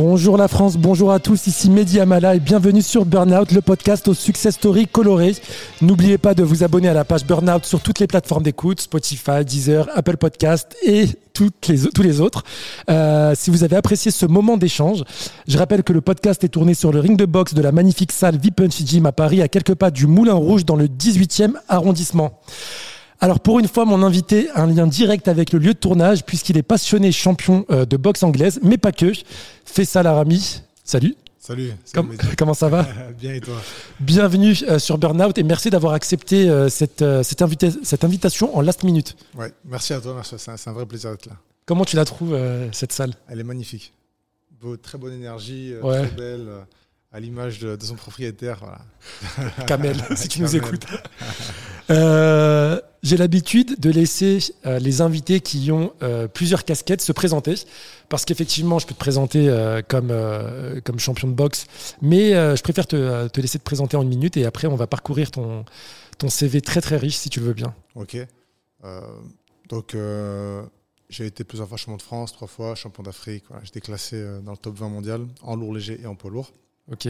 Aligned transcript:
Bonjour 0.00 0.36
la 0.36 0.46
France, 0.46 0.76
bonjour 0.76 1.10
à 1.10 1.18
tous, 1.18 1.48
ici 1.48 1.68
Mehdi 1.68 1.98
Amala 1.98 2.36
et 2.36 2.38
bienvenue 2.38 2.82
sur 2.82 3.04
Burnout, 3.04 3.50
le 3.50 3.60
podcast 3.60 4.06
aux 4.06 4.14
success 4.14 4.54
stories 4.54 4.86
colorées. 4.86 5.34
N'oubliez 5.82 6.18
pas 6.18 6.34
de 6.34 6.44
vous 6.44 6.62
abonner 6.62 6.88
à 6.88 6.92
la 6.92 7.04
page 7.04 7.26
Burnout 7.26 7.64
sur 7.64 7.80
toutes 7.80 7.98
les 7.98 8.06
plateformes 8.06 8.44
d'écoute, 8.44 8.80
Spotify, 8.80 9.44
Deezer, 9.44 9.88
Apple 9.92 10.16
Podcast 10.16 10.76
et 10.86 11.06
tous 11.32 11.50
les 12.00 12.20
autres. 12.20 12.44
Euh, 12.88 13.34
si 13.34 13.50
vous 13.50 13.64
avez 13.64 13.74
apprécié 13.74 14.12
ce 14.12 14.24
moment 14.24 14.56
d'échange, 14.56 15.02
je 15.48 15.58
rappelle 15.58 15.82
que 15.82 15.92
le 15.92 16.00
podcast 16.00 16.44
est 16.44 16.48
tourné 16.48 16.74
sur 16.74 16.92
le 16.92 17.00
ring 17.00 17.18
de 17.18 17.26
boxe 17.26 17.54
de 17.54 17.60
la 17.60 17.72
magnifique 17.72 18.12
salle 18.12 18.38
V-Punch 18.38 18.84
Gym 18.84 19.04
à 19.04 19.10
Paris, 19.10 19.42
à 19.42 19.48
quelques 19.48 19.74
pas 19.74 19.90
du 19.90 20.06
Moulin 20.06 20.34
Rouge 20.34 20.64
dans 20.64 20.76
le 20.76 20.86
18e 20.86 21.54
arrondissement. 21.68 22.38
Alors 23.20 23.40
pour 23.40 23.58
une 23.58 23.66
fois, 23.66 23.84
mon 23.84 24.04
invité 24.04 24.48
a 24.50 24.62
un 24.62 24.68
lien 24.68 24.86
direct 24.86 25.26
avec 25.26 25.52
le 25.52 25.58
lieu 25.58 25.74
de 25.74 25.78
tournage 25.78 26.24
puisqu'il 26.24 26.56
est 26.56 26.62
passionné 26.62 27.10
champion 27.10 27.66
euh, 27.70 27.84
de 27.84 27.96
boxe 27.96 28.22
anglaise, 28.22 28.60
mais 28.62 28.78
pas 28.78 28.92
que. 28.92 29.12
Faisal 29.64 30.06
Arami, 30.06 30.62
salut. 30.84 31.16
Salut. 31.40 31.72
comment 32.38 32.54
ça 32.54 32.68
va 32.68 32.86
Bien 33.18 33.34
et 33.34 33.40
toi 33.40 33.56
Bienvenue 33.98 34.54
euh, 34.68 34.78
sur 34.78 34.98
Burnout 34.98 35.36
et 35.36 35.42
merci 35.42 35.70
d'avoir 35.70 35.94
accepté 35.94 36.48
euh, 36.48 36.68
cette, 36.68 37.02
invitation 38.04 38.56
en 38.56 38.60
last 38.60 38.84
minute. 38.84 39.16
Ouais, 39.36 39.52
merci 39.64 39.94
à 39.94 40.00
toi, 40.00 40.22
c'est 40.22 40.68
un, 40.68 40.72
vrai 40.72 40.86
plaisir 40.86 41.10
d'être 41.10 41.26
là. 41.26 41.36
Comment 41.66 41.84
tu 41.84 41.96
la 41.96 42.04
trouves 42.04 42.38
cette 42.72 42.92
salle? 42.92 43.14
Elle 43.28 43.40
est 43.40 43.44
magnifique. 43.44 43.92
très 44.80 44.96
bonne 44.96 45.12
énergie, 45.12 45.74
très 45.82 46.06
belle 46.06 46.48
à 47.10 47.20
l'image 47.20 47.58
de, 47.60 47.76
son 47.82 47.94
propriétaire. 47.94 48.60
Voilà. 48.60 49.50
Kamel, 49.66 49.96
si 50.14 50.28
tu 50.28 50.42
nous 50.42 50.56
écoutes. 50.56 50.86
Euh, 51.90 52.80
j'ai 53.02 53.16
l'habitude 53.16 53.80
de 53.80 53.88
laisser 53.88 54.38
euh, 54.66 54.78
les 54.78 55.00
invités 55.00 55.40
qui 55.40 55.72
ont 55.72 55.94
euh, 56.02 56.28
plusieurs 56.28 56.64
casquettes 56.64 57.00
se 57.00 57.12
présenter, 57.12 57.54
parce 58.10 58.26
qu'effectivement, 58.26 58.78
je 58.78 58.86
peux 58.86 58.92
te 58.92 58.98
présenter 58.98 59.48
comme, 59.88 60.12
comme 60.84 60.98
champion 60.98 61.28
de 61.28 61.32
boxe, 61.32 61.66
mais 62.02 62.32
je 62.32 62.62
préfère 62.62 62.86
te, 62.86 63.28
te, 63.28 63.40
laisser 63.40 63.58
te 63.58 63.64
présenter 63.64 63.96
en 63.96 64.02
une 64.02 64.08
minute 64.08 64.36
et 64.36 64.44
après, 64.44 64.66
on 64.66 64.76
va 64.76 64.86
parcourir 64.86 65.30
ton, 65.30 65.64
ton 66.18 66.28
CV 66.28 66.60
très 66.60 66.80
très 66.80 66.96
riche, 66.96 67.16
si 67.16 67.30
tu 67.30 67.40
le 67.40 67.46
veux 67.46 67.54
bien. 67.54 67.74
Ok. 67.94 68.18
donc, 69.68 69.96
j'ai 71.08 71.24
été 71.24 71.42
plusieurs 71.44 71.68
fois 71.68 71.78
champion 71.78 71.96
de 71.96 72.02
France, 72.02 72.32
trois 72.32 72.48
fois 72.48 72.74
champion 72.74 73.02
d'Afrique. 73.02 73.44
Voilà. 73.48 73.64
J'étais 73.64 73.80
classé 73.80 74.22
dans 74.42 74.52
le 74.52 74.58
top 74.58 74.76
20 74.76 74.90
mondial 74.90 75.26
en 75.40 75.56
lourd 75.56 75.72
léger 75.72 75.98
et 76.02 76.06
en 76.06 76.14
poids 76.14 76.30
lourd. 76.30 76.52
Ok. 76.90 77.08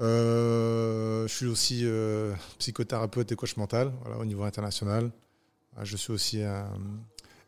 Euh, 0.00 1.28
je 1.28 1.34
suis 1.34 1.46
aussi 1.46 1.82
euh, 1.84 2.32
psychothérapeute 2.58 3.30
et 3.30 3.36
coach 3.36 3.56
mental 3.56 3.92
voilà, 4.02 4.18
au 4.18 4.24
niveau 4.24 4.42
international. 4.44 5.10
Euh, 5.78 5.84
je 5.84 5.96
suis 5.96 6.12
aussi 6.12 6.42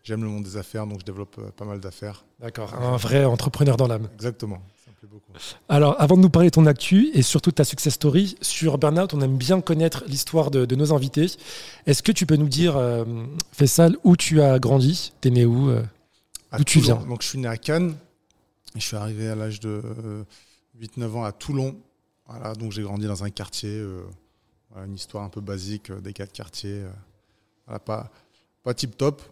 J'aime 0.02 0.22
le 0.22 0.28
monde 0.28 0.44
des 0.44 0.58
affaires, 0.58 0.86
donc 0.86 1.00
je 1.00 1.04
développe 1.06 1.40
pas 1.52 1.64
mal 1.64 1.80
d'affaires. 1.80 2.26
D'accord, 2.38 2.74
un 2.74 2.98
vrai 2.98 3.24
entrepreneur 3.24 3.78
dans 3.78 3.86
l'âme. 3.86 4.10
Exactement, 4.12 4.60
ça 4.84 4.90
me 4.90 4.96
plaît 4.96 5.08
beaucoup. 5.10 5.32
Alors, 5.70 5.96
avant 5.98 6.18
de 6.18 6.20
nous 6.20 6.28
parler 6.28 6.50
de 6.50 6.54
ton 6.54 6.66
actu 6.66 7.08
et 7.14 7.22
surtout 7.22 7.52
ta 7.52 7.64
success 7.64 7.94
story, 7.94 8.36
sur 8.42 8.76
Burnout, 8.76 9.14
on 9.14 9.22
aime 9.22 9.38
bien 9.38 9.62
connaître 9.62 10.04
l'histoire 10.06 10.50
de, 10.50 10.74
nos 10.74 10.92
invités. 10.92 11.30
Est-ce 11.86 12.02
que 12.02 12.12
tu 12.12 12.26
peux 12.26 12.36
nous 12.36 12.50
dire, 12.50 12.78
Fessal, 13.52 13.96
où 14.04 14.14
tu 14.14 14.42
as 14.42 14.58
grandi? 14.58 15.14
T'es 15.22 15.30
né 15.30 15.46
où 15.46 15.72
D'où 16.54 16.64
tu 16.64 16.80
viens? 16.80 16.96
Donc, 16.96 17.22
je 17.22 17.28
suis 17.28 17.38
né 17.38 17.48
à 17.48 17.56
Cannes. 17.56 17.96
Et 18.76 18.80
je 18.80 18.86
suis 18.86 18.96
arrivé 18.96 19.30
à 19.30 19.34
l'âge 19.34 19.58
de 19.60 20.26
8-9 20.80 21.16
ans 21.16 21.24
à 21.24 21.32
Toulon. 21.32 21.76
Voilà, 22.26 22.54
donc 22.54 22.72
j'ai 22.72 22.82
grandi 22.82 23.06
dans 23.06 23.22
un 23.22 23.30
quartier, 23.30 23.70
euh, 23.70 24.02
une 24.86 24.94
histoire 24.94 25.24
un 25.24 25.28
peu 25.28 25.40
basique 25.40 25.90
euh, 25.90 26.00
des 26.00 26.12
quatre 26.12 26.32
quartiers. 26.32 26.84
Euh, 27.68 27.78
pas, 27.78 28.10
pas 28.62 28.74
tip 28.74 28.96
top. 28.96 29.22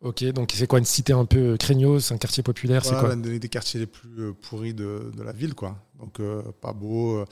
Ok, 0.00 0.24
donc 0.32 0.52
c'est 0.54 0.66
quoi 0.66 0.78
une 0.78 0.84
cité 0.86 1.12
un 1.12 1.26
peu 1.26 1.56
craignos, 1.58 2.10
un 2.10 2.16
quartier 2.16 2.42
populaire 2.42 2.84
C'est 2.84 2.98
quoi 2.98 3.14
des, 3.14 3.38
des 3.38 3.48
quartiers 3.50 3.80
les 3.80 3.86
plus 3.86 4.32
pourris 4.32 4.72
de, 4.72 5.12
de, 5.14 5.22
la 5.22 5.32
ville, 5.32 5.54
quoi. 5.54 5.76
Donc 5.98 6.18
pas 6.62 6.72
beau. 6.72 7.22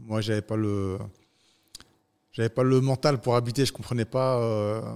moi, 0.00 0.20
j'avais 0.20 0.42
pas 0.42 0.56
le, 0.56 0.98
j'avais 2.32 2.48
pas 2.48 2.64
le 2.64 2.80
mental 2.80 3.20
pour 3.20 3.36
habiter. 3.36 3.64
Je 3.64 3.72
comprenais 3.72 4.04
pas 4.04 4.40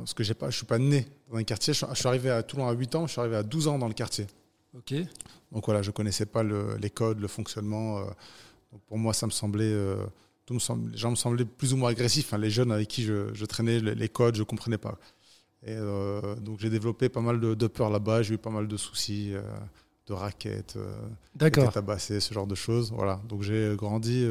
parce 0.01 0.13
que 0.13 0.25
j'ai 0.25 0.35
pas, 0.35 0.51
je 0.51 0.57
suis 0.57 0.67
pas 0.67 0.81
né 0.81 1.07
dans 1.31 1.37
un 1.37 1.45
quartier. 1.45 1.73
Je, 1.73 1.87
je, 1.89 1.95
suis 1.95 2.09
arrivé 2.09 2.31
à 2.31 2.43
Toulon 2.43 2.67
à 2.67 2.73
8 2.73 2.97
ans. 2.97 3.07
Je 3.07 3.13
suis 3.13 3.21
arrivé 3.21 3.37
à 3.37 3.45
12 3.45 3.69
ans 3.69 3.79
dans 3.79 3.87
le 3.87 3.95
quartier. 3.95 4.27
Ok. 4.77 4.95
Donc 5.53 5.67
voilà, 5.67 5.83
je 5.83 5.89
ne 5.91 5.93
connaissais 5.93 6.27
pas 6.27 6.43
les 6.43 6.91
codes, 6.91 7.21
le 7.21 7.29
fonctionnement. 7.29 7.99
Euh, 7.99 8.05
donc 8.73 8.83
pour 8.87 8.99
moi, 8.99 9.13
ça 9.13 9.27
me 9.27 9.31
semblait, 9.31 9.65
euh, 9.65 10.05
tout 10.47 10.55
me 10.55 10.91
les 10.91 10.97
gens 10.97 11.11
me 11.11 11.17
semblaient 11.17 11.45
plus 11.45 11.73
ou 11.73 11.77
moins 11.77 11.91
agressifs. 11.91 12.33
Hein. 12.33 12.39
les 12.39 12.51
jeunes 12.51 12.73
avec 12.73 12.89
qui 12.89 13.03
je, 13.03 13.45
traînais, 13.45 13.81
les, 13.81 14.09
codes, 14.09 14.37
je 14.37 14.41
ne 14.41 14.45
comprenais 14.45 14.79
pas. 14.79 14.99
Et 15.63 15.75
euh, 15.75 16.37
donc 16.37 16.59
j'ai 16.61 16.71
développé 16.71 17.09
pas 17.09 17.21
mal 17.21 17.41
de, 17.41 17.67
peur 17.67 17.91
là-bas. 17.91 18.23
J'ai 18.23 18.35
eu 18.35 18.39
pas 18.39 18.51
mal 18.51 18.69
de 18.69 18.77
soucis, 18.77 19.33
de 20.07 20.13
raquettes, 20.13 20.79
D'accord. 21.35 21.73
tabassé, 21.73 22.21
ce 22.21 22.33
genre 22.33 22.47
de 22.47 22.55
choses. 22.55 22.93
Voilà. 22.93 23.21
Donc 23.29 23.43
j'ai 23.43 23.75
grandi. 23.77 24.27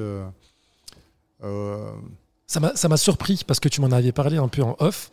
Ça 2.49 2.87
m'a 2.87 2.97
surpris 2.97 3.43
parce 3.45 3.59
que 3.59 3.69
tu 3.69 3.79
m'en 3.79 3.91
avais 3.91 4.11
parlé 4.11 4.37
un 4.37 4.47
peu 4.47 4.63
en 4.63 4.75
off. 4.79 5.11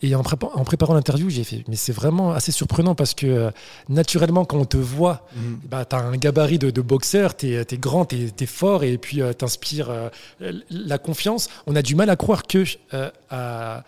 Et 0.00 0.14
en, 0.14 0.22
préparant 0.22 0.94
l'interview, 0.94 1.28
j'ai 1.28 1.42
fait, 1.42 1.64
mais 1.66 1.74
c'est 1.74 1.92
vraiment 1.92 2.30
assez 2.30 2.52
surprenant 2.52 2.94
parce 2.94 3.14
que 3.14 3.26
euh, 3.26 3.50
naturellement, 3.88 4.44
quand 4.44 4.58
on 4.58 4.64
te 4.64 4.76
voit, 4.76 5.26
mhm. 5.34 5.58
bah, 5.68 5.84
tu 5.84 5.96
as 5.96 5.98
un 5.98 6.16
gabarit 6.16 6.58
de, 6.58 6.80
boxeur, 6.80 7.36
tu 7.36 7.52
es, 7.56 7.66
grand, 7.78 8.04
tu 8.04 8.30
es, 8.38 8.46
fort 8.46 8.84
et 8.84 8.96
puis 8.96 9.20
euh, 9.20 9.32
tu 9.36 9.44
inspires 9.44 9.90
euh, 9.90 10.08
la 10.70 10.98
confiance. 10.98 11.48
On 11.66 11.74
a 11.74 11.82
du 11.82 11.96
mal 11.96 12.10
à 12.10 12.16
croire 12.16 12.44
que 12.44 12.64
à, 13.30 13.82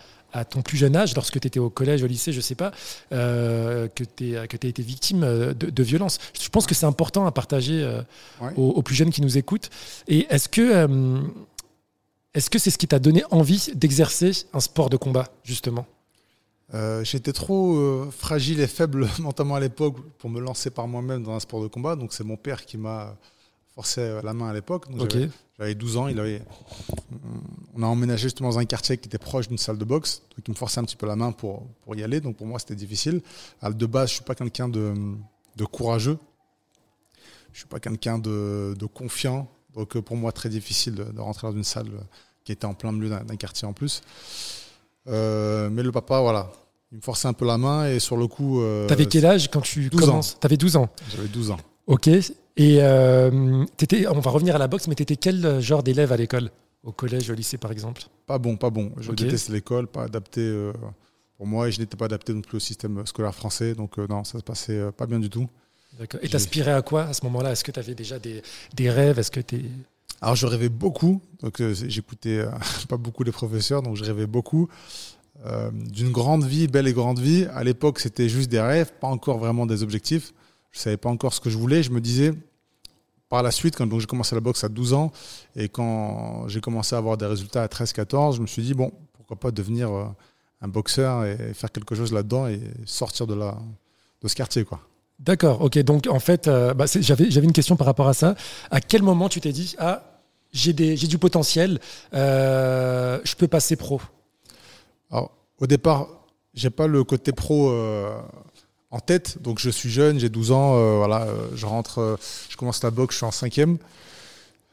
ton 0.49 0.61
plus 0.61 0.77
jeune 0.77 0.95
âge, 0.95 1.13
lorsque 1.15 1.39
tu 1.39 1.47
étais 1.47 1.59
au 1.59 1.69
collège, 1.69 2.03
au 2.03 2.07
lycée, 2.07 2.31
je 2.31 2.39
sais 2.39 2.55
pas, 2.55 2.71
que 3.09 4.03
tu 4.15 4.37
as 4.37 4.43
été 4.43 4.81
victime 4.81 5.53
de, 5.53 5.83
violence. 5.83 6.19
Je 6.41 6.47
pense 6.47 6.65
que 6.65 6.73
c'est 6.73 6.85
important 6.85 7.25
à 7.25 7.31
partager 7.31 7.85
aux, 8.55 8.69
aux, 8.69 8.81
plus 8.81 8.95
jeunes 8.95 9.11
qui 9.11 9.21
nous 9.21 9.37
écoutent. 9.37 9.69
Et 10.07 10.27
est-ce 10.29 10.47
que 10.47 10.87
est-ce 12.33 12.49
que 12.49 12.59
c'est 12.59 12.71
ce 12.71 12.77
qui 12.77 12.87
t'a 12.87 12.99
donné 12.99 13.23
envie 13.31 13.71
d'exercer 13.75 14.31
un 14.53 14.59
sport 14.59 14.89
de 14.89 14.97
combat, 14.97 15.27
justement? 15.43 15.85
Euh, 16.73 17.03
j'étais 17.03 17.33
trop 17.33 17.75
euh, 17.75 18.09
fragile 18.11 18.61
et 18.61 18.67
faible 18.67 19.07
mentalement 19.19 19.55
à 19.55 19.59
l'époque 19.59 19.97
pour 20.17 20.29
me 20.29 20.39
lancer 20.39 20.69
par 20.69 20.87
moi-même 20.87 21.23
dans 21.23 21.33
un 21.33 21.39
sport 21.39 21.61
de 21.61 21.67
combat. 21.67 21.95
Donc 21.95 22.13
c'est 22.13 22.23
mon 22.23 22.37
père 22.37 22.65
qui 22.65 22.77
m'a 22.77 23.17
forcé 23.75 24.19
la 24.23 24.33
main 24.33 24.49
à 24.49 24.53
l'époque. 24.53 24.85
J'avais 25.59 25.75
12 25.75 25.97
ans. 25.97 26.07
Il 26.07 26.19
avait, 26.19 26.41
on 27.75 27.83
a 27.83 27.85
emménagé 27.85 28.23
justement 28.23 28.49
dans 28.49 28.59
un 28.59 28.65
quartier 28.65 28.97
qui 28.97 29.07
était 29.07 29.17
proche 29.17 29.47
d'une 29.47 29.57
salle 29.57 29.77
de 29.77 29.85
boxe. 29.85 30.23
Donc 30.37 30.47
il 30.47 30.51
me 30.51 30.55
forçait 30.55 30.79
un 30.79 30.83
petit 30.85 30.95
peu 30.95 31.05
la 31.05 31.15
main 31.15 31.31
pour, 31.33 31.67
pour 31.83 31.95
y 31.95 32.03
aller. 32.03 32.21
Donc 32.21 32.37
pour 32.37 32.47
moi 32.47 32.57
c'était 32.57 32.75
difficile. 32.75 33.21
de 33.61 33.85
base, 33.85 34.09
je 34.09 34.15
suis 34.15 34.23
pas 34.23 34.35
quelqu'un 34.35 34.69
de, 34.69 34.93
de, 35.57 35.65
courageux. 35.65 36.17
Je 37.51 37.59
suis 37.59 37.67
pas 37.67 37.79
quelqu'un 37.79 38.17
de, 38.17 38.75
de, 38.79 38.85
confiant. 38.85 39.51
Donc 39.75 39.97
pour 39.99 40.17
moi 40.17 40.31
très 40.31 40.49
difficile 40.49 40.95
de, 40.95 41.03
de 41.03 41.19
rentrer 41.21 41.47
dans 41.47 41.55
une 41.55 41.63
salle 41.63 41.87
qui 42.43 42.51
était 42.51 42.65
en 42.65 42.73
plein 42.73 42.91
milieu 42.91 43.09
d'un 43.09 43.35
quartier 43.35 43.67
en 43.67 43.73
plus. 43.73 44.01
Euh, 45.07 45.69
mais 45.71 45.83
le 45.83 45.91
papa, 45.91 46.19
voilà, 46.19 46.51
il 46.91 46.97
me 46.97 47.01
forçait 47.01 47.27
un 47.27 47.33
peu 47.33 47.45
la 47.45 47.57
main 47.57 47.87
et 47.87 47.99
sur 47.99 48.17
le 48.17 48.27
coup. 48.27 48.61
Euh, 48.61 48.87
T'avais 48.87 49.05
quel 49.05 49.25
âge 49.25 49.49
quand 49.49 49.61
tu 49.61 49.89
commences? 49.89 50.37
T'avais 50.39 50.57
12 50.57 50.75
ans? 50.77 50.89
J'avais 51.15 51.27
12 51.27 51.51
ans. 51.51 51.57
Ok. 51.87 52.07
Et 52.07 52.77
euh, 52.81 53.65
étais, 53.79 54.07
on 54.07 54.19
va 54.19 54.31
revenir 54.31 54.55
à 54.55 54.59
la 54.59 54.67
boxe, 54.67 54.87
mais 54.87 54.95
t'étais 54.95 55.15
quel 55.15 55.59
genre 55.61 55.83
d'élève 55.83 56.11
à 56.11 56.17
l'école? 56.17 56.51
Au 56.83 56.91
collège, 56.91 57.29
au 57.29 57.33
lycée 57.33 57.57
par 57.57 57.71
exemple? 57.71 58.03
Pas 58.25 58.39
bon, 58.39 58.57
pas 58.57 58.69
bon. 58.69 58.91
Je 58.99 59.11
détestais 59.11 59.53
l'école, 59.53 59.87
pas 59.87 60.03
adapté 60.03 60.41
euh, 60.41 60.73
pour 61.37 61.45
moi 61.45 61.67
et 61.67 61.71
je 61.71 61.79
n'étais 61.79 61.95
pas 61.95 62.05
adapté 62.05 62.33
non 62.33 62.41
plus 62.41 62.57
au 62.57 62.59
système 62.59 63.05
scolaire 63.05 63.35
français. 63.35 63.75
Donc 63.75 63.97
non, 63.97 64.23
ça 64.23 64.39
se 64.39 64.43
passait 64.43 64.91
pas 64.91 65.05
bien 65.05 65.19
du 65.19 65.29
tout. 65.29 65.47
D'accord. 65.99 66.19
Et 66.23 66.29
t'aspirais 66.29 66.71
à 66.71 66.81
quoi 66.81 67.03
à 67.03 67.13
ce 67.13 67.23
moment-là? 67.25 67.51
Est-ce 67.51 67.63
que 67.63 67.71
tu 67.71 67.79
avais 67.79 67.95
déjà 67.95 68.17
des, 68.17 68.41
des 68.73 68.89
rêves? 68.89 69.19
Est-ce 69.19 69.31
que 69.31 69.41
tu 69.41 69.61
alors 70.21 70.35
je 70.35 70.45
rêvais 70.45 70.69
beaucoup, 70.69 71.19
donc 71.41 71.59
euh, 71.61 71.73
j'écoutais 71.73 72.37
euh, 72.37 72.51
pas 72.89 72.97
beaucoup 72.97 73.23
les 73.23 73.31
professeurs, 73.31 73.81
donc 73.81 73.95
je 73.95 74.03
rêvais 74.03 74.27
beaucoup 74.27 74.69
euh, 75.47 75.71
d'une 75.73 76.11
grande 76.11 76.45
vie, 76.45 76.67
belle 76.67 76.87
et 76.87 76.93
grande 76.93 77.19
vie. 77.19 77.47
À 77.55 77.63
l'époque, 77.63 77.99
c'était 77.99 78.29
juste 78.29 78.49
des 78.49 78.61
rêves, 78.61 78.93
pas 78.99 79.07
encore 79.07 79.39
vraiment 79.39 79.65
des 79.65 79.81
objectifs. 79.81 80.31
Je 80.71 80.79
savais 80.79 80.97
pas 80.97 81.09
encore 81.09 81.33
ce 81.33 81.41
que 81.41 81.49
je 81.49 81.57
voulais. 81.57 81.81
Je 81.81 81.89
me 81.89 81.99
disais, 81.99 82.33
par 83.29 83.41
la 83.41 83.49
suite, 83.49 83.75
quand 83.75 83.99
j'ai 83.99 84.05
commencé 84.05 84.35
la 84.35 84.41
boxe 84.41 84.63
à 84.63 84.69
12 84.69 84.93
ans 84.93 85.11
et 85.55 85.69
quand 85.69 86.47
j'ai 86.47 86.61
commencé 86.61 86.93
à 86.93 86.99
avoir 86.99 87.17
des 87.17 87.25
résultats 87.25 87.63
à 87.63 87.67
13-14, 87.67 88.35
je 88.35 88.41
me 88.41 88.47
suis 88.47 88.61
dit, 88.61 88.75
bon, 88.75 88.91
pourquoi 89.13 89.37
pas 89.37 89.49
devenir 89.49 89.89
un 90.61 90.67
boxeur 90.67 91.25
et 91.25 91.53
faire 91.55 91.71
quelque 91.71 91.95
chose 91.95 92.13
là-dedans 92.13 92.47
et 92.47 92.61
sortir 92.85 93.25
de, 93.25 93.33
la, 93.33 93.57
de 94.21 94.27
ce 94.27 94.35
quartier, 94.35 94.65
quoi. 94.65 94.79
D'accord, 95.21 95.61
ok. 95.61 95.77
Donc 95.79 96.07
en 96.07 96.19
fait, 96.19 96.49
bah, 96.49 96.85
j'avais 96.99 97.45
une 97.45 97.53
question 97.53 97.75
par 97.75 97.87
rapport 97.87 98.07
à 98.07 98.13
ça. 98.13 98.35
À 98.69 98.81
quel 98.81 99.03
moment 99.03 99.29
tu 99.29 99.39
t'es 99.39 99.51
dit, 99.51 99.75
ah, 99.77 100.03
j'ai 100.53 100.73
du 100.73 101.17
potentiel, 101.17 101.79
euh, 102.13 103.19
je 103.23 103.35
peux 103.35 103.47
passer 103.47 103.75
pro? 103.75 104.01
Alors, 105.09 105.31
au 105.59 105.67
départ, 105.67 106.07
j'ai 106.53 106.69
pas 106.69 106.87
le 106.87 107.03
côté 107.03 107.31
pro 107.31 107.69
euh, 107.69 108.19
en 108.89 108.99
tête, 108.99 109.41
donc 109.41 109.59
je 109.59 109.69
suis 109.69 109.89
jeune, 109.89 110.19
j'ai 110.19 110.29
12 110.29 110.51
ans, 110.51 110.75
euh, 110.75 110.97
voilà, 110.97 111.27
je 111.55 111.65
rentre, 111.65 112.17
je 112.49 112.57
commence 112.57 112.83
la 112.83 112.91
boxe, 112.91 113.15
je 113.15 113.17
suis 113.17 113.25
en 113.25 113.31
cinquième. 113.31 113.77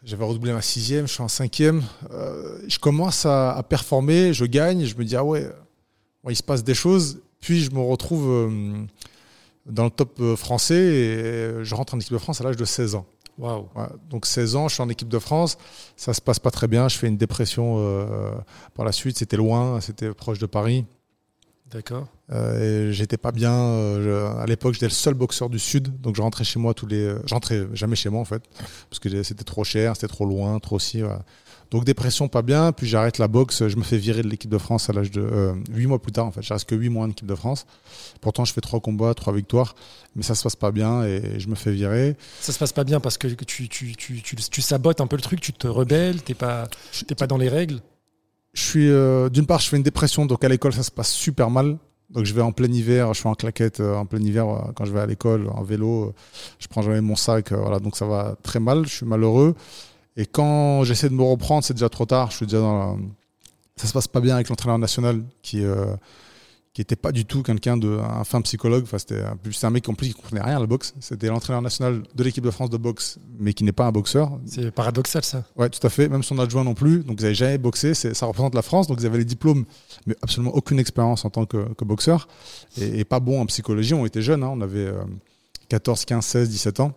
J'avais 0.04 0.24
redoublé 0.24 0.52
ma 0.52 0.62
sixième, 0.62 1.06
je 1.06 1.12
suis 1.12 1.22
en 1.22 1.28
cinquième. 1.28 1.82
je 2.10 2.78
commence 2.78 3.26
à, 3.26 3.64
performer, 3.68 4.32
je 4.32 4.44
gagne, 4.44 4.84
je 4.84 4.96
me 4.96 5.04
dis 5.04 5.16
ah 5.16 5.24
ouais, 5.24 5.48
il 6.28 6.36
se 6.36 6.42
passe 6.42 6.64
des 6.64 6.74
choses. 6.74 7.20
Puis 7.40 7.62
je 7.62 7.70
me 7.70 7.80
retrouve 7.80 8.86
dans 9.68 9.84
le 9.84 9.90
top 9.90 10.20
français 10.36 10.74
et 10.74 11.64
je 11.64 11.74
rentre 11.74 11.94
en 11.94 11.98
équipe 11.98 12.12
de 12.12 12.18
France 12.18 12.40
à 12.40 12.44
l'âge 12.44 12.56
de 12.56 12.64
16 12.64 12.94
ans. 12.94 13.06
Wow. 13.38 13.68
donc 14.10 14.26
16 14.26 14.56
ans, 14.56 14.66
je 14.66 14.74
suis 14.74 14.82
en 14.82 14.88
équipe 14.88 15.08
de 15.08 15.18
France, 15.20 15.58
ça 15.94 16.12
se 16.12 16.20
passe 16.20 16.40
pas 16.40 16.50
très 16.50 16.66
bien, 16.66 16.88
je 16.88 16.98
fais 16.98 17.06
une 17.06 17.16
dépression 17.16 18.04
par 18.74 18.84
la 18.84 18.90
suite, 18.90 19.16
c'était 19.16 19.36
loin, 19.36 19.80
c'était 19.80 20.12
proche 20.12 20.40
de 20.40 20.46
Paris. 20.46 20.86
D'accord. 21.70 22.06
Euh, 22.32 22.92
j'étais 22.92 23.16
pas 23.16 23.32
bien. 23.32 23.52
Euh, 23.52 24.38
à 24.38 24.46
l'époque, 24.46 24.74
j'étais 24.74 24.86
le 24.86 24.92
seul 24.92 25.14
boxeur 25.14 25.50
du 25.50 25.58
sud, 25.58 26.00
donc 26.00 26.16
je 26.16 26.22
rentrais 26.22 26.44
chez 26.44 26.58
moi 26.58 26.74
tous 26.74 26.86
les. 26.86 27.14
Je 27.26 27.34
rentrais 27.34 27.66
jamais 27.74 27.96
chez 27.96 28.08
moi 28.08 28.20
en 28.20 28.24
fait, 28.24 28.42
parce 28.88 28.98
que 29.00 29.22
c'était 29.22 29.44
trop 29.44 29.64
cher, 29.64 29.94
c'était 29.94 30.08
trop 30.08 30.24
loin, 30.24 30.58
trop 30.58 30.78
si. 30.78 31.02
Donc 31.70 31.84
dépression, 31.84 32.28
pas 32.28 32.42
bien. 32.42 32.72
Puis 32.72 32.86
j'arrête 32.86 33.18
la 33.18 33.28
boxe. 33.28 33.68
Je 33.68 33.76
me 33.76 33.82
fais 33.82 33.98
virer 33.98 34.22
de 34.22 34.28
l'équipe 34.28 34.50
de 34.50 34.58
France 34.58 34.88
à 34.88 34.92
l'âge 34.92 35.10
de 35.10 35.20
euh, 35.20 35.54
8 35.72 35.86
mois 35.86 36.00
plus 36.00 36.12
tard. 36.12 36.26
En 36.26 36.30
fait, 36.30 36.42
je 36.42 36.52
reste 36.52 36.68
que 36.68 36.74
8 36.74 36.88
mois 36.88 37.04
en 37.04 37.10
équipe 37.10 37.26
de 37.26 37.34
France. 37.34 37.66
Pourtant, 38.20 38.44
je 38.44 38.52
fais 38.52 38.60
trois 38.60 38.80
combats, 38.80 39.14
trois 39.14 39.32
victoires, 39.32 39.74
mais 40.16 40.22
ça 40.22 40.34
se 40.34 40.42
passe 40.42 40.56
pas 40.56 40.70
bien 40.70 41.04
et 41.04 41.38
je 41.38 41.48
me 41.48 41.54
fais 41.54 41.70
virer. 41.70 42.16
Ça 42.40 42.52
se 42.52 42.58
passe 42.58 42.72
pas 42.72 42.84
bien 42.84 43.00
parce 43.00 43.18
que 43.18 43.28
tu, 43.28 43.68
tu, 43.68 43.94
tu, 43.94 44.22
tu, 44.22 44.62
sabotes 44.62 45.00
un 45.00 45.06
peu 45.06 45.16
le 45.16 45.22
truc, 45.22 45.40
tu 45.40 45.52
te 45.52 45.66
rebelles, 45.66 46.22
t'es 46.22 46.34
pas, 46.34 46.68
t'es 47.06 47.14
pas 47.14 47.26
dans 47.26 47.38
les 47.38 47.48
règles 47.48 47.80
je 48.58 48.64
suis 48.64 48.90
euh, 48.90 49.28
d'une 49.28 49.46
part 49.46 49.60
je 49.60 49.68
fais 49.68 49.76
une 49.76 49.84
dépression 49.84 50.26
donc 50.26 50.42
à 50.42 50.48
l'école 50.48 50.72
ça 50.72 50.82
se 50.82 50.90
passe 50.90 51.12
super 51.12 51.48
mal. 51.48 51.78
Donc 52.10 52.24
je 52.24 52.34
vais 52.34 52.40
en 52.42 52.52
plein 52.52 52.72
hiver 52.72 53.14
je 53.14 53.20
suis 53.20 53.28
en 53.28 53.34
claquette 53.34 53.80
euh, 53.80 53.94
en 53.94 54.06
plein 54.06 54.20
hiver 54.20 54.48
euh, 54.48 54.72
quand 54.74 54.84
je 54.84 54.92
vais 54.92 55.00
à 55.00 55.06
l'école 55.06 55.48
en 55.50 55.62
vélo 55.62 56.14
je 56.58 56.66
prends 56.66 56.82
jamais 56.82 57.00
mon 57.00 57.16
sac 57.16 57.52
voilà 57.52 57.78
donc 57.78 57.96
ça 57.96 58.06
va 58.06 58.34
très 58.42 58.60
mal 58.60 58.86
je 58.86 58.94
suis 58.96 59.06
malheureux. 59.06 59.54
Et 60.16 60.26
quand 60.26 60.82
j'essaie 60.82 61.08
de 61.08 61.14
me 61.14 61.22
reprendre 61.22 61.62
c'est 61.62 61.74
déjà 61.74 61.88
trop 61.88 62.06
tard 62.06 62.30
je 62.32 62.36
suis 62.38 62.46
déjà 62.46 62.58
dans 62.58 62.78
la... 62.78 62.96
ça 63.76 63.86
se 63.86 63.92
passe 63.92 64.08
pas 64.08 64.20
bien 64.20 64.34
avec 64.34 64.48
l'entraîneur 64.48 64.78
national 64.78 65.22
qui 65.42 65.62
qui 66.78 66.82
était 66.82 66.94
pas 66.94 67.10
du 67.10 67.24
tout 67.24 67.42
quelqu'un 67.42 67.76
de 67.76 67.98
un 67.98 68.22
fin 68.22 68.40
psychologue. 68.40 68.84
Enfin, 68.84 68.98
c'était 68.98 69.20
un 69.64 69.70
mec 69.70 69.88
en 69.88 69.94
plus 69.94 70.10
qui 70.10 70.14
comprenait 70.14 70.42
rien 70.42 70.58
à 70.58 70.60
la 70.60 70.66
boxe. 70.66 70.94
C'était 71.00 71.26
l'entraîneur 71.26 71.60
national 71.60 72.04
de 72.14 72.22
l'équipe 72.22 72.44
de 72.44 72.52
France 72.52 72.70
de 72.70 72.76
boxe, 72.76 73.18
mais 73.36 73.52
qui 73.52 73.64
n'est 73.64 73.72
pas 73.72 73.86
un 73.86 73.90
boxeur. 73.90 74.38
C'est 74.46 74.70
paradoxal 74.70 75.24
ça. 75.24 75.42
Ouais, 75.56 75.68
tout 75.70 75.84
à 75.84 75.90
fait. 75.90 76.08
Même 76.08 76.22
son 76.22 76.38
adjoint 76.38 76.62
non 76.62 76.74
plus. 76.74 77.02
Donc 77.02 77.18
ils 77.18 77.24
n'avaient 77.24 77.34
jamais 77.34 77.58
boxé. 77.58 77.94
Ça 77.94 78.26
représente 78.26 78.54
la 78.54 78.62
France. 78.62 78.86
Donc 78.86 78.98
ils 79.00 79.06
avaient 79.06 79.18
les 79.18 79.24
diplômes, 79.24 79.64
mais 80.06 80.14
absolument 80.22 80.54
aucune 80.54 80.78
expérience 80.78 81.24
en 81.24 81.30
tant 81.30 81.46
que, 81.46 81.66
boxeur 81.84 82.28
et, 82.80 83.04
pas 83.04 83.18
bon 83.18 83.40
en 83.40 83.46
psychologie. 83.46 83.94
On 83.94 84.06
était 84.06 84.22
jeunes. 84.22 84.44
Hein. 84.44 84.52
On 84.52 84.60
avait 84.60 84.88
14, 85.70 86.04
15, 86.04 86.24
16, 86.24 86.48
17 86.48 86.78
ans. 86.78 86.92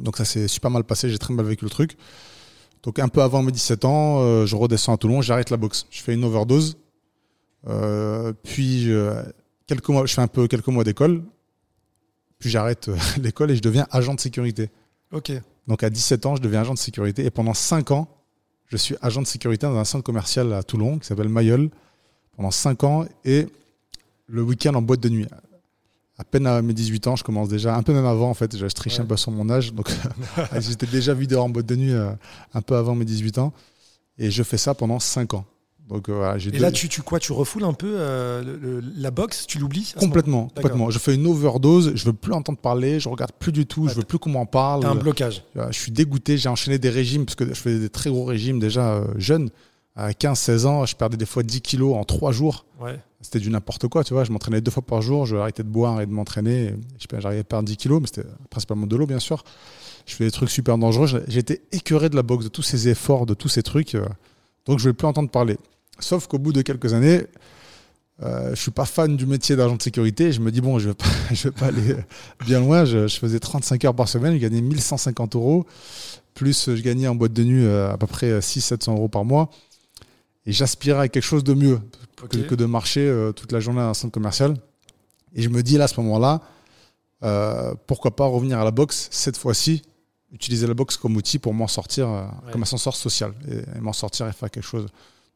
Donc 0.00 0.16
ça 0.16 0.24
s'est 0.24 0.48
super 0.48 0.72
mal 0.72 0.82
passé. 0.82 1.10
J'ai 1.10 1.18
très 1.18 1.32
mal 1.32 1.46
vécu 1.46 1.64
le 1.64 1.70
truc. 1.70 1.96
Donc 2.82 2.98
un 2.98 3.06
peu 3.06 3.22
avant 3.22 3.44
mes 3.44 3.52
17 3.52 3.84
ans, 3.84 4.18
euh, 4.18 4.46
je 4.46 4.56
redescends 4.56 4.94
à 4.94 4.96
Toulon, 4.96 5.22
j'arrête 5.22 5.50
la 5.50 5.58
boxe. 5.58 5.86
Je 5.90 6.02
fais 6.02 6.14
une 6.14 6.24
overdose 6.24 6.76
puis 8.42 8.90
quelques 9.66 9.88
mois, 9.88 10.06
je 10.06 10.14
fais 10.14 10.22
un 10.22 10.28
peu 10.28 10.46
quelques 10.48 10.68
mois 10.68 10.84
d'école. 10.84 11.22
Puis 12.38 12.50
j'arrête 12.50 12.88
euh, 12.88 12.96
l'école 13.20 13.50
et 13.50 13.56
je 13.56 13.62
deviens 13.62 13.86
agent 13.90 14.14
de 14.14 14.20
sécurité. 14.20 14.70
Ok. 15.12 15.32
Donc 15.66 15.82
à 15.82 15.90
17 15.90 16.26
ans, 16.26 16.36
je 16.36 16.42
deviens 16.42 16.60
agent 16.60 16.74
de 16.74 16.78
sécurité. 16.78 17.24
Et 17.24 17.30
pendant 17.30 17.54
5 17.54 17.90
ans, 17.90 18.08
je 18.66 18.76
suis 18.76 18.96
agent 19.00 19.22
de 19.22 19.26
sécurité 19.26 19.66
dans 19.66 19.76
un 19.76 19.84
centre 19.84 20.04
commercial 20.04 20.52
à 20.52 20.62
Toulon 20.62 20.98
qui 20.98 21.06
s'appelle 21.06 21.28
Mayol. 21.28 21.70
Pendant 22.36 22.50
5 22.50 22.84
ans. 22.84 23.06
Et 23.24 23.46
le 24.26 24.42
week-end 24.42 24.74
en 24.74 24.82
boîte 24.82 25.00
de 25.00 25.08
nuit. 25.08 25.26
À 26.18 26.24
peine 26.24 26.46
à 26.46 26.62
mes 26.62 26.72
18 26.72 27.08
ans, 27.08 27.16
je 27.16 27.22
commence 27.22 27.50
déjà, 27.50 27.76
un 27.76 27.82
peu 27.82 27.92
même 27.92 28.06
avant 28.06 28.30
en 28.30 28.34
fait, 28.34 28.56
je 28.56 28.66
triche 28.68 28.98
un 29.00 29.04
peu 29.04 29.18
sur 29.18 29.30
mon 29.30 29.50
âge. 29.50 29.74
Donc 29.74 29.90
j'étais 30.60 30.86
déjà 30.86 31.14
vidéo 31.14 31.40
en 31.40 31.48
boîte 31.48 31.66
de 31.66 31.76
nuit 31.76 31.92
euh, 31.92 32.10
un 32.54 32.62
peu 32.62 32.76
avant 32.76 32.94
mes 32.94 33.04
18 33.04 33.38
ans. 33.38 33.52
Et 34.18 34.30
je 34.30 34.42
fais 34.42 34.56
ça 34.56 34.74
pendant 34.74 34.98
5 34.98 35.34
ans. 35.34 35.44
Donc, 35.88 36.08
euh, 36.08 36.36
et 36.38 36.58
là, 36.58 36.72
tu, 36.72 36.88
tu, 36.88 37.02
quoi 37.02 37.20
Tu 37.20 37.30
refoules 37.30 37.62
un 37.62 37.72
peu 37.72 37.94
euh, 37.98 38.80
la 38.96 39.12
boxe 39.12 39.46
Tu 39.46 39.58
l'oublies 39.58 39.94
Complètement, 39.96 40.48
complètement. 40.48 40.90
Je 40.90 40.98
fais 40.98 41.14
une 41.14 41.26
overdose, 41.26 41.92
je 41.94 42.04
veux 42.04 42.12
plus 42.12 42.32
entendre 42.32 42.58
parler, 42.58 42.98
je 42.98 43.08
regarde 43.08 43.30
plus 43.38 43.52
du 43.52 43.66
tout, 43.66 43.88
je 43.88 43.94
veux 43.94 44.02
plus 44.02 44.18
qu'on 44.18 44.30
m'en 44.30 44.46
parle. 44.46 44.82
T'as 44.82 44.90
un 44.90 44.96
blocage. 44.96 45.44
Je 45.54 45.78
suis 45.78 45.92
dégoûté, 45.92 46.38
j'ai 46.38 46.48
enchaîné 46.48 46.78
des 46.78 46.90
régimes, 46.90 47.24
parce 47.24 47.36
que 47.36 47.46
je 47.46 47.54
faisais 47.54 47.78
des 47.78 47.88
très 47.88 48.10
gros 48.10 48.24
régimes 48.24 48.58
déjà 48.58 48.94
euh, 48.94 49.04
jeune. 49.16 49.50
À 49.94 50.10
15-16 50.10 50.66
ans, 50.66 50.84
je 50.84 50.94
perdais 50.94 51.16
des 51.16 51.24
fois 51.24 51.42
10 51.42 51.62
kilos 51.62 51.96
en 51.96 52.04
3 52.04 52.30
jours. 52.32 52.66
Ouais. 52.80 52.98
C'était 53.22 53.38
du 53.38 53.48
n'importe 53.48 53.88
quoi, 53.88 54.04
tu 54.04 54.12
vois. 54.12 54.24
Je 54.24 54.32
m'entraînais 54.32 54.60
deux 54.60 54.70
fois 54.70 54.82
par 54.82 55.00
jour, 55.00 55.24
je 55.24 55.36
arrêtais 55.36 55.62
de 55.62 55.68
boire 55.68 56.00
et 56.02 56.06
de 56.06 56.12
m'entraîner. 56.12 56.74
J'arrivais 57.18 57.40
à 57.40 57.44
perdre 57.44 57.66
10 57.66 57.76
kilos, 57.76 58.00
mais 58.00 58.08
c'était 58.08 58.28
principalement 58.50 58.86
de 58.86 58.94
l'eau, 58.94 59.06
bien 59.06 59.20
sûr. 59.20 59.42
Je 60.04 60.14
fais 60.14 60.24
des 60.24 60.30
trucs 60.32 60.50
super 60.50 60.76
dangereux. 60.76 61.24
J'étais 61.28 61.62
écœuré 61.72 62.10
de 62.10 62.16
la 62.16 62.22
boxe, 62.22 62.44
de 62.44 62.50
tous 62.50 62.62
ces 62.62 62.88
efforts, 62.88 63.24
de 63.24 63.34
tous 63.34 63.48
ces 63.48 63.62
trucs. 63.62 63.94
Donc 63.94 64.04
je 64.66 64.72
ne 64.74 64.78
voulais 64.80 64.92
plus 64.92 65.06
entendre 65.06 65.30
parler. 65.30 65.56
Sauf 65.98 66.26
qu'au 66.26 66.38
bout 66.38 66.52
de 66.52 66.62
quelques 66.62 66.92
années, 66.94 67.26
euh, 68.22 68.50
je 68.54 68.60
suis 68.60 68.70
pas 68.70 68.86
fan 68.86 69.16
du 69.16 69.26
métier 69.26 69.56
d'agent 69.56 69.76
de 69.76 69.82
sécurité. 69.82 70.32
Je 70.32 70.40
me 70.40 70.50
dis, 70.50 70.60
bon, 70.60 70.78
je 70.78 70.88
ne 70.88 70.94
vais, 70.94 71.34
vais, 71.44 71.50
pas 71.50 71.66
aller 71.66 71.96
bien 72.44 72.60
loin. 72.60 72.84
Je, 72.84 73.08
faisais 73.08 73.38
35 73.38 73.84
heures 73.84 73.94
par 73.94 74.08
semaine, 74.08 74.34
je 74.34 74.38
gagnais 74.38 74.60
1150 74.60 75.36
euros. 75.36 75.66
Plus 76.34 76.74
je 76.74 76.82
gagnais 76.82 77.08
en 77.08 77.14
boîte 77.14 77.32
de 77.32 77.44
nuit 77.44 77.64
euh, 77.64 77.90
à 77.90 77.96
peu 77.96 78.06
près 78.06 78.38
600-700 78.38 78.92
euros 78.92 79.08
par 79.08 79.24
mois. 79.24 79.50
Et 80.44 80.52
j'aspirais 80.52 81.00
à 81.00 81.08
quelque 81.08 81.24
chose 81.24 81.44
de 81.44 81.54
mieux 81.54 81.80
que, 82.30 82.54
de 82.54 82.64
marcher 82.66 83.06
euh, 83.06 83.32
toute 83.32 83.52
la 83.52 83.60
journée 83.60 83.80
dans 83.80 83.88
un 83.88 83.94
centre 83.94 84.12
commercial. 84.12 84.54
Et 85.34 85.42
je 85.42 85.48
me 85.48 85.62
dis 85.62 85.76
là, 85.76 85.84
à 85.84 85.88
ce 85.88 86.00
moment-là, 86.00 86.40
euh, 87.22 87.74
pourquoi 87.86 88.14
pas 88.14 88.26
revenir 88.26 88.58
à 88.58 88.64
la 88.64 88.70
boxe 88.70 89.08
cette 89.10 89.36
fois-ci, 89.36 89.82
utiliser 90.32 90.66
la 90.66 90.74
boxe 90.74 90.96
comme 90.96 91.16
outil 91.16 91.38
pour 91.38 91.52
m'en 91.52 91.66
sortir, 91.66 92.30
comme 92.52 92.62
ascenseur 92.62 92.94
social, 92.94 93.32
et 93.48 93.80
m'en 93.80 93.92
sortir 93.92 94.28
et 94.28 94.32
faire 94.32 94.50
quelque 94.50 94.64
chose. 94.64 94.86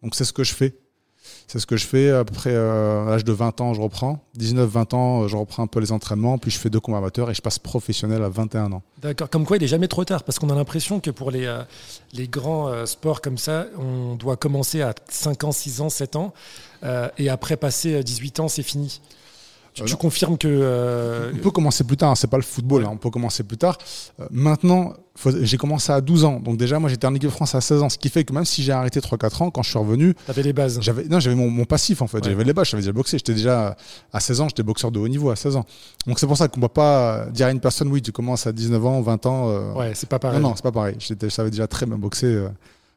Donc 0.02 0.14
c'est 0.14 0.24
ce 0.24 0.32
que 0.32 0.44
je 0.44 0.54
fais. 0.54 0.74
C'est 1.46 1.58
ce 1.58 1.66
que 1.66 1.76
je 1.76 1.86
fais. 1.86 2.10
À 2.10 2.24
peu 2.24 2.32
près 2.32 2.52
euh, 2.52 3.06
à 3.06 3.10
l'âge 3.10 3.24
de 3.24 3.32
20 3.32 3.60
ans, 3.60 3.74
je 3.74 3.80
reprends. 3.80 4.24
19-20 4.38 4.94
ans, 4.94 5.28
je 5.28 5.36
reprends 5.36 5.62
un 5.64 5.66
peu 5.66 5.80
les 5.80 5.92
entraînements. 5.92 6.38
Puis 6.38 6.50
je 6.50 6.58
fais 6.58 6.70
deux 6.70 6.80
combats 6.80 6.98
amateurs 6.98 7.30
et 7.30 7.34
je 7.34 7.42
passe 7.42 7.58
professionnel 7.58 8.22
à 8.22 8.28
21 8.28 8.72
ans. 8.72 8.82
D'accord. 9.02 9.28
Comme 9.28 9.44
quoi, 9.44 9.56
il 9.56 9.60
n'est 9.60 9.66
jamais 9.66 9.88
trop 9.88 10.04
tard. 10.04 10.22
Parce 10.22 10.38
qu'on 10.38 10.50
a 10.50 10.54
l'impression 10.54 11.00
que 11.00 11.10
pour 11.10 11.30
les, 11.30 11.46
euh, 11.46 11.62
grands 12.30 12.68
euh, 12.68 12.86
sports 12.86 13.20
comme 13.20 13.38
ça, 13.38 13.66
on 13.78 14.14
doit 14.14 14.36
commencer 14.36 14.82
à 14.82 14.94
5 15.08 15.44
ans, 15.44 15.52
6 15.52 15.80
ans, 15.80 15.88
7 15.88 16.16
ans. 16.16 16.32
et 17.18 17.28
après 17.28 17.56
passer 17.56 18.02
18 18.02 18.40
ans, 18.40 18.48
c'est 18.48 18.62
fini. 18.62 19.00
Tu, 19.74 19.82
euh, 19.82 19.96
confirmes 19.96 20.36
que. 20.36 20.48
Euh, 20.48 21.32
on 21.34 21.38
peut 21.38 21.50
commencer 21.50 21.84
plus 21.84 21.96
tard, 21.96 22.10
hein, 22.10 22.14
c'est 22.14 22.30
pas 22.30 22.36
le 22.36 22.42
football, 22.42 22.84
hein, 22.84 22.90
on 22.92 22.96
peut 22.96 23.10
commencer 23.10 23.44
plus 23.44 23.56
tard. 23.56 23.78
Euh, 24.20 24.26
maintenant, 24.30 24.94
j'ai 25.42 25.56
commencé 25.56 25.92
à 25.92 26.00
12 26.00 26.24
ans, 26.24 26.40
donc 26.40 26.56
déjà, 26.56 26.78
moi 26.78 26.88
j'étais 26.88 27.06
en 27.06 27.14
équipe 27.14 27.28
de 27.28 27.34
France 27.34 27.54
à 27.54 27.60
16 27.60 27.82
ans, 27.82 27.88
ce 27.88 27.98
qui 27.98 28.08
fait 28.08 28.24
que 28.24 28.32
même 28.32 28.44
si 28.44 28.62
j'ai 28.62 28.72
arrêté 28.72 29.00
3-4 29.00 29.42
ans, 29.42 29.50
quand 29.50 29.62
je 29.62 29.70
suis 29.70 29.78
revenu. 29.78 30.14
T'avais 30.26 30.42
les 30.42 30.52
bases 30.52 30.80
j'avais, 30.80 31.04
Non, 31.04 31.20
j'avais 31.20 31.36
mon, 31.36 31.64
passif 31.64 32.02
en 32.02 32.06
fait, 32.06 32.24
j'avais 32.24 32.44
les 32.44 32.52
bases, 32.52 32.68
j'avais 32.68 32.82
déjà 32.82 32.92
boxé, 32.92 33.18
j'étais 33.18 33.34
déjà 33.34 33.76
à 34.12 34.20
16 34.20 34.40
ans, 34.40 34.48
j'étais 34.48 34.62
boxeur 34.62 34.90
de 34.90 34.98
haut 34.98 35.08
niveau 35.08 35.30
à 35.30 35.36
16 35.36 35.56
ans. 35.56 35.64
Donc 36.06 36.18
c'est 36.18 36.26
pour 36.26 36.36
ça 36.36 36.48
qu'on 36.48 36.58
ne 36.60 36.66
peut 36.66 36.72
pas 36.72 37.26
dire 37.26 37.46
à 37.46 37.50
une 37.50 37.60
personne, 37.60 37.88
oui, 37.88 38.02
tu 38.02 38.12
commences 38.12 38.46
à 38.46 38.52
19 38.52 38.84
ans, 38.86 39.00
20 39.00 39.26
ans. 39.26 39.74
ouais, 39.76 39.92
c'est 39.94 40.08
pas 40.08 40.18
pareil. 40.18 40.40
Non, 40.40 40.48
non, 40.48 40.56
c'est 40.56 40.64
pas 40.64 40.72
pareil. 40.72 40.96
Je 40.98 41.28
savais 41.28 41.50
déjà 41.50 41.66
très 41.66 41.86
bien 41.86 41.96
boxer. 41.96 42.44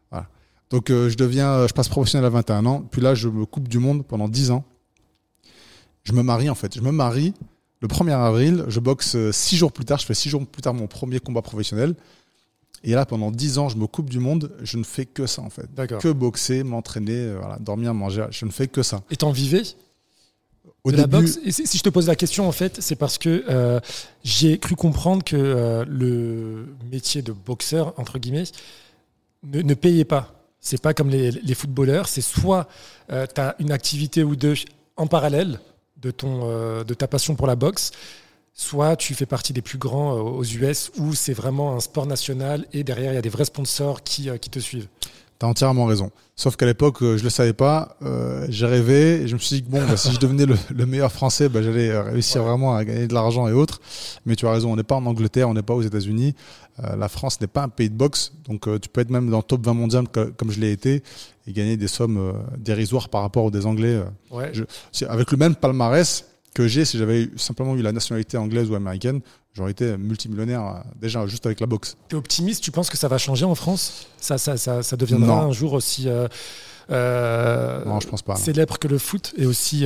voilà. 0.10 0.28
Donc 0.72 0.86
je 0.90 1.16
deviens, 1.16 1.68
je 1.68 1.74
passe 1.74 1.90
professionnel 1.90 2.26
à 2.26 2.30
21 2.30 2.66
ans, 2.66 2.84
puis 2.90 3.02
là 3.02 3.14
je 3.14 3.28
me 3.28 3.46
coupe 3.46 3.68
du 3.68 3.78
monde 3.78 4.04
pendant 4.06 4.28
10 4.28 4.52
ans 4.52 4.64
je 6.04 6.14
me 6.14 6.22
marie 6.22 6.50
en 6.50 6.56
fait. 6.56 6.76
Je 6.76 6.82
me 6.82 6.92
marie 6.92 7.34
le 7.84 7.90
1er 7.90 8.14
avril, 8.14 8.64
je 8.70 8.80
boxe 8.80 9.16
euh, 9.16 9.34
six 9.34 9.58
jours 9.58 9.74
plus 9.74 9.84
tard, 9.84 10.00
je 10.00 10.06
fais 10.06 10.14
six 10.14 10.30
jours 10.30 10.48
plus 10.48 10.62
tard 10.62 10.74
mon 10.74 10.88
premier 10.88 11.20
combat 11.20 11.42
professionnel. 11.42 11.96
Et 12.86 12.92
là, 12.92 13.06
pendant 13.06 13.30
dix 13.30 13.58
ans, 13.58 13.68
je 13.68 13.76
me 13.76 13.88
coupe 13.88 14.10
du 14.10 14.20
monde, 14.20 14.52
je 14.62 14.78
ne 14.78 14.86
fais 14.86 15.06
que 15.06 15.28
ça 15.28 15.42
en 15.42 15.50
fait. 15.50 15.68
Que 16.00 16.14
boxer, 16.14 16.64
m'entraîner, 16.64 17.12
euh, 17.18 17.42
dormir, 17.60 17.94
manger, 17.94 18.28
je 18.32 18.46
ne 18.46 18.52
fais 18.52 18.68
que 18.68 18.84
ça. 18.84 19.02
Et 19.12 19.18
t'en 19.18 19.32
vivais 19.32 19.64
au 20.86 20.94
de 20.94 20.98
la 20.98 21.08
boxe? 21.08 21.40
Et 21.44 21.52
si 21.52 21.78
je 21.78 21.84
te 21.84 21.90
pose 21.90 22.08
la 22.08 22.16
question, 22.16 22.48
en 22.48 22.54
fait, 22.54 22.82
c'est 22.82 22.96
parce 22.96 23.18
que 23.18 23.44
euh, 23.50 23.82
j'ai 24.24 24.58
cru 24.60 24.76
comprendre 24.76 25.22
que 25.22 25.86
le 25.86 26.68
métier 26.90 27.22
de 27.22 27.34
boxeur, 27.34 27.94
entre 27.98 28.18
guillemets, 28.18 28.46
ne, 29.44 29.74
payait 29.74 30.06
pas. 30.06 30.34
C'est 30.62 30.82
pas 30.82 30.94
comme 30.94 31.10
les, 31.10 31.32
les 31.32 31.54
footballeurs, 31.54 32.08
c'est 32.08 32.22
soit 32.22 32.70
tu 33.10 33.42
as 33.42 33.56
une 33.60 33.74
activité 33.74 34.24
ou 34.24 34.38
deux 34.38 34.56
en 34.96 35.08
parallèle, 35.08 35.60
de, 36.04 36.12
ton, 36.12 36.42
euh, 36.44 36.84
de 36.84 36.94
ta 36.94 37.08
passion 37.08 37.36
pour 37.36 37.48
la 37.48 37.56
boxe, 37.56 37.92
soit 38.54 38.96
tu 38.96 39.16
fais 39.16 39.26
partie 39.26 39.54
des 39.54 39.62
plus 39.62 39.78
grands 39.78 40.16
euh, 40.16 40.22
aux 40.22 40.44
US 40.44 40.92
où 40.98 41.16
c'est 41.16 41.34
vraiment 41.34 41.76
un 41.76 41.80
sport 41.80 42.06
national 42.06 42.68
et 42.74 42.84
derrière 42.84 43.14
il 43.14 43.16
y 43.16 43.20
a 43.20 43.22
des 43.22 43.30
vrais 43.30 43.46
sponsors 43.46 44.04
qui, 44.04 44.30
euh, 44.30 44.38
qui 44.38 44.50
te 44.50 44.60
suivent. 44.60 44.88
Tu 45.40 45.46
as 45.46 45.50
entièrement 45.50 45.86
raison. 45.86 46.12
Sauf 46.36 46.56
qu'à 46.56 46.66
l'époque, 46.66 46.98
je 47.02 47.06
ne 47.06 47.22
le 47.24 47.30
savais 47.30 47.54
pas. 47.54 47.98
j'ai 48.50 48.66
rêvé 48.66 49.22
et 49.22 49.28
je 49.28 49.34
me 49.34 49.40
suis 49.40 49.58
dit 49.58 49.64
que 49.64 49.70
bon, 49.70 49.86
bah, 49.86 49.98
si 49.98 50.12
je 50.12 50.20
devenais 50.20 50.46
le, 50.46 50.86
meilleur 50.86 51.12
français, 51.12 51.50
bah, 51.50 51.62
j'allais 51.62 52.00
réussir 52.00 52.44
vraiment 52.44 52.76
à 52.76 52.86
gagner 52.86 53.08
de 53.08 53.14
l'argent 53.14 53.48
et 53.48 53.52
autres. 53.52 53.82
Mais 54.26 54.36
tu 54.36 54.48
as 54.48 54.52
raison, 54.52 54.72
on 54.72 54.76
n'est 54.76 54.84
pas 54.84 54.96
en 54.96 55.06
Angleterre, 55.06 55.50
on 55.50 55.54
n'est 55.54 55.64
pas 55.64 55.74
aux 55.74 55.82
États-Unis. 55.82 56.36
La 56.78 57.08
France 57.08 57.40
n'est 57.40 57.48
pas 57.48 57.64
un 57.64 57.70
pays 57.70 57.90
de 57.90 57.96
boxe. 57.96 58.34
Donc 58.46 58.68
tu 58.82 58.90
peux 58.90 59.02
être 59.02 59.10
même 59.10 59.30
dans 59.30 59.38
le 59.38 59.44
top 59.44 59.66
20 59.66 59.74
mondial 59.74 60.08
comme 60.08 60.52
je 60.52 60.60
l'ai 60.60 60.72
été 60.72 61.04
et 61.48 61.54
gagner 61.54 61.78
des 61.78 61.88
sommes 61.88 62.18
euh, 62.18 62.34
dérisoires 62.58 63.10
par 63.10 63.22
rapport 63.22 63.46
aux 63.46 63.52
des 63.52 63.66
Anglais. 63.66 64.02
Euh. 64.32 64.66
avec 65.10 65.32
le 65.32 65.38
même 65.38 65.56
palmarès 65.56 66.26
que 66.54 66.68
j'ai, 66.68 66.86
si 66.86 66.98
j'avais 66.98 67.30
simplement 67.36 67.76
eu 67.76 67.82
la 67.82 67.92
nationalité 67.92 68.38
anglaise 68.38 68.70
ou 68.70 68.76
américaine, 68.76 69.22
j'aurais 69.54 69.72
été 69.72 69.98
multimillionnaire 69.98 70.62
euh, 70.62 70.80
déjà 71.00 71.26
juste 71.28 71.46
avec 71.46 71.60
la 71.60 71.68
boxe. 71.68 71.98
Tu 72.10 72.16
es 72.16 72.20
optimiste 72.20 72.64
Tu 72.64 72.72
penses 72.72 72.90
que 72.90 72.98
ça 72.98 73.08
va 73.08 73.18
changer 73.18 73.46
en 73.46 73.56
France? 73.56 74.08
Ça, 74.18 74.38
ça, 74.38 74.58
ça, 74.58 74.84
ça, 74.84 74.96
deviendra 74.96 75.42
un 75.42 75.52
jour 75.52 75.74
aussi 75.74 76.08
non, 76.08 78.00
je 78.00 78.08
pense 78.08 78.22
pas, 78.22 78.36
célèbre 78.36 78.78
que 78.78 78.88
le 78.88 78.98
foot 78.98 79.34
et 79.38 79.46
aussi 79.46 79.86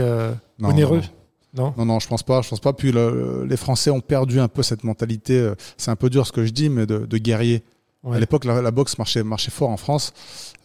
onéreux? 0.62 0.98
Non, 0.98 1.03
non, 1.58 1.86
non, 1.86 2.00
je 2.00 2.08
pense 2.08 2.24
pas. 2.24 2.42
Je 2.42 2.50
pense 2.50 2.60
pas. 2.60 2.74
Puis 2.74 2.92
les 2.92 3.58
Français 3.58 3.90
ont 3.90 4.02
perdu 4.02 4.40
un 4.40 4.48
peu 4.48 4.64
cette 4.64 4.84
mentalité. 4.84 5.38
Euh, 5.40 5.56
c'est 5.78 5.92
un 5.92 5.96
peu 5.96 6.10
dur 6.10 6.26
ce 6.26 6.32
que 6.32 6.46
je 6.46 6.52
dis, 6.52 6.70
mais 6.70 6.86
de, 6.86 7.00
de 7.00 7.18
guerrier. 7.18 7.64
À 8.10 8.20
l'époque, 8.20 8.46
la, 8.46 8.72
boxe 8.72 8.98
marchait, 8.98 9.22
marchait 9.24 9.52
fort 9.52 9.70
en 9.70 9.76
France, 9.76 10.14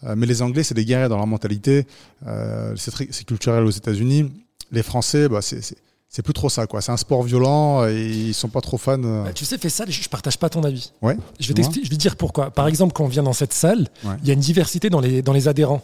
euh, 0.04 0.14
mais 0.16 0.26
les 0.26 0.42
Anglais, 0.42 0.62
c'est 0.62 0.74
des 0.74 0.84
guerriers 0.84 1.08
dans 1.08 1.16
leur 1.16 1.26
mentalité. 1.26 1.86
Euh, 2.24 2.74
c'est 2.76 3.24
culturel 3.24 3.64
aux 3.64 3.70
États-Unis. 3.70 4.30
Les 4.70 4.82
Français, 4.84 5.28
bah, 5.28 5.42
c'est 5.42 5.60
c'est 6.08 6.20
plus 6.20 6.34
trop 6.34 6.50
ça 6.50 6.66
quoi. 6.66 6.82
C'est 6.82 6.92
un 6.92 6.98
sport 6.98 7.22
violent 7.22 7.86
et 7.86 8.04
ils 8.04 8.34
sont 8.34 8.50
pas 8.50 8.60
trop 8.60 8.76
fans. 8.76 8.98
Bah, 8.98 9.32
tu 9.34 9.46
sais, 9.46 9.56
fais 9.56 9.70
ça, 9.70 9.86
je 9.88 10.08
partage 10.10 10.38
pas 10.38 10.50
ton 10.50 10.62
avis. 10.62 10.92
Ouais. 11.00 11.16
Je 11.40 11.54
vais, 11.54 11.62
je 11.62 11.88
vais 11.88 11.96
dire 11.96 12.16
pourquoi. 12.16 12.50
Par 12.50 12.68
exemple, 12.68 12.92
quand 12.92 13.04
on 13.04 13.08
vient 13.08 13.22
dans 13.22 13.32
cette 13.32 13.54
salle, 13.54 13.88
il 14.22 14.28
y 14.28 14.30
a 14.30 14.34
une 14.34 14.40
diversité 14.40 14.90
dans 14.90 15.00
les, 15.00 15.22
dans 15.22 15.32
les 15.32 15.48
adhérents. 15.48 15.80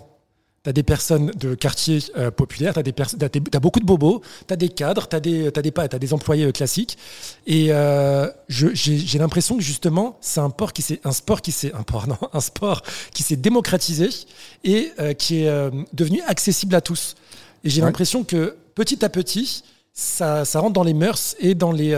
Tu 0.69 0.71
as 0.71 0.73
des 0.75 0.83
personnes 0.83 1.31
de 1.31 1.55
quartiers 1.55 2.01
euh, 2.19 2.31
populaires, 2.31 2.75
tu 2.75 2.81
as, 2.81 3.57
as, 3.57 3.59
beaucoup 3.59 3.81
de 3.81 3.87
bobos, 3.87 4.21
tu 4.47 4.53
as 4.53 4.57
des 4.57 4.69
cadres, 4.69 5.09
tu 5.09 5.17
as 5.17 5.21
des, 5.21 5.47
as 5.47 5.63
des, 5.63 5.73
as 5.75 5.99
des 5.99 6.13
employés 6.13 6.45
euh, 6.45 6.53
classiques. 6.53 6.99
Et 7.47 7.69
euh, 7.71 8.29
j'ai 8.49 9.19
l'impression 9.19 9.57
que 9.57 9.63
justement, 9.63 10.19
c'est 10.21 10.41
un, 10.41 10.51
sport 10.51 10.75
qui 10.75 10.83
s'est 10.83 11.01
un 11.05 11.13
sport 11.13 11.41
qui 11.41 11.53
s'est 11.53 11.73
un, 11.73 11.85
un 12.35 12.41
sport 12.41 12.83
qui 13.15 13.23
s'est 13.23 13.37
démocratisé 13.37 14.11
et 14.63 14.93
qui 15.17 15.45
est 15.45 15.71
devenu 15.95 16.21
accessible 16.27 16.75
à 16.75 16.83
tous. 16.83 17.15
Et 17.65 17.71
j'ai 17.71 17.81
l'impression 17.81 18.23
que 18.23 18.55
petit 18.75 19.03
à 19.07 19.09
petit, 19.09 19.65
ça, 19.95 20.45
ça, 20.45 20.61
rentre 20.61 20.75
dans 20.75 20.85
les 20.85 20.93
mœurs 20.93 21.35
et 21.41 21.55
dans, 21.55 21.73
les, 21.73 21.93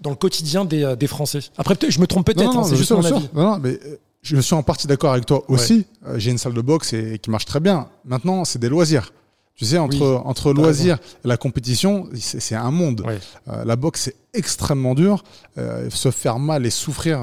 dans 0.00 0.10
le 0.10 0.16
quotidien 0.16 0.64
des, 0.64 0.96
des 0.98 1.06
Français. 1.06 1.40
Après, 1.56 1.76
je 1.88 2.00
me 2.00 2.08
trompe 2.08 2.26
peut-être, 2.26 2.56
hein, 2.56 2.64
c'est 2.64 2.76
juste 2.76 2.90
mon 2.90 3.04
avis. 3.04 3.28
Non, 3.32 3.58
mais 3.58 3.78
je 4.22 4.40
suis 4.40 4.54
en 4.54 4.62
partie 4.62 4.86
d'accord 4.86 5.12
avec 5.12 5.26
toi 5.26 5.42
aussi. 5.48 5.86
Euh, 6.06 6.18
j'ai 6.18 6.30
une 6.30 6.38
salle 6.38 6.54
de 6.54 6.60
boxe 6.60 6.92
et, 6.92 7.18
qui 7.18 7.30
marche 7.30 7.44
très 7.44 7.60
bien. 7.60 7.88
Maintenant, 8.04 8.44
c'est 8.44 8.58
des 8.58 8.68
loisirs. 8.68 9.12
Tu 9.54 9.66
sais, 9.66 9.78
entre, 9.78 10.22
entre 10.24 10.52
loisirs 10.52 10.98
et 11.24 11.28
la 11.28 11.36
compétition, 11.36 12.08
c'est 12.14 12.54
un 12.54 12.70
monde. 12.70 13.04
Euh, 13.48 13.64
la 13.64 13.76
boxe, 13.76 14.02
c'est 14.02 14.16
extrêmement 14.32 14.94
dur. 14.94 15.22
Euh, 15.58 15.90
se 15.90 16.10
faire 16.10 16.38
mal 16.38 16.64
et 16.64 16.70
souffrir. 16.70 17.20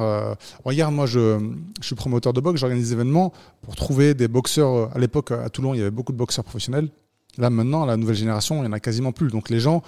regarde, 0.63 0.93
moi, 0.93 1.05
je, 1.05 1.39
je, 1.81 1.85
suis 1.87 1.95
promoteur 1.95 2.33
de 2.33 2.39
boxe, 2.39 2.59
j'organise 2.59 2.89
des 2.89 2.93
événements 2.93 3.33
pour 3.63 3.75
trouver 3.75 4.13
des 4.13 4.27
boxeurs. 4.27 4.95
À 4.95 4.99
l'époque, 4.99 5.31
à 5.31 5.49
Toulon, 5.49 5.73
il 5.73 5.79
y 5.79 5.81
avait 5.81 5.89
beaucoup 5.89 6.11
de 6.11 6.17
boxeurs 6.17 6.43
professionnels. 6.43 6.89
Là, 7.37 7.49
maintenant, 7.49 7.85
la 7.85 7.97
nouvelle 7.97 8.15
génération, 8.15 8.57
il 8.57 8.61
n'y 8.61 8.67
en 8.67 8.73
a 8.73 8.79
quasiment 8.79 9.11
plus. 9.11 9.29
Donc, 9.29 9.49
les 9.49 9.59
gens, 9.59 9.81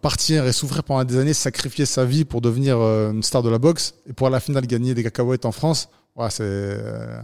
partir 0.00 0.46
et 0.46 0.52
souffrir 0.52 0.82
pendant 0.82 1.04
des 1.04 1.18
années, 1.18 1.34
sacrifier 1.34 1.84
sa 1.84 2.04
vie 2.04 2.24
pour 2.24 2.40
devenir 2.40 2.78
euh, 2.78 3.12
une 3.12 3.22
star 3.22 3.42
de 3.42 3.50
la 3.50 3.58
boxe 3.58 3.94
et 4.08 4.12
pour 4.12 4.26
à 4.26 4.30
la 4.30 4.40
finale 4.40 4.66
gagner 4.66 4.94
des 4.94 5.02
cacahuètes 5.02 5.44
en 5.44 5.52
France, 5.52 5.88
ouais, 6.16 6.30
c'est. 6.30 6.42
Euh, 6.42 7.20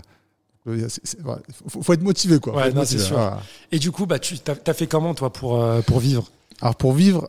faut, 1.69 1.95
être 1.95 2.03
motivé 2.03 2.39
quoi. 2.39 2.55
Ouais, 2.55 2.73
non, 2.73 2.85
sûr. 2.85 3.39
Et 3.73 3.79
du 3.79 3.91
coup, 3.91 4.05
bah, 4.05 4.19
tu 4.19 4.37
as, 4.47 4.75
fait 4.75 4.87
comment 4.87 5.15
toi 5.15 5.33
pour, 5.33 5.63
euh, 5.63 5.81
pour 5.81 6.01
vivre? 6.01 6.31
Alors 6.61 6.77
pour 6.77 6.93
vivre, 6.93 7.29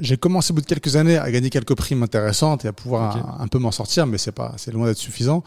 j'ai 0.00 0.16
commencé 0.16 0.52
au 0.52 0.54
bout 0.54 0.60
de 0.60 0.66
quelques 0.66 0.94
années 0.94 1.18
à 1.18 1.28
gagner 1.32 1.50
quelques 1.50 1.74
primes 1.74 2.04
intéressantes 2.04 2.64
et 2.64 2.68
à 2.68 2.72
pouvoir 2.72 3.40
un, 3.40 3.48
peu 3.48 3.58
m'en 3.58 3.72
sortir, 3.72 4.06
mais 4.06 4.18
c'est 4.18 4.32
pas, 4.32 4.54
c'est 4.56 4.70
loin 4.70 4.86
d'être 4.86 4.98
suffisant. 4.98 5.42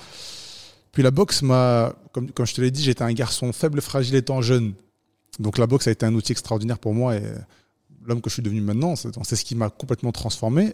Puis 0.92 1.02
la 1.02 1.12
boxe 1.12 1.44
m'a, 1.44 1.94
comme, 2.12 2.30
comme 2.32 2.46
je 2.46 2.54
te 2.54 2.60
l'ai 2.60 2.72
dit, 2.72 2.84
j'étais 2.84 3.04
un 3.04 3.14
garçon 3.14 3.54
faible, 3.54 3.80
fragile 3.80 4.16
étant 4.16 4.42
jeune. 4.42 4.74
Donc 5.40 5.58
la 5.58 5.68
boxe 5.68 5.88
a 5.88 5.92
été 5.92 6.06
un 6.06 6.14
outil 6.14 6.34
extraordinaire 6.34 6.78
pour 6.78 6.94
moi 6.94 7.16
et 7.16 7.24
l'homme 8.06 8.22
que 8.22 8.30
je 8.30 8.36
suis 8.36 8.44
devenu 8.44 8.62
maintenant, 8.62 8.96
c'est 8.96 9.36
ce 9.36 9.46
qui 9.46 9.56
m'a 9.56 9.70
complètement 9.70 10.12
transformé. 10.12 10.74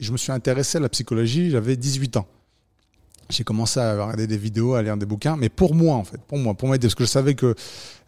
Je 0.00 0.12
me 0.12 0.16
suis 0.16 0.32
intéressé 0.32 0.78
à 0.78 0.80
la 0.80 0.88
psychologie, 0.88 1.50
j'avais 1.50 1.76
18 1.76 2.16
ans. 2.18 2.26
J'ai 3.30 3.44
commencé 3.44 3.78
à 3.78 3.92
regarder 3.92 4.26
des 4.26 4.38
vidéos, 4.38 4.74
à 4.74 4.82
lire 4.82 4.96
des 4.96 5.04
bouquins, 5.04 5.36
mais 5.36 5.48
pour 5.48 5.74
moi, 5.74 5.96
en 5.96 6.04
fait, 6.04 6.20
pour 6.22 6.38
moi, 6.38 6.54
pour 6.54 6.68
m'aider, 6.68 6.86
parce 6.86 6.94
que 6.94 7.04
je 7.04 7.10
savais 7.10 7.34
que 7.34 7.54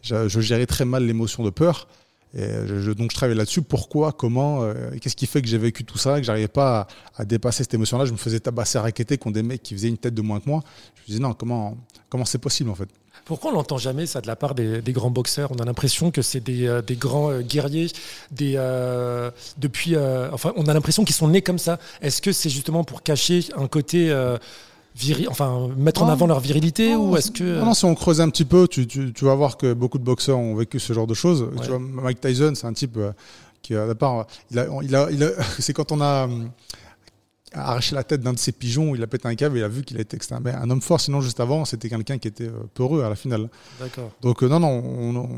je, 0.01 0.27
gérais 0.39 0.65
très 0.65 0.85
mal 0.85 1.05
l'émotion 1.05 1.43
de 1.43 1.51
peur. 1.51 1.87
Et 2.33 2.47
je, 2.65 2.91
donc 2.91 3.11
je 3.11 3.15
travaillais 3.15 3.37
là-dessus. 3.37 3.61
Pourquoi, 3.61 4.13
comment, 4.13 4.63
euh, 4.63 4.91
qu'est-ce 5.01 5.17
qui 5.17 5.27
fait 5.27 5.41
que 5.41 5.47
j'ai 5.49 5.57
vécu 5.57 5.83
tout 5.83 5.97
ça, 5.97 6.17
que 6.17 6.25
j'arrivais 6.25 6.47
pas 6.47 6.87
à, 7.17 7.25
dépasser 7.25 7.63
cette 7.63 7.73
émotion-là? 7.73 8.05
Je 8.05 8.13
me 8.13 8.17
faisais 8.17 8.39
tabasser, 8.39 8.79
raqueter 8.79 9.17
contre 9.17 9.33
des 9.33 9.43
mecs 9.43 9.61
qui 9.61 9.75
faisaient 9.75 9.89
une 9.89 9.97
tête 9.97 10.13
de 10.13 10.21
moins 10.21 10.39
que 10.39 10.49
moi. 10.49 10.63
Je 10.95 11.01
me 11.01 11.05
disais 11.07 11.19
non, 11.19 11.33
comment, 11.33 11.77
comment 12.09 12.25
c'est 12.25 12.39
possible 12.39 12.69
en 12.69 12.75
fait? 12.75 12.89
Pourquoi 13.25 13.51
on 13.51 13.55
n'entend 13.55 13.77
jamais 13.77 14.05
ça 14.05 14.21
de 14.21 14.27
la 14.27 14.35
part 14.35 14.55
des, 14.55 14.81
grands 14.89 15.11
boxeurs? 15.11 15.51
On 15.51 15.59
a 15.61 15.65
l'impression 15.65 16.11
que 16.11 16.21
c'est 16.21 16.39
des, 16.39 16.67
euh, 16.67 16.81
grands 16.91 17.31
euh, 17.31 17.41
guerriers, 17.41 17.87
des, 18.31 18.53
euh, 18.57 19.31
depuis, 19.57 19.95
enfin, 20.31 20.53
on 20.55 20.65
a 20.65 20.73
l'impression 20.73 21.03
qu'ils 21.03 21.15
sont 21.15 21.27
nés 21.27 21.41
comme 21.41 21.59
ça. 21.59 21.79
Est-ce 22.01 22.21
que 22.21 22.31
c'est 22.31 22.49
justement 22.49 22.83
pour 22.83 23.03
cacher 23.03 23.45
un 23.55 23.67
côté 23.67 24.13
viril, 24.95 25.29
enfin, 25.29 25.69
mettre 25.77 26.03
en 26.03 26.09
avant 26.09 26.27
leur 26.27 26.41
virilité 26.41 26.95
ou 26.95 27.15
est-ce 27.15 27.31
que 27.31 27.61
non, 27.61 27.73
si 27.73 27.85
on 27.85 27.95
creuse 27.95 28.19
un 28.19 28.29
petit 28.29 28.45
peu, 28.45 28.67
tu, 28.67 29.11
vas 29.21 29.35
voir 29.35 29.57
que 29.57 29.73
beaucoup 29.73 29.97
de 29.97 30.03
boxeurs 30.03 30.37
ont 30.37 30.55
vécu 30.55 30.79
ce 30.79 30.93
genre 30.93 31.07
de 31.07 31.13
choses. 31.13 31.47
Tu 31.61 31.69
vois, 31.69 31.79
Mike 31.79 32.19
Tyson, 32.19 32.53
c'est 32.55 32.67
un 32.67 32.73
type 32.73 32.97
qui, 33.61 33.75
à 33.75 33.93
part, 33.95 34.25
il 34.49 34.59
a, 34.59 34.67
il 34.81 34.95
a, 34.95 35.07
il 35.11 35.23
a 35.23 35.29
c'est 35.59 35.73
quand 35.73 35.91
on 35.91 36.01
a 36.01 36.27
a 37.53 37.71
arraché 37.71 37.95
la 37.95 38.03
tête 38.03 38.21
d'un 38.21 38.33
de 38.33 38.39
ses 38.39 38.51
pigeons, 38.51 38.95
il 38.95 39.03
a 39.03 39.07
pété 39.07 39.27
un 39.27 39.35
câble, 39.35 39.57
il 39.57 39.63
a 39.63 39.67
vu 39.67 39.83
qu'il 39.83 39.99
était 39.99 40.17
un 40.31 40.69
homme 40.69 40.81
fort. 40.81 41.01
Sinon, 41.01 41.21
juste 41.21 41.39
avant, 41.39 41.65
c'était 41.65 41.89
quelqu'un 41.89 42.17
qui 42.17 42.27
était 42.27 42.47
euh, 42.47 42.63
peureux 42.73 43.03
à 43.03 43.09
la 43.09 43.15
finale. 43.15 43.49
D'accord. 43.79 44.11
Donc, 44.21 44.43
euh, 44.43 44.47
non, 44.47 44.59
non, 44.59 45.29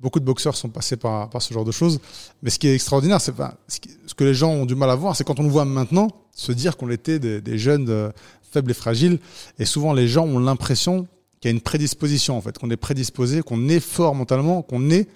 beaucoup 0.00 0.20
de 0.20 0.24
boxeurs 0.24 0.56
sont 0.56 0.68
passés 0.68 0.96
par, 0.96 1.30
par, 1.30 1.40
ce 1.40 1.54
genre 1.54 1.64
de 1.64 1.72
choses. 1.72 2.00
Mais 2.42 2.50
ce 2.50 2.58
qui 2.58 2.68
est 2.68 2.74
extraordinaire, 2.74 3.20
c'est 3.20 3.32
ce 3.68 4.14
que 4.14 4.24
les 4.24 4.34
gens 4.34 4.50
ont 4.50 4.66
du 4.66 4.74
mal 4.74 4.90
à 4.90 4.94
voir, 4.94 5.16
c'est 5.16 5.24
quand 5.24 5.40
on 5.40 5.44
nous 5.44 5.50
voit 5.50 5.64
maintenant 5.64 6.08
se 6.34 6.52
dire 6.52 6.76
qu'on 6.76 6.90
était 6.90 7.18
des, 7.18 7.58
jeunes 7.58 7.88
euh, 7.88 8.10
faibles 8.42 8.70
et 8.70 8.74
fragiles. 8.74 9.18
Et 9.58 9.64
souvent, 9.64 9.92
les 9.92 10.08
gens 10.08 10.26
ont 10.26 10.38
l'impression 10.38 11.06
qu'il 11.40 11.50
y 11.50 11.52
a 11.52 11.54
une 11.54 11.62
prédisposition, 11.62 12.36
en 12.36 12.40
fait, 12.40 12.58
qu'on 12.58 12.70
est 12.70 12.76
prédisposé, 12.76 13.42
qu'on 13.42 13.68
est 13.68 13.80
fort 13.80 14.14
mentalement, 14.14 14.62
qu'on 14.62 14.90
est, 14.90 15.08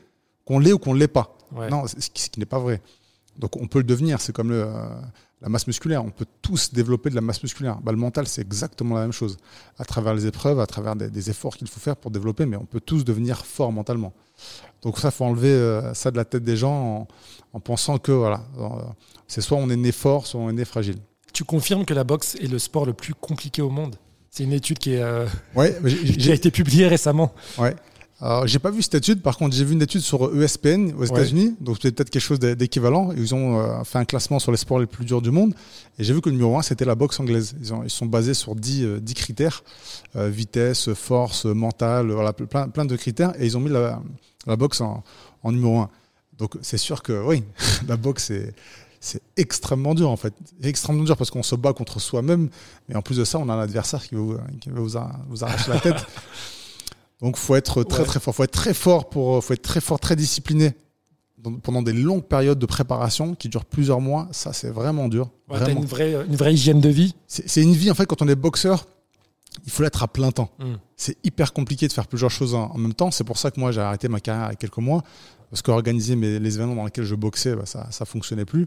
qu'on 0.44 0.58
l'est 0.58 0.72
ou 0.72 0.78
qu'on 0.78 0.94
l'est 0.94 1.08
pas. 1.08 1.36
Non, 1.70 1.86
ce 1.86 2.10
qui, 2.10 2.30
qui 2.30 2.40
n'est 2.40 2.46
pas 2.46 2.58
vrai. 2.58 2.80
Donc, 3.38 3.56
on 3.56 3.66
peut 3.66 3.78
le 3.78 3.84
devenir. 3.84 4.20
C'est 4.20 4.34
comme 4.34 4.50
le 4.50 4.66
la 5.42 5.48
masse 5.48 5.66
musculaire. 5.66 6.04
On 6.04 6.10
peut 6.10 6.26
tous 6.42 6.72
développer 6.72 7.10
de 7.10 7.14
la 7.14 7.20
masse 7.20 7.42
musculaire. 7.42 7.78
Bah, 7.82 7.92
le 7.92 7.98
mental, 7.98 8.26
c'est 8.26 8.40
exactement 8.40 8.94
la 8.94 9.02
même 9.02 9.12
chose. 9.12 9.36
À 9.78 9.84
travers 9.84 10.14
les 10.14 10.26
épreuves, 10.26 10.60
à 10.60 10.66
travers 10.66 10.96
des, 10.96 11.30
efforts 11.30 11.56
qu'il 11.56 11.68
faut 11.68 11.80
faire 11.80 11.96
pour 11.96 12.10
développer, 12.10 12.46
mais 12.46 12.56
on 12.56 12.64
peut 12.64 12.80
tous 12.80 13.04
devenir 13.04 13.44
fort 13.44 13.72
mentalement. 13.72 14.12
Donc 14.82 14.98
ça, 14.98 15.10
faut 15.10 15.24
enlever 15.24 15.50
euh, 15.50 15.94
ça 15.94 16.10
de 16.10 16.16
la 16.16 16.24
tête 16.24 16.44
des 16.44 16.56
gens 16.56 17.06
en, 17.52 17.60
pensant 17.60 17.98
que 17.98 18.12
voilà, 18.12 18.44
euh, 18.58 18.68
c'est 19.28 19.40
soit 19.40 19.56
on 19.58 19.68
est 19.70 19.76
né 19.76 19.92
fort, 19.92 20.26
soit 20.26 20.40
on 20.40 20.50
est 20.50 20.54
né 20.54 20.64
fragile. 20.64 20.96
Tu 21.32 21.44
confirmes 21.44 21.84
que 21.84 21.94
la 21.94 22.04
boxe 22.04 22.36
est 22.36 22.50
le 22.50 22.58
sport 22.58 22.86
le 22.86 22.92
plus 22.92 23.14
compliqué 23.14 23.60
au 23.62 23.70
monde? 23.70 23.96
C'est 24.30 24.44
une 24.44 24.52
étude 24.52 24.78
qui, 24.78 24.92
est, 24.92 25.02
euh, 25.02 25.26
ouais, 25.54 25.76
qui 26.18 26.30
a 26.30 26.34
été 26.34 26.50
publiée 26.50 26.86
récemment. 26.86 27.32
Ouais. 27.58 27.74
Alors, 28.20 28.46
j'ai 28.46 28.58
pas 28.58 28.70
vu 28.70 28.80
cette 28.80 28.94
étude. 28.94 29.20
Par 29.20 29.36
contre, 29.36 29.54
j'ai 29.54 29.64
vu 29.64 29.74
une 29.74 29.82
étude 29.82 30.00
sur 30.00 30.34
ESPN 30.34 30.92
aux 30.98 31.04
États-Unis. 31.04 31.54
Donc, 31.60 31.76
c'est 31.82 31.92
peut-être 31.92 32.08
quelque 32.08 32.22
chose 32.22 32.38
d'équivalent. 32.38 33.12
Ils 33.14 33.34
ont 33.34 33.60
euh, 33.60 33.84
fait 33.84 33.98
un 33.98 34.06
classement 34.06 34.38
sur 34.38 34.50
les 34.50 34.56
sports 34.56 34.78
les 34.78 34.86
plus 34.86 35.04
durs 35.04 35.20
du 35.20 35.30
monde. 35.30 35.54
Et 35.98 36.04
j'ai 36.04 36.14
vu 36.14 36.22
que 36.22 36.30
le 36.30 36.34
numéro 36.34 36.58
un, 36.58 36.62
c'était 36.62 36.86
la 36.86 36.94
boxe 36.94 37.20
anglaise. 37.20 37.54
Ils, 37.60 37.74
ont, 37.74 37.82
ils 37.82 37.90
sont 37.90 38.06
basés 38.06 38.32
sur 38.32 38.54
10, 38.54 39.00
10 39.02 39.12
euh, 39.12 39.14
critères. 39.14 39.62
Euh, 40.16 40.30
vitesse, 40.30 40.94
force, 40.94 41.44
mental, 41.44 42.10
voilà, 42.10 42.32
plein, 42.32 42.68
plein 42.68 42.86
de 42.86 42.96
critères. 42.96 43.34
Et 43.38 43.44
ils 43.44 43.56
ont 43.56 43.60
mis 43.60 43.70
la, 43.70 44.00
la 44.46 44.56
boxe 44.56 44.80
en, 44.80 45.04
en 45.42 45.52
numéro 45.52 45.80
un. 45.80 45.90
Donc, 46.38 46.56
c'est 46.62 46.78
sûr 46.78 47.02
que, 47.02 47.22
oui, 47.22 47.44
la 47.86 47.98
boxe, 47.98 48.24
c'est, 48.24 48.54
c'est 48.98 49.20
extrêmement 49.36 49.94
dur 49.94 50.10
en 50.10 50.16
fait. 50.16 50.34
extrêmement 50.62 51.04
dur 51.04 51.16
parce 51.18 51.30
qu'on 51.30 51.42
se 51.42 51.54
bat 51.54 51.74
contre 51.74 52.00
soi-même. 52.00 52.48
Mais 52.88 52.96
en 52.96 53.02
plus 53.02 53.18
de 53.18 53.24
ça, 53.24 53.38
on 53.38 53.48
a 53.50 53.54
un 53.54 53.60
adversaire 53.60 54.02
qui 54.02 54.14
veut 54.14 54.38
qui 54.60 54.70
vous, 54.70 54.88
vous 55.28 55.44
arracher 55.44 55.70
la 55.70 55.80
tête. 55.80 56.06
Donc 57.20 57.36
faut 57.36 57.56
être 57.56 57.82
très 57.82 58.04
très 58.04 58.20
fort, 58.20 58.34
faut 58.34 58.44
être 58.44 58.50
très 58.50 58.74
fort 58.74 59.08
pour, 59.08 59.42
faut 59.42 59.54
être 59.54 59.62
très 59.62 59.80
fort, 59.80 59.98
très 59.98 60.16
discipliné 60.16 60.74
pendant 61.62 61.82
des 61.82 61.92
longues 61.92 62.24
périodes 62.24 62.58
de 62.58 62.66
préparation 62.66 63.34
qui 63.34 63.48
durent 63.48 63.64
plusieurs 63.64 64.00
mois. 64.00 64.28
Ça 64.32 64.52
c'est 64.52 64.70
vraiment 64.70 65.08
dur. 65.08 65.30
Ouais, 65.48 65.72
une 65.72 65.84
vraie, 65.84 66.12
une 66.26 66.36
vraie 66.36 66.54
hygiène 66.54 66.80
de 66.80 66.88
vie. 66.88 67.14
C'est 67.26 67.62
une 67.62 67.72
vie 67.72 67.90
en 67.90 67.94
fait 67.94 68.06
quand 68.06 68.22
on 68.22 68.28
est 68.28 68.34
boxeur. 68.34 68.86
Il 69.64 69.72
faut 69.72 69.82
l'être 69.82 70.02
à 70.02 70.08
plein 70.08 70.30
temps. 70.32 70.50
Hmm. 70.58 70.74
C'est 70.96 71.16
hyper 71.24 71.54
compliqué 71.54 71.88
de 71.88 71.92
faire 71.92 72.06
plusieurs 72.06 72.30
choses 72.30 72.54
en, 72.54 72.76
même 72.76 72.92
temps. 72.92 73.10
C'est 73.10 73.24
pour 73.24 73.38
ça 73.38 73.50
que 73.50 73.58
moi 73.58 73.72
j'ai 73.72 73.80
arrêté 73.80 74.08
ma 74.08 74.20
carrière 74.20 74.48
il 74.48 74.50
y 74.50 74.52
a 74.52 74.56
quelques 74.56 74.76
mois 74.76 75.02
parce 75.48 75.62
qu'organiser 75.62 76.16
les 76.16 76.56
événements 76.56 76.74
dans 76.74 76.84
lesquels 76.84 77.04
je 77.04 77.14
boxais, 77.14 77.54
bah, 77.54 77.64
ça 77.64 77.86
ça 77.90 78.04
fonctionnait 78.04 78.44
plus. 78.44 78.66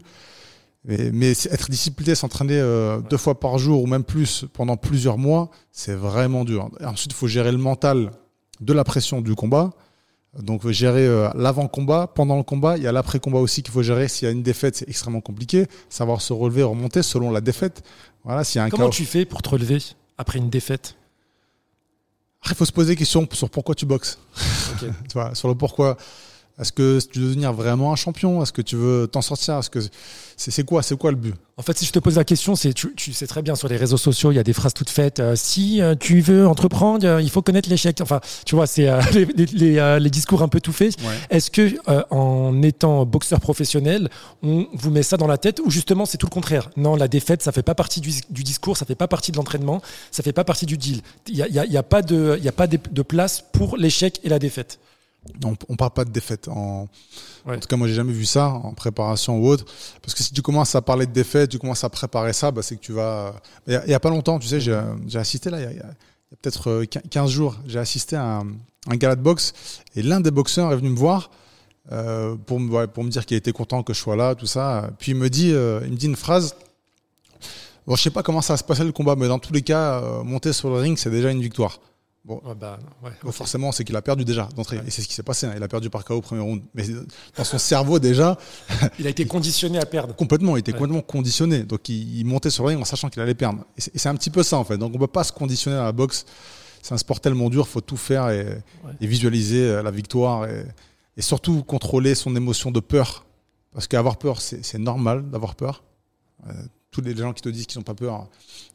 Mais, 0.84 1.10
mais 1.12 1.32
être 1.32 1.68
discipliné, 1.70 2.14
s'entraîner 2.14 2.58
euh, 2.58 3.00
deux 3.02 3.18
fois 3.18 3.38
par 3.38 3.58
jour 3.58 3.82
ou 3.82 3.86
même 3.86 4.02
plus 4.02 4.46
pendant 4.54 4.78
plusieurs 4.78 5.18
mois, 5.18 5.50
c'est 5.70 5.94
vraiment 5.94 6.44
dur. 6.44 6.70
ensuite, 6.82 7.12
il 7.12 7.14
faut 7.14 7.26
gérer 7.26 7.52
le 7.52 7.58
mental 7.58 8.10
de 8.60 8.72
la 8.72 8.84
pression 8.84 9.20
du 9.20 9.34
combat. 9.34 9.70
Donc 10.38 10.68
gérer 10.68 11.06
euh, 11.06 11.28
l'avant-combat, 11.34 12.06
pendant 12.06 12.36
le 12.36 12.44
combat, 12.44 12.76
il 12.76 12.84
y 12.84 12.86
a 12.86 12.92
l'après-combat 12.92 13.38
aussi 13.38 13.62
qu'il 13.62 13.72
faut 13.72 13.82
gérer. 13.82 14.06
S'il 14.06 14.26
y 14.26 14.28
a 14.28 14.32
une 14.32 14.42
défaite, 14.42 14.76
c'est 14.76 14.88
extrêmement 14.88 15.20
compliqué. 15.20 15.66
Savoir 15.88 16.20
se 16.20 16.32
relever, 16.32 16.62
remonter 16.62 17.02
selon 17.02 17.32
la 17.32 17.40
défaite. 17.40 17.82
Voilà, 18.24 18.44
s'il 18.44 18.60
y 18.60 18.62
a 18.62 18.64
un 18.64 18.70
Comment 18.70 18.90
tu 18.90 19.04
fais 19.04 19.24
pour 19.24 19.42
te 19.42 19.48
relever 19.48 19.78
après 20.18 20.38
une 20.38 20.48
défaite? 20.48 20.94
Il 22.48 22.54
faut 22.54 22.64
se 22.64 22.72
poser 22.72 22.92
des 22.92 22.96
questions 22.96 23.28
sur 23.32 23.50
pourquoi 23.50 23.74
tu 23.74 23.86
boxes. 23.86 24.18
tu 24.78 24.86
vois, 25.14 25.34
sur 25.34 25.48
le 25.48 25.54
pourquoi. 25.54 25.96
Est-ce 26.60 26.72
que 26.72 27.00
tu 27.10 27.20
veux 27.20 27.28
devenir 27.28 27.52
vraiment 27.52 27.92
un 27.92 27.96
champion? 27.96 28.42
Est-ce 28.42 28.52
que 28.52 28.62
tu 28.62 28.76
veux 28.76 29.08
t'en 29.10 29.22
sortir? 29.22 29.58
Est-ce 29.58 29.70
que 29.70 29.80
c'est 30.36 30.64
quoi 30.64 30.82
C'est 30.82 30.96
quoi 30.96 31.10
le 31.10 31.16
but? 31.16 31.34
En 31.56 31.62
fait, 31.62 31.76
si 31.76 31.84
je 31.84 31.92
te 31.92 31.98
pose 31.98 32.16
la 32.16 32.24
question, 32.24 32.54
c'est 32.54 32.72
tu, 32.72 32.94
tu, 32.94 33.12
sais 33.12 33.26
très 33.26 33.42
bien 33.42 33.54
sur 33.54 33.68
les 33.68 33.76
réseaux 33.76 33.98
sociaux, 33.98 34.32
il 34.32 34.36
y 34.36 34.38
a 34.38 34.42
des 34.42 34.52
phrases 34.52 34.72
toutes 34.72 34.88
faites. 34.88 35.20
Euh, 35.20 35.36
si 35.36 35.82
euh, 35.82 35.94
tu 35.94 36.20
veux 36.20 36.46
entreprendre, 36.46 37.06
euh, 37.06 37.20
il 37.20 37.28
faut 37.28 37.42
connaître 37.42 37.68
l'échec. 37.68 37.98
Enfin, 38.00 38.20
tu 38.46 38.54
vois, 38.54 38.66
c'est 38.66 38.88
les, 39.12 39.26
les, 39.52 39.98
les, 40.00 40.10
discours 40.10 40.42
un 40.42 40.48
peu 40.48 40.60
tout 40.60 40.72
faits. 40.72 40.96
Est-ce 41.30 41.50
que 41.50 41.76
en 42.10 42.62
étant 42.62 43.04
boxeur 43.06 43.40
professionnel, 43.40 44.08
on 44.42 44.66
vous 44.72 44.90
met 44.90 45.02
ça 45.02 45.16
dans 45.16 45.26
la 45.26 45.38
tête 45.38 45.60
ou 45.64 45.70
justement 45.70 46.04
c'est 46.04 46.18
tout 46.18 46.26
le 46.26 46.30
contraire? 46.32 46.70
Non, 46.76 46.96
la 46.96 47.08
défaite, 47.08 47.42
ça 47.42 47.52
fait 47.52 47.62
pas 47.62 47.74
partie 47.74 48.00
du, 48.00 48.10
du 48.30 48.42
discours, 48.42 48.76
ça 48.76 48.84
fait 48.84 48.94
pas 48.94 49.08
partie 49.08 49.32
de 49.32 49.36
l'entraînement, 49.36 49.80
ça 50.10 50.22
fait 50.22 50.32
pas 50.32 50.44
partie 50.44 50.66
du 50.66 50.76
deal. 50.76 51.00
Il 51.28 51.34
n'y 51.34 51.42
a, 51.42 51.48
y 51.48 51.58
a, 51.58 51.66
y 51.66 51.76
a, 51.76 51.82
pas 51.82 52.02
de, 52.02 52.38
y 52.42 52.48
a 52.48 52.52
pas 52.52 52.66
de, 52.66 52.78
de 52.90 53.02
place 53.02 53.44
pour 53.52 53.76
l'échec 53.76 54.20
et 54.24 54.28
la 54.28 54.38
défaite. 54.38 54.78
On, 55.44 55.54
on 55.68 55.76
parle 55.76 55.92
pas 55.92 56.04
de 56.04 56.10
défaite. 56.10 56.48
En, 56.48 56.88
en 57.46 57.58
tout 57.58 57.68
cas, 57.68 57.76
moi, 57.76 57.86
j'ai 57.88 57.94
jamais 57.94 58.12
vu 58.12 58.24
ça 58.24 58.48
en 58.48 58.72
préparation 58.72 59.38
ou 59.38 59.46
autre. 59.46 59.64
Parce 60.02 60.14
que 60.14 60.22
si 60.22 60.32
tu 60.32 60.42
commences 60.42 60.74
à 60.74 60.82
parler 60.82 61.06
de 61.06 61.12
défaite, 61.12 61.50
tu 61.50 61.58
commences 61.58 61.84
à 61.84 61.90
préparer 61.90 62.32
ça, 62.32 62.50
bah, 62.50 62.62
c'est 62.62 62.76
que 62.76 62.80
tu 62.80 62.92
vas. 62.92 63.34
Il 63.66 63.72
y, 63.86 63.94
a, 63.94 64.00
pas 64.00 64.10
longtemps, 64.10 64.38
tu 64.38 64.48
sais, 64.48 64.60
j'ai 64.60 64.74
assisté 65.14 65.50
là, 65.50 65.60
il 65.60 65.76
y 65.76 65.80
a, 65.80 65.86
peut-être 66.42 66.84
15 66.84 67.30
euh, 67.30 67.32
jours, 67.32 67.56
j'ai 67.66 67.78
assisté 67.78 68.16
à 68.16 68.38
un, 68.38 68.46
un, 68.88 68.96
gala 68.96 69.16
de 69.16 69.22
boxe 69.22 69.52
et 69.96 70.02
l'un 70.02 70.20
des 70.20 70.30
boxeurs 70.30 70.72
est 70.72 70.76
venu 70.76 70.90
me 70.90 70.96
voir 70.96 71.30
euh, 71.92 72.36
pour, 72.46 72.60
me, 72.60 72.86
pour 72.86 73.02
me 73.02 73.10
dire 73.10 73.26
qu'il 73.26 73.36
était 73.36 73.52
content 73.52 73.82
que 73.82 73.92
je 73.92 73.98
sois 73.98 74.14
là, 74.14 74.34
tout 74.34 74.46
ça. 74.46 74.90
Puis 74.98 75.12
il 75.12 75.16
me 75.16 75.28
dit, 75.28 75.52
euh, 75.52 75.80
il 75.84 75.92
me 75.92 75.96
dit 75.96 76.06
une 76.06 76.16
phrase. 76.16 76.54
Bon, 77.86 77.96
je 77.96 78.02
sais 78.02 78.10
pas 78.10 78.22
comment 78.22 78.42
ça 78.42 78.52
va 78.52 78.56
se 78.58 78.64
passer 78.64 78.84
le 78.84 78.92
combat, 78.92 79.16
mais 79.16 79.26
dans 79.26 79.38
tous 79.38 79.52
les 79.52 79.62
cas, 79.62 80.00
euh, 80.00 80.22
monter 80.22 80.52
sur 80.52 80.68
le 80.68 80.76
ring, 80.76 80.96
c'est 80.98 81.10
déjà 81.10 81.30
une 81.30 81.40
victoire. 81.40 81.80
Bon, 82.22 82.42
bah, 82.60 82.78
forcément, 83.30 83.72
c'est 83.72 83.82
qu'il 83.82 83.96
a 83.96 84.02
perdu 84.02 84.26
déjà 84.26 84.46
d'entrée. 84.54 84.78
Et 84.86 84.90
c'est 84.90 85.00
ce 85.00 85.08
qui 85.08 85.14
s'est 85.14 85.22
passé. 85.22 85.46
Hein. 85.46 85.54
Il 85.56 85.62
a 85.62 85.68
perdu 85.68 85.88
par 85.88 86.04
KO 86.04 86.16
au 86.16 86.20
premier 86.20 86.42
round. 86.42 86.62
Mais 86.74 86.84
dans 87.34 87.44
son 87.44 87.58
cerveau, 87.58 87.98
déjà. 87.98 88.36
il 88.98 89.06
a 89.06 89.10
été 89.10 89.24
conditionné 89.24 89.78
à 89.78 89.86
perdre. 89.86 90.14
Complètement. 90.14 90.56
Il 90.56 90.60
était 90.60 90.72
complètement 90.72 91.00
conditionné. 91.00 91.62
Donc, 91.62 91.88
il, 91.88 92.24
montait 92.24 92.50
sur 92.50 92.64
le 92.64 92.70
ring 92.70 92.80
en 92.80 92.84
sachant 92.84 93.08
qu'il 93.08 93.22
allait 93.22 93.34
perdre. 93.34 93.64
Et 93.76 93.98
c'est 93.98 94.08
un 94.08 94.14
petit 94.14 94.28
peu 94.28 94.42
ça, 94.42 94.58
en 94.58 94.64
fait. 94.64 94.76
Donc, 94.76 94.90
on 94.90 94.94
ne 94.94 94.98
peut 94.98 95.06
pas 95.06 95.24
se 95.24 95.32
conditionner 95.32 95.78
à 95.78 95.84
la 95.84 95.92
boxe. 95.92 96.26
C'est 96.82 96.92
un 96.92 96.98
sport 96.98 97.20
tellement 97.20 97.48
dur. 97.48 97.64
Il 97.66 97.72
faut 97.72 97.80
tout 97.80 97.96
faire 97.96 98.28
et, 98.28 98.62
visualiser 99.00 99.62
euh, 99.62 99.82
la 99.82 99.90
victoire. 99.90 100.46
Et, 100.46 101.22
surtout, 101.22 101.62
contrôler 101.62 102.14
son 102.14 102.36
émotion 102.36 102.70
de 102.70 102.80
peur. 102.80 103.24
Parce 103.72 103.86
qu'avoir 103.86 104.18
peur, 104.18 104.42
c'est 104.42 104.78
normal 104.78 105.30
d'avoir 105.30 105.54
peur. 105.54 105.84
Euh, 106.46 106.52
tous 106.90 107.00
les 107.00 107.16
gens 107.16 107.32
qui 107.32 107.40
te 107.40 107.48
disent 107.48 107.66
qu'ils 107.66 107.78
n'ont 107.78 107.84
pas 107.84 107.94
peur, 107.94 108.28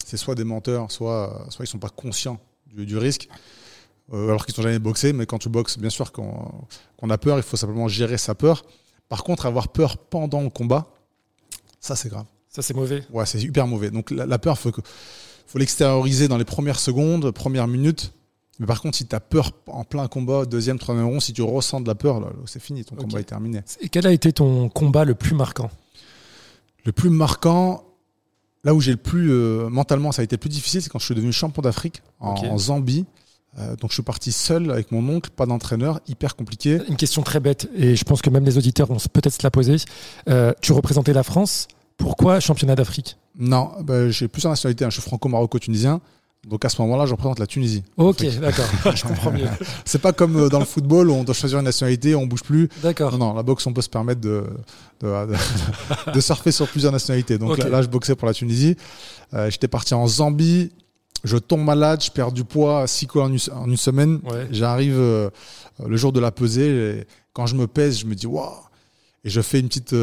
c'est 0.04 0.18
soit 0.18 0.36
des 0.36 0.44
menteurs, 0.46 0.92
soit, 0.92 1.46
soit 1.50 1.66
ils 1.66 1.68
ne 1.68 1.72
sont 1.72 1.80
pas 1.80 1.90
conscients 1.90 2.40
du, 2.76 2.98
risque. 2.98 3.30
Euh, 4.14 4.30
alors 4.30 4.46
qu'ils 4.46 4.54
sont 4.54 4.62
jamais 4.62 4.80
boxé, 4.80 5.14
mais 5.14 5.26
quand 5.26 5.40
tu 5.40 5.50
boxes, 5.50 5.78
bien 5.78 5.90
sûr 5.90 6.12
qu'on 6.12 7.10
a 7.10 7.18
peur, 7.18 7.38
il 7.38 7.44
faut 7.44 7.58
simplement 7.58 7.88
gérer 7.88 8.18
sa 8.18 8.36
peur. 8.36 8.66
Par 9.10 9.24
contre, 9.24 9.46
avoir 9.46 9.70
peur 9.70 9.98
pendant 9.98 10.42
le 10.42 10.50
combat, 10.50 10.88
ça 11.80 11.96
c'est 11.96 12.10
grave. 12.10 12.26
Ça 12.50 12.62
c'est 12.62 12.74
mauvais. 12.74 13.04
Ouais, 13.12 13.26
c'est 13.26 13.42
hyper 13.42 13.68
mauvais. 13.68 13.92
Donc 13.92 14.12
la, 14.12 14.40
peur, 14.40 14.58
faut 14.58 14.72
faut 15.48 15.60
l'extérioriser 15.60 16.28
dans 16.28 16.38
les 16.38 16.46
premières 16.46 16.80
secondes, 16.80 17.32
premières 17.32 17.68
minutes. 17.68 18.14
Mais 18.60 18.66
par 18.66 18.82
contre, 18.82 18.98
si 18.98 19.06
tu 19.06 19.16
as 19.16 19.20
peur 19.20 19.52
en 19.68 19.84
plein 19.84 20.08
combat, 20.08 20.46
deuxième, 20.46 20.80
troisième 20.80 21.08
rond, 21.08 21.20
si 21.20 21.34
tu 21.34 21.42
ressens 21.42 21.82
de 21.82 21.88
la 21.88 21.96
peur, 21.96 22.32
c'est 22.46 22.62
fini, 22.62 22.86
ton 22.86 22.96
combat 22.96 23.20
est 23.20 23.26
terminé. 23.26 23.62
Et 23.82 23.90
quel 23.90 24.08
a 24.08 24.12
été 24.12 24.32
ton 24.32 24.70
combat 24.70 25.04
le 25.04 25.14
plus 25.14 25.36
marquant? 25.36 25.70
Le 26.86 26.92
plus 26.92 27.10
marquant, 27.10 27.84
Là 28.66 28.74
où 28.74 28.82
j'ai 28.82 28.92
le 28.92 28.98
plus 28.98 29.32
euh, 29.32 29.70
mentalement, 29.70 30.12
ça 30.12 30.22
a 30.22 30.26
été 30.26 30.36
le 30.36 30.40
plus 30.40 30.50
difficile, 30.50 30.82
c'est 30.82 30.90
quand 30.90 30.98
je 30.98 31.06
suis 31.06 31.14
devenu 31.14 31.32
champion 31.32 31.62
d'Afrique 31.62 32.02
en, 32.20 32.58
Zambie. 32.58 33.06
Euh, 33.60 33.76
donc 33.78 33.92
je 33.92 33.94
suis 33.94 34.04
parti 34.04 34.32
seul 34.32 34.72
avec 34.72 34.92
mon 34.92 35.08
oncle, 35.08 35.30
pas 35.30 35.46
d'entraîneur, 35.46 36.02
hyper 36.08 36.36
compliqué. 36.36 36.80
Une 36.90 36.98
question 36.98 37.22
très 37.22 37.40
bête, 37.40 37.70
et 37.76 37.96
je 37.96 38.04
pense 38.04 38.24
que 38.24 38.30
même 38.32 38.44
les 38.44 38.58
auditeurs 38.58 38.88
vont 38.88 38.98
peut-être 39.14 39.36
se 39.36 39.44
la 39.44 39.52
poser. 39.52 39.78
Euh, 40.28 40.52
tu 40.62 40.74
représentais 40.74 41.14
la 41.14 41.24
France, 41.24 41.68
pourquoi 41.96 42.40
championnat 42.40 42.76
d'Afrique? 42.76 43.18
Non, 43.38 43.72
bah, 43.84 44.10
j'ai 44.10 44.28
plusieurs 44.28 44.52
nationalités, 44.52 44.84
hein. 44.84 44.90
je 44.90 45.00
suis 45.00 45.08
franco-maroco-tunisien. 45.08 46.02
Donc 46.46 46.64
à 46.64 46.70
ce 46.70 46.80
moment-là, 46.84 47.08
je 47.08 47.12
représente 47.12 47.40
la 47.40 47.48
Tunisie. 47.48 47.84
Ok, 47.98 48.24
d'accord, 48.40 48.66
je 48.96 49.04
comprends 49.04 49.32
mieux. 49.32 49.48
c'est 49.84 50.02
pas 50.02 50.14
comme 50.14 50.36
euh, 50.38 50.50
dans 50.50 50.60
le 50.60 50.66
football 50.66 51.10
où 51.10 51.14
on 51.14 51.24
doit 51.24 51.34
choisir 51.34 51.58
une 51.58 51.66
nationalité, 51.66 52.14
on 52.16 52.28
bouge 52.28 52.44
plus. 52.44 52.70
D'accord. 52.84 53.18
Non, 53.18 53.34
la 53.34 53.42
boxe, 53.42 53.66
on 53.66 53.74
peut 53.74 53.82
se 53.82 53.90
permettre 53.90 54.22
de, 54.22 54.44
de, 55.02 56.20
surfer 56.20 56.52
sur 56.52 56.68
plusieurs 56.68 56.92
nationalités. 56.92 57.38
Donc 57.40 57.58
là, 57.58 57.82
je 57.82 57.88
boxais 57.88 58.16
pour 58.16 58.28
la 58.28 58.34
Tunisie. 58.34 58.78
Euh, 59.34 59.50
j'étais 59.50 59.68
parti 59.68 59.94
en 59.96 60.08
Zambie. 60.08 60.72
Je 61.24 61.38
tombe 61.38 61.64
malade, 61.64 62.04
je 62.04 62.12
perds 62.12 62.32
du 62.32 62.44
poids, 62.44 62.86
6 62.86 63.08
kilos 63.08 63.50
en 63.52 63.68
une, 63.68 63.78
semaine. 63.78 64.20
J'arrive 64.52 64.98
euh, 65.00 65.32
le 65.84 65.98
jour 65.98 66.12
de 66.12 66.20
la 66.20 66.32
pesée. 66.32 67.00
Et 67.00 67.08
quand 67.34 67.48
je 67.48 67.56
me 67.56 67.66
pèse, 67.66 67.98
je 68.00 68.06
me 68.06 68.14
dis 68.14 68.28
waouh. 68.28 68.52
Et 69.24 69.30
je 69.32 69.42
fais 69.42 69.60
une 69.60 69.68
petite 69.68 69.96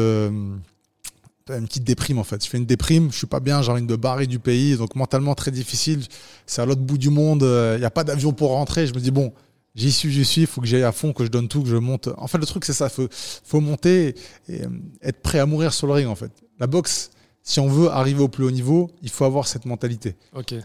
une 1.49 1.67
petite 1.67 1.83
déprime 1.83 2.19
en 2.19 2.23
fait. 2.23 2.43
Je 2.43 2.49
fais 2.49 2.57
une 2.57 2.65
déprime, 2.65 3.11
je 3.11 3.17
suis 3.17 3.27
pas 3.27 3.39
bien, 3.39 3.61
j'ai 3.61 3.71
envie 3.71 3.81
de 3.81 3.91
me 3.91 3.97
barrer 3.97 4.27
du 4.27 4.39
pays, 4.39 4.77
donc 4.77 4.95
mentalement 4.95 5.35
très 5.35 5.51
difficile. 5.51 6.03
C'est 6.45 6.61
à 6.61 6.65
l'autre 6.65 6.81
bout 6.81 6.97
du 6.97 7.09
monde, 7.09 7.41
il 7.41 7.47
euh, 7.47 7.79
n'y 7.79 7.85
a 7.85 7.91
pas 7.91 8.03
d'avion 8.03 8.31
pour 8.31 8.51
rentrer. 8.51 8.87
Je 8.87 8.93
me 8.93 8.99
dis 8.99 9.11
bon, 9.11 9.33
j'y 9.75 9.91
suis, 9.91 10.11
j'y 10.11 10.23
suis, 10.23 10.41
il 10.41 10.47
faut 10.47 10.61
que 10.61 10.67
j'aille 10.67 10.83
à 10.83 10.91
fond, 10.91 11.11
que 11.11 11.25
je 11.25 11.29
donne 11.29 11.47
tout, 11.47 11.61
que 11.61 11.69
je 11.69 11.75
monte. 11.75 12.09
En 12.17 12.27
fait, 12.27 12.37
le 12.37 12.45
truc 12.45 12.63
c'est 12.65 12.73
ça, 12.73 12.89
faut, 12.89 13.07
faut 13.11 13.59
monter 13.59 14.15
et 14.47 14.63
euh, 14.63 14.67
être 15.01 15.21
prêt 15.21 15.39
à 15.39 15.45
mourir 15.45 15.73
sur 15.73 15.87
le 15.87 15.93
ring 15.93 16.07
en 16.07 16.15
fait. 16.15 16.31
La 16.59 16.67
boxe, 16.67 17.11
si 17.41 17.59
on 17.59 17.67
veut 17.67 17.89
arriver 17.89 18.21
au 18.21 18.29
plus 18.29 18.45
haut 18.45 18.51
niveau, 18.51 18.89
il 19.01 19.09
faut 19.09 19.25
avoir 19.25 19.47
cette 19.47 19.65
mentalité. 19.65 20.15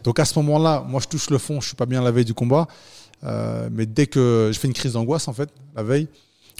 Donc 0.05 0.21
à 0.21 0.25
ce 0.25 0.39
moment-là, 0.39 0.85
moi 0.89 1.01
je 1.01 1.09
touche 1.09 1.31
le 1.31 1.39
fond, 1.39 1.61
je 1.61 1.67
suis 1.67 1.77
pas 1.77 1.87
bien 1.87 2.03
la 2.03 2.13
veille 2.13 2.25
du 2.25 2.35
combat, 2.35 2.69
euh, 3.25 3.69
mais 3.73 3.85
dès 3.85 4.07
que 4.07 4.51
je 4.53 4.59
fais 4.59 4.69
une 4.69 4.75
crise 4.75 4.93
d'angoisse 4.93 5.27
en 5.27 5.33
fait, 5.33 5.51
la 5.75 5.83
veille, 5.83 6.07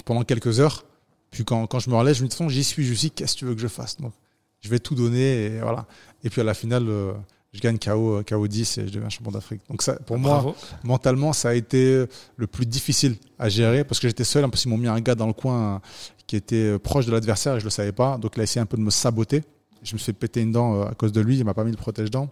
pendant 0.05 0.25
quelques 0.25 0.59
heures, 0.59 0.85
puis 1.31 1.45
quand, 1.45 1.67
quand 1.67 1.79
je 1.79 1.91
me 1.91 1.97
relève, 1.97 2.15
je 2.15 2.23
me 2.23 2.29
dis, 2.29 2.31
de 2.31 2.37
toute 2.37 2.39
façon, 2.39 2.49
j'y 2.49 2.65
suis, 2.65 2.85
je 2.85 2.95
suis, 2.95 3.11
qu'est-ce 3.11 3.35
que 3.35 3.39
tu 3.41 3.45
veux 3.45 3.55
que 3.55 3.61
je 3.61 3.69
fasse? 3.69 3.97
Donc, 3.99 4.13
je 4.61 4.69
vais 4.69 4.79
tout 4.79 4.95
donner 4.95 5.47
et 5.47 5.61
voilà. 5.61 5.87
Et 6.25 6.31
puis 6.31 6.41
à 6.41 6.45
la 6.45 6.55
finale, 6.55 6.89
euh, 6.89 7.13
je 7.53 7.61
gagne 7.61 7.79
KO, 7.79 8.23
KO 8.27 8.49
10 8.49 8.79
et 8.79 8.89
je 8.89 8.93
deviens 8.93 9.09
champion 9.09 9.31
d'Afrique. 9.31 9.61
Donc 9.71 9.83
ça, 9.83 9.95
pour 9.95 10.19
moi, 10.19 10.55
mentalement, 10.85 11.33
ça 11.33 11.51
a 11.51 11.55
été 11.55 12.05
le 12.37 12.47
plus 12.47 12.67
difficile 12.67 13.17
à 13.39 13.49
gérer 13.49 13.85
parce 13.85 14.01
que 14.01 14.09
j'étais 14.09 14.25
seul. 14.25 14.45
En 14.45 14.51
plus, 14.51 14.65
ils 14.65 14.69
m'ont 14.69 14.79
mis 14.79 14.89
un 14.89 15.01
gars 15.01 15.15
dans 15.15 15.27
le 15.27 15.33
coin 15.33 15.81
qui 16.27 16.37
était 16.37 16.79
proche 16.79 17.07
de 17.07 17.13
l'adversaire 17.13 17.57
et 17.57 17.61
je 17.61 17.65
le 17.65 17.71
savais 17.71 17.93
pas. 17.93 18.19
Donc 18.19 18.33
il 18.37 18.41
a 18.41 18.43
essayé 18.43 18.61
un 18.61 18.67
peu 18.67 18.77
de 18.77 18.83
me 18.83 18.91
saboter. 18.91 19.43
Je 19.83 19.95
me 19.95 19.99
suis 19.99 20.07
fait 20.07 20.13
péter 20.13 20.41
une 20.41 20.53
dent 20.53 20.75
euh, 20.75 20.85
à 20.87 20.95
cause 20.95 21.13
de 21.13 21.21
lui. 21.21 21.39
Il 21.39 21.45
m'a 21.45 21.55
pas 21.55 21.65
mis 21.65 21.71
le 21.71 21.77
protège-dents. 21.77 22.29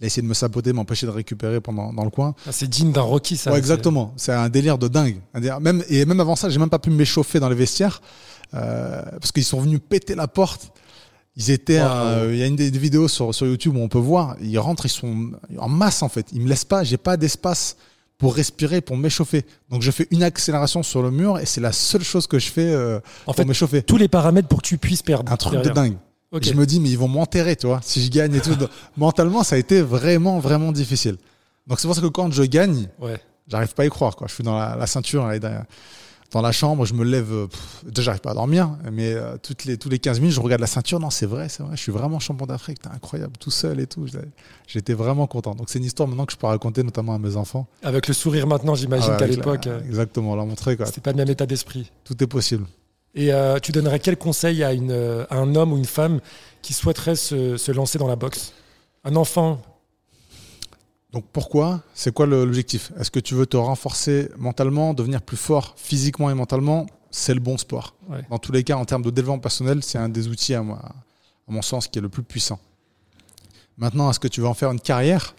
Il 0.00 0.04
a 0.04 0.06
essayé 0.06 0.22
de 0.22 0.26
me 0.26 0.34
saboter, 0.34 0.72
m'empêcher 0.72 1.06
de 1.06 1.12
récupérer 1.12 1.60
pendant 1.60 1.92
dans 1.92 2.04
le 2.04 2.10
coin. 2.10 2.34
Ah, 2.46 2.52
c'est 2.52 2.68
digne 2.68 2.92
d'un 2.92 3.02
Rocky, 3.02 3.36
ça. 3.36 3.52
Ouais, 3.52 3.58
exactement. 3.58 4.12
C'est 4.16 4.32
un 4.32 4.48
délire 4.48 4.78
de 4.78 4.88
dingue. 4.88 5.20
Même 5.60 5.84
et 5.88 6.04
même 6.04 6.20
avant 6.20 6.36
ça, 6.36 6.48
j'ai 6.50 6.58
même 6.58 6.70
pas 6.70 6.80
pu 6.80 6.90
m'échauffer 6.90 7.38
dans 7.38 7.48
les 7.48 7.54
vestiaires 7.54 8.02
euh, 8.54 9.02
parce 9.20 9.32
qu'ils 9.32 9.44
sont 9.44 9.60
venus 9.60 9.80
péter 9.86 10.14
la 10.14 10.28
porte. 10.28 10.72
Ils 11.36 11.50
étaient, 11.50 11.80
il 11.80 12.36
y 12.36 12.42
a 12.42 12.46
une 12.46 12.56
des, 12.56 12.70
vidéos 12.70 13.08
sur, 13.08 13.34
sur 13.34 13.46
YouTube 13.46 13.76
où 13.76 13.80
on 13.80 13.88
peut 13.88 13.98
voir, 13.98 14.36
ils 14.42 14.58
rentrent, 14.58 14.84
ils 14.84 14.90
sont 14.90 15.30
en 15.58 15.68
masse 15.68 16.02
en 16.02 16.10
fait. 16.10 16.26
Ils 16.32 16.42
me 16.42 16.48
laissent 16.48 16.66
pas, 16.66 16.84
j'ai 16.84 16.98
pas 16.98 17.16
d'espace 17.16 17.76
pour 18.22 18.36
respirer, 18.36 18.80
pour 18.80 18.96
m'échauffer. 18.96 19.44
Donc 19.68 19.82
je 19.82 19.90
fais 19.90 20.06
une 20.12 20.22
accélération 20.22 20.84
sur 20.84 21.02
le 21.02 21.10
mur 21.10 21.40
et 21.40 21.44
c'est 21.44 21.60
la 21.60 21.72
seule 21.72 22.04
chose 22.04 22.28
que 22.28 22.38
je 22.38 22.50
fais 22.50 22.72
euh, 22.72 23.00
en 23.26 23.34
pour 23.34 23.46
m'échauffer. 23.46 23.82
Tous 23.82 23.96
les 23.96 24.06
paramètres 24.06 24.46
pour 24.46 24.62
que 24.62 24.66
tu 24.68 24.78
puisses 24.78 25.02
perdre. 25.02 25.32
Un 25.32 25.36
truc 25.36 25.60
de 25.60 25.70
dingue. 25.70 25.96
Je 26.40 26.54
me 26.54 26.64
dis, 26.64 26.80
mais 26.80 26.88
ils 26.88 26.98
vont 26.98 27.08
m'enterrer, 27.08 27.56
tu 27.56 27.66
vois, 27.66 27.80
si 27.82 28.02
je 28.02 28.10
gagne 28.10 28.34
et 28.34 28.40
tout. 28.40 28.56
Mentalement, 28.96 29.42
ça 29.42 29.56
a 29.56 29.58
été 29.58 29.82
vraiment, 29.82 30.38
vraiment 30.38 30.72
difficile. 30.72 31.16
Donc 31.66 31.78
c'est 31.78 31.86
pour 31.86 31.94
ça 31.94 32.02
que 32.02 32.06
quand 32.06 32.32
je 32.32 32.42
gagne, 32.42 32.88
ouais. 33.00 33.20
j'arrive 33.48 33.74
pas 33.74 33.82
à 33.82 33.86
y 33.86 33.90
croire. 33.90 34.16
Quoi. 34.16 34.26
Je 34.28 34.34
suis 34.34 34.44
dans 34.44 34.58
la, 34.58 34.86
ceinture, 34.86 35.30
dans 36.32 36.40
la 36.40 36.52
chambre, 36.52 36.86
je 36.86 36.94
me 36.94 37.04
lève. 37.04 37.30
déjà, 37.84 38.06
j'arrive 38.06 38.22
pas 38.22 38.30
à 38.30 38.34
dormir, 38.34 38.70
mais 38.90 39.12
euh, 39.12 39.36
toutes 39.40 39.64
les, 39.64 39.76
tous 39.76 39.90
les 39.90 39.98
15 39.98 40.20
minutes, 40.20 40.34
je 40.34 40.40
regarde 40.40 40.60
la 40.60 40.66
ceinture. 40.66 40.98
Non, 40.98 41.10
c'est 41.10 41.26
vrai, 41.26 41.48
c'est 41.48 41.62
vrai, 41.62 41.76
je 41.76 41.82
suis 41.82 41.92
vraiment 41.92 42.18
champion 42.18 42.46
d'Afrique. 42.46 42.80
T'es 42.80 42.88
incroyable, 42.88 43.34
tout 43.38 43.50
seul 43.50 43.78
et 43.80 43.86
tout. 43.86 44.06
J'étais 44.66 44.94
vraiment 44.94 45.26
content. 45.26 45.54
Donc 45.54 45.68
c'est 45.68 45.78
une 45.78 45.84
histoire 45.84 46.08
maintenant 46.08 46.24
que 46.24 46.32
je 46.32 46.38
peux 46.38 46.46
raconter, 46.46 46.82
notamment 46.82 47.14
à 47.14 47.18
mes 47.18 47.36
enfants. 47.36 47.66
Avec 47.82 48.08
le 48.08 48.14
sourire 48.14 48.46
maintenant, 48.46 48.74
j'imagine 48.74 49.12
ah 49.14 49.18
qu'à 49.18 49.26
l'époque. 49.26 49.66
Euh, 49.66 49.80
exactement, 49.84 50.34
leur 50.34 50.46
montrer. 50.46 50.76
C'était 50.86 51.02
pas 51.02 51.12
le 51.12 51.18
même 51.18 51.28
état 51.28 51.46
d'esprit. 51.46 51.90
Tout 52.04 52.20
est 52.22 52.26
possible. 52.26 52.64
Et 53.14 53.32
euh, 53.32 53.58
tu 53.58 53.72
donnerais 53.72 54.00
quel 54.00 54.16
conseil 54.16 54.64
à, 54.64 54.72
une, 54.72 55.26
un 55.30 55.54
homme 55.54 55.72
ou 55.72 55.76
une 55.76 55.84
femme 55.84 56.20
qui 56.62 56.72
souhaiterait 56.72 57.16
se, 57.16 57.70
lancer 57.72 57.98
dans 57.98 58.06
la 58.06 58.16
boxe? 58.16 58.52
Un 59.04 59.16
enfant? 59.16 59.60
Donc 61.12 61.24
pourquoi? 61.32 61.82
C'est 61.92 62.14
quoi 62.14 62.26
l'objectif? 62.26 62.90
Est-ce 62.98 63.10
que 63.10 63.20
tu 63.20 63.34
veux 63.34 63.44
te 63.44 63.56
renforcer 63.56 64.30
mentalement, 64.38 64.94
devenir 64.94 65.20
plus 65.20 65.36
fort 65.36 65.74
physiquement 65.76 66.30
et 66.30 66.34
mentalement? 66.34 66.86
C'est 67.10 67.34
le 67.34 67.40
bon 67.40 67.58
sport. 67.58 67.94
Dans 68.30 68.38
tous 68.38 68.52
les 68.52 68.64
cas, 68.64 68.76
en 68.76 68.86
termes 68.86 69.02
de 69.02 69.10
développement 69.10 69.38
personnel, 69.38 69.82
c'est 69.82 69.98
un 69.98 70.08
des 70.08 70.28
outils, 70.28 70.54
à, 70.54 70.62
moi, 70.62 70.80
à 70.82 71.52
mon 71.52 71.60
sens, 71.60 71.86
qui 71.86 71.98
est 71.98 72.02
le 72.02 72.08
plus 72.08 72.22
puissant. 72.22 72.58
Maintenant, 73.76 74.10
est-ce 74.10 74.20
que 74.20 74.28
tu 74.28 74.40
veux 74.40 74.46
en 74.46 74.54
faire 74.54 74.70
une 74.70 74.80
carrière? 74.80 75.34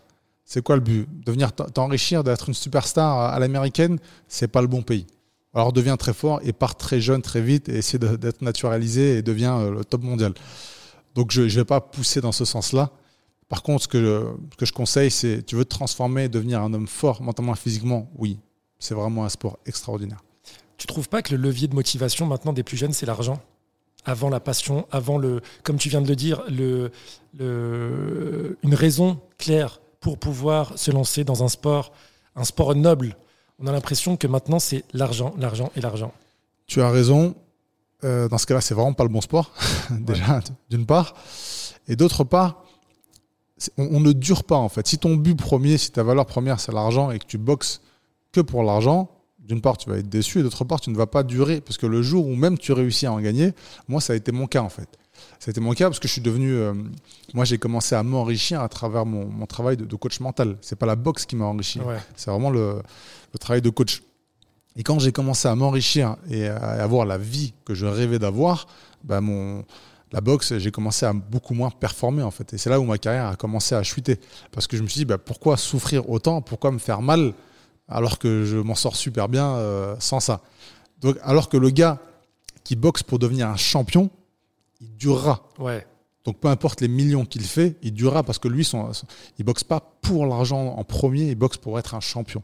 C'est 0.45 0.61
quoi 0.61 0.75
le 0.75 0.81
but? 0.81 1.07
Devenir 1.25 1.51
t'enrichir, 1.51 2.23
d'être 2.23 2.49
une 2.49 2.53
superstar 2.53 3.33
à 3.33 3.39
l'américaine, 3.39 3.97
c'est 4.27 4.47
pas 4.47 4.61
le 4.61 4.67
bon 4.67 4.83
pays. 4.83 5.07
Alors 5.53 5.71
deviens 5.71 5.97
très 5.97 6.13
fort 6.13 6.39
et 6.43 6.51
pars 6.51 6.75
très 6.75 6.99
jeune 6.99 7.21
très 7.21 7.41
vite 7.41 7.69
et 7.69 7.77
essaie 7.77 7.99
d'être 7.99 8.41
naturalisé 8.41 9.17
et 9.17 9.21
deviens 9.21 9.59
euh, 9.59 9.71
le 9.71 9.85
top 9.85 10.01
mondial. 10.01 10.33
Donc 11.15 11.31
je 11.31 11.41
ne 11.41 11.47
vais 11.47 11.65
pas 11.65 11.79
pousser 11.81 12.21
dans 12.21 12.31
ce 12.31 12.45
sens-là. 12.45 12.89
Par 13.49 13.61
contre, 13.61 13.83
ce 13.83 13.87
que, 13.87 14.33
ce 14.51 14.57
que 14.57 14.65
je 14.65 14.73
conseille, 14.73 15.11
c'est 15.11 15.45
tu 15.45 15.55
veux 15.55 15.65
te 15.65 15.69
transformer, 15.69 16.27
devenir 16.27 16.61
un 16.61 16.73
homme 16.73 16.87
fort 16.87 17.21
mentalement 17.21 17.53
et 17.53 17.57
physiquement, 17.57 18.09
oui, 18.17 18.39
c'est 18.79 18.95
vraiment 18.95 19.25
un 19.25 19.29
sport 19.29 19.59
extraordinaire. 19.67 20.23
tu 20.77 20.87
trouves 20.87 21.07
pas 21.07 21.21
que 21.21 21.35
le 21.35 21.41
levier 21.41 21.67
de 21.67 21.75
motivation 21.75 22.25
maintenant 22.25 22.51
des 22.51 22.63
plus 22.63 22.77
jeunes, 22.77 22.93
c'est 22.93 23.05
l'argent? 23.05 23.39
Avant 24.05 24.29
la 24.29 24.39
passion, 24.39 24.87
avant 24.91 25.17
le, 25.17 25.41
comme 25.61 25.77
tu 25.77 25.87
viens 25.87 26.01
de 26.01 26.07
le 26.07 26.15
dire, 26.15 26.41
le, 26.49 26.91
le, 27.37 28.57
une 28.63 28.73
raison 28.73 29.19
claire 29.37 29.79
pour 30.01 30.17
pouvoir 30.17 30.77
se 30.77 30.91
lancer 30.91 31.23
dans 31.23 31.43
un 31.43 31.47
sport, 31.47 31.93
un 32.35 32.43
sport 32.43 32.75
noble. 32.75 33.15
On 33.59 33.67
a 33.67 33.71
l'impression 33.71 34.17
que 34.17 34.27
maintenant 34.27 34.59
c'est 34.59 34.83
l'argent, 34.93 35.33
l'argent 35.37 35.71
et 35.75 35.81
l'argent. 35.81 36.13
Tu 36.67 36.81
as 36.81 36.89
raison. 36.89 37.35
Euh, 38.03 38.27
dans 38.27 38.37
ce 38.37 38.45
cas-là, 38.45 38.59
c'est 38.59 38.73
vraiment 38.73 38.93
pas 38.93 39.03
le 39.03 39.09
bon 39.09 39.21
sport, 39.21 39.51
déjà, 39.91 40.41
d'une 40.69 40.85
part. 40.85 41.15
Et 41.87 41.95
d'autre 41.95 42.25
part, 42.25 42.63
on, 43.77 43.99
ne 43.99 44.11
dure 44.11 44.43
pas 44.43 44.57
en 44.57 44.69
fait. 44.69 44.87
Si 44.87 44.97
ton 44.97 45.15
but 45.15 45.35
premier, 45.35 45.77
si 45.77 45.91
ta 45.91 46.03
valeur 46.03 46.25
première 46.25 46.59
c'est 46.59 46.71
l'argent 46.71 47.11
et 47.11 47.19
que 47.19 47.25
tu 47.25 47.37
boxes 47.37 47.81
que 48.31 48.41
pour 48.41 48.63
l'argent, 48.63 49.09
d'une 49.39 49.61
part 49.61 49.77
tu 49.77 49.89
vas 49.89 49.97
être 49.97 50.09
déçu 50.09 50.39
et 50.39 50.43
d'autre 50.43 50.63
part 50.65 50.81
tu 50.81 50.89
ne 50.89 50.97
vas 50.97 51.07
pas 51.07 51.23
durer 51.23 51.61
parce 51.61 51.77
que 51.77 51.85
le 51.85 52.01
jour 52.01 52.27
où 52.27 52.35
même 52.35 52.57
tu 52.57 52.71
réussis 52.71 53.05
à 53.05 53.13
en 53.13 53.21
gagner, 53.21 53.53
moi 53.87 54.01
ça 54.01 54.13
a 54.13 54.15
été 54.15 54.31
mon 54.31 54.47
cas 54.47 54.61
en 54.61 54.69
fait. 54.69 54.89
Ça 55.43 55.49
a 55.49 55.51
été 55.51 55.59
mon 55.59 55.73
cas 55.73 55.89
parce 55.89 55.99
que 55.99 56.07
je 56.07 56.13
suis 56.13 56.21
devenu, 56.21 56.53
euh, 56.53 56.73
moi 57.33 57.43
j'ai 57.43 57.57
commencé 57.57 57.95
à 57.95 58.01
m'enrichir 58.01 58.61
à 58.61 58.69
travers 58.69 59.05
mon, 59.05 59.45
travail 59.45 59.75
de, 59.75 59.95
coach 59.97 60.21
mental. 60.21 60.55
C'est 60.61 60.77
pas 60.77 60.85
la 60.85 60.95
boxe 60.95 61.25
qui 61.25 61.35
m'a 61.35 61.43
enrichi, 61.43 61.81
c'est 62.15 62.31
vraiment 62.31 62.49
le, 62.49 62.81
travail 63.41 63.61
de 63.61 63.69
coach. 63.69 64.03
Et 64.77 64.83
quand 64.83 64.99
j'ai 64.99 65.11
commencé 65.11 65.49
à 65.49 65.55
m'enrichir 65.55 66.15
et 66.29 66.47
à 66.47 66.81
avoir 66.81 67.05
la 67.05 67.17
vie 67.17 67.53
que 67.65 67.73
je 67.73 67.85
rêvais 67.85 68.19
d'avoir, 68.19 68.67
bah 69.03 69.19
mon, 69.19 69.65
la 70.13 70.21
boxe, 70.21 70.57
j'ai 70.59 70.71
commencé 70.71 71.05
à 71.05 71.11
beaucoup 71.11 71.53
moins 71.53 71.71
performer 71.71 72.23
en 72.23 72.31
fait. 72.31 72.53
Et 72.53 72.57
c'est 72.57 72.69
là 72.69 72.79
où 72.79 72.85
ma 72.85 72.97
carrière 72.97 73.27
a 73.27 73.35
commencé 73.35 73.75
à 73.75 73.83
chuter. 73.83 74.21
Parce 74.53 74.65
que 74.65 74.77
je 74.77 74.81
me 74.81 74.87
suis 74.87 74.99
dit, 74.99 75.05
bah, 75.05 75.17
pourquoi 75.17 75.57
souffrir 75.57 76.09
autant? 76.09 76.41
Pourquoi 76.41 76.71
me 76.71 76.79
faire 76.79 77.01
mal 77.01 77.33
alors 77.89 78.17
que 78.17 78.45
je 78.45 78.55
m'en 78.55 78.75
sors 78.75 78.95
super 78.95 79.27
bien 79.27 79.55
euh, 79.55 79.97
sans 79.99 80.21
ça? 80.21 80.39
Donc, 81.01 81.17
Alors 81.21 81.49
que 81.49 81.57
le 81.57 81.69
gars 81.69 81.99
qui 82.63 82.77
boxe 82.77 83.03
pour 83.03 83.19
devenir 83.19 83.49
un 83.49 83.57
champion, 83.57 84.09
il 84.83 84.95
durera. 84.97 85.43
Ouais. 85.59 85.85
Donc 86.25 86.37
peu 86.37 86.47
importe 86.47 86.81
les 86.81 86.87
millions 86.87 87.25
qu'il 87.25 87.43
fait, 87.43 87.75
il 87.81 87.93
durera 87.93 88.23
parce 88.23 88.39
que 88.39 88.47
lui, 88.47 88.63
son, 88.63 88.91
il 89.37 89.45
boxe 89.45 89.63
pas 89.63 89.81
pour 90.01 90.25
l'argent 90.25 90.75
en 90.77 90.83
premier, 90.83 91.29
il 91.29 91.35
boxe 91.35 91.57
pour 91.57 91.79
être 91.79 91.95
un 91.95 91.99
champion. 91.99 92.43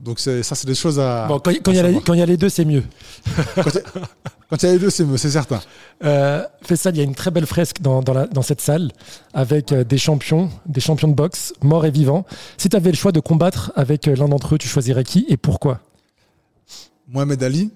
Donc 0.00 0.18
ça, 0.18 0.42
c'est 0.42 0.66
des 0.66 0.74
choses 0.74 0.98
à. 0.98 1.26
Bon, 1.26 1.38
quand, 1.38 1.50
il 1.50 1.74
y 1.74 2.22
a 2.22 2.26
les 2.26 2.36
deux, 2.36 2.48
c'est 2.48 2.64
mieux. 2.64 2.82
quand, 3.54 4.62
il 4.62 4.66
y 4.66 4.68
a 4.68 4.72
les 4.72 4.78
deux, 4.78 4.90
c'est 4.90 5.04
mieux, 5.04 5.16
c'est 5.16 5.30
certain. 5.30 5.60
Euh, 6.04 6.44
ça, 6.74 6.90
il 6.90 6.96
y 6.96 7.00
a 7.00 7.04
une 7.04 7.14
très 7.14 7.30
belle 7.30 7.46
fresque 7.46 7.80
dans, 7.80 8.02
dans, 8.02 8.42
cette 8.42 8.60
salle 8.60 8.90
avec 9.32 9.72
euh, 9.72 9.84
des 9.84 9.96
champions, 9.96 10.50
des 10.66 10.80
champions 10.80 11.08
de 11.08 11.14
boxe, 11.14 11.54
morts 11.62 11.86
et 11.86 11.90
vivants. 11.90 12.26
Si 12.58 12.68
tu 12.68 12.76
avais 12.76 12.90
le 12.90 12.96
choix 12.96 13.12
de 13.12 13.20
combattre 13.20 13.72
avec 13.76 14.08
euh, 14.08 14.16
l'un 14.16 14.28
d'entre 14.28 14.56
eux, 14.56 14.58
tu 14.58 14.68
choisirais 14.68 15.04
qui 15.04 15.24
et 15.28 15.36
pourquoi? 15.36 15.80
Mohamed 17.08 17.42
Ali. 17.42 17.70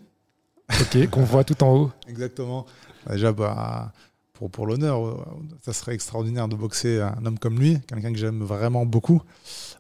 Ok, 0.69 1.09
qu'on 1.11 1.25
voit 1.25 1.45
tout 1.45 1.63
en 1.63 1.75
haut. 1.75 1.91
Exactement. 2.09 2.67
Bah, 3.07 3.13
déjà, 3.15 3.33
bah, 3.33 3.93
pour, 4.35 4.51
pour 4.51 4.67
l'honneur, 4.67 5.07
euh, 5.07 5.25
ça 5.63 5.73
serait 5.73 5.95
extraordinaire 5.95 6.49
de 6.49 6.57
boxer 6.57 7.01
un 7.01 7.25
homme 7.27 7.39
comme 7.39 7.59
lui, 7.59 7.79
quelqu'un 7.87 8.13
que 8.13 8.19
j'aime 8.19 8.43
vraiment 8.43 8.87
beaucoup, 8.87 9.23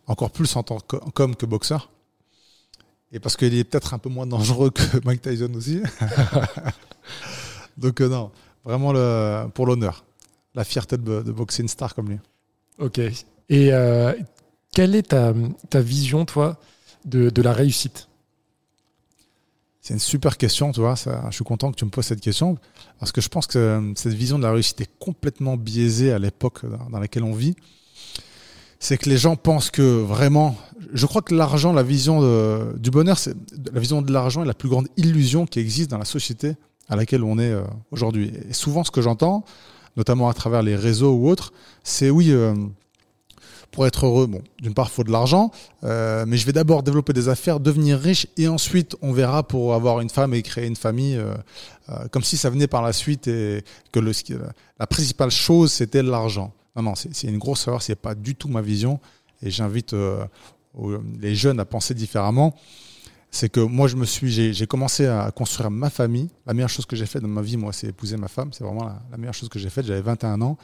encore 0.07 0.31
plus 0.31 0.55
en 0.57 0.63
tant 0.63 0.79
qu'homme 0.81 1.37
que 1.37 1.47
boxeur. 1.47 1.91
Et 3.13 3.19
parce 3.19 3.37
qu'il 3.37 3.55
est 3.55 3.65
peut-être 3.65 3.95
un 3.95 3.99
peu 3.99 4.09
moins 4.09 4.27
dangereux 4.27 4.71
que 4.71 4.83
Mike 5.05 5.23
Tyson 5.23 5.53
aussi. 5.55 5.81
Donc 7.79 8.01
euh, 8.01 8.09
non, 8.09 8.31
vraiment 8.65 8.93
le, 8.93 9.49
pour 9.55 9.67
l'honneur. 9.67 10.05
La 10.55 10.65
fierté 10.65 10.99
de, 10.99 11.23
boxer 11.33 11.63
une 11.63 11.69
star 11.69 11.95
comme 11.95 12.09
lui. 12.09 12.19
Ok. 12.79 12.99
Et 12.99 13.73
euh, 13.73 14.13
quelle 14.73 14.95
est 14.95 15.11
ta, 15.11 15.33
ta, 15.71 15.81
vision, 15.81 16.25
toi, 16.25 16.59
de, 17.05 17.31
de 17.31 17.43
la 17.43 17.53
réussite? 17.53 18.10
C'est 19.81 19.95
une 19.95 20.01
super 20.01 20.37
question, 20.37 20.73
tu 20.73 20.81
vois. 20.81 20.95
Je 20.95 21.35
suis 21.35 21.45
content 21.45 21.71
que 21.71 21.77
tu 21.77 21.85
me 21.85 21.91
poses 21.91 22.07
cette 22.07 22.21
question 22.21 22.59
parce 22.99 23.13
que 23.13 23.21
je 23.21 23.29
pense 23.29 23.47
que 23.47 23.59
euh, 23.59 23.93
cette 23.95 24.13
vision 24.13 24.39
de 24.39 24.45
la 24.45 24.53
réussite 24.53 24.81
est 24.81 24.91
complètement 24.99 25.57
biaisée 25.57 26.13
à 26.13 26.19
l'époque 26.19 26.61
dans 26.91 26.99
laquelle 26.99 27.25
on 27.25 27.33
vit 27.33 27.57
c'est 28.83 28.97
que 28.97 29.11
les 29.11 29.19
gens 29.19 29.37
pensent 29.37 29.71
que 29.71 30.01
vraiment, 30.01 30.57
je 30.95 31.05
crois 31.05 31.21
que 31.21 31.35
l'argent, 31.35 31.75
la 31.75 31.83
vision 31.83 32.23
du 32.77 32.91
bonheur, 32.91 33.19
c'est 33.19 33.35
la 33.73 33.79
vision 33.79 34.01
de 34.01 34.11
l'argent 34.11 34.43
est 34.43 34.47
la 34.47 34.55
plus 34.55 34.71
grande 34.71 34.89
illusion 34.97 35.45
qui 35.45 35.61
existe 35.61 35.91
dans 35.91 35.99
la 35.99 36.07
société 36.07 36.57
à 36.89 36.97
laquelle 36.97 37.23
on 37.23 37.39
est 37.39 37.53
euh, 37.53 37.63
aujourd'hui. 37.93 38.33
Et 38.49 38.53
souvent, 38.53 38.83
ce 38.83 38.91
que 38.91 39.03
j'entends, 39.03 39.45
notamment 39.97 40.29
à 40.29 40.35
travers 40.35 40.63
les 40.63 40.77
réseaux 40.77 41.15
ou 41.15 41.29
autres, 41.29 41.53
c'est 41.85 42.11
oui. 42.11 42.31
Euh, 42.33 42.55
pour 43.71 43.87
être 43.87 44.07
heureux, 44.07 44.27
bon, 44.27 44.43
d'une 44.61 44.75
part, 44.75 44.89
il 44.91 44.95
faut 44.95 45.05
de 45.05 45.13
l'argent, 45.13 45.51
euh, 45.85 46.25
mais 46.27 46.37
je 46.37 46.47
vais 46.47 46.53
d'abord 46.53 46.83
développer 46.83 47.13
des 47.13 47.29
affaires, 47.29 47.61
devenir 47.61 47.99
riche, 47.99 48.27
et 48.37 48.49
ensuite, 48.49 48.97
on 49.01 49.13
verra 49.13 49.43
pour 49.43 49.75
avoir 49.75 50.01
une 50.01 50.11
femme 50.11 50.35
et 50.35 50.43
créer 50.43 50.67
une 50.67 50.77
famille, 50.77 51.21
comme 52.13 52.23
si 52.23 52.37
ça 52.37 52.51
venait 52.51 52.69
par 52.69 52.83
la 52.83 52.93
suite 52.93 53.27
et 53.27 53.65
que 53.93 53.99
le, 53.99 54.13
la 54.79 54.87
principale 54.87 55.31
chose, 55.31 55.73
c'était 55.73 56.03
l'argent. 56.03 56.53
Non, 56.77 56.83
non, 56.83 56.95
c'est 56.95 57.27
une 57.27 57.39
grosse 57.39 57.67
erreur, 57.67 57.83
c'est 57.83 57.97
pas 57.97 58.15
du 58.15 58.35
tout 58.35 58.49
ma 58.49 58.63
vision. 58.63 59.01
Et 59.43 59.51
j'invite 59.51 59.93
euh, 59.93 60.25
les 61.21 61.35
jeunes 61.35 61.61
à 61.61 61.65
penser 61.65 61.95
différemment. 61.95 62.55
C'est 63.31 63.49
que 63.49 63.61
moi, 63.61 63.87
je 63.87 63.97
me 63.97 64.05
suis, 64.05 64.53
j'ai 64.53 64.67
commencé 64.67 65.07
à 65.07 65.31
construire 65.31 65.71
ma 65.71 65.89
famille. 65.89 66.29
La 66.47 66.55
meilleure 66.55 66.69
chose 66.69 66.85
que 66.85 66.97
j'ai 66.97 67.07
faite 67.07 67.23
dans 67.23 67.29
ma 67.29 67.43
vie, 67.43 67.57
moi, 67.57 67.73
c'est 67.73 67.89
épouser 67.89 68.17
ma 68.17 68.27
femme. 68.27 68.53
C'est 68.53 68.65
vraiment 68.65 68.85
la, 68.85 69.17
meilleure 69.17 69.35
chose 69.35 69.49
que 69.49 69.59
j'ai 69.59 69.71
faite. 69.71 69.87
J'avais 69.87 70.01
21 70.01 70.41
ans. 70.43 70.59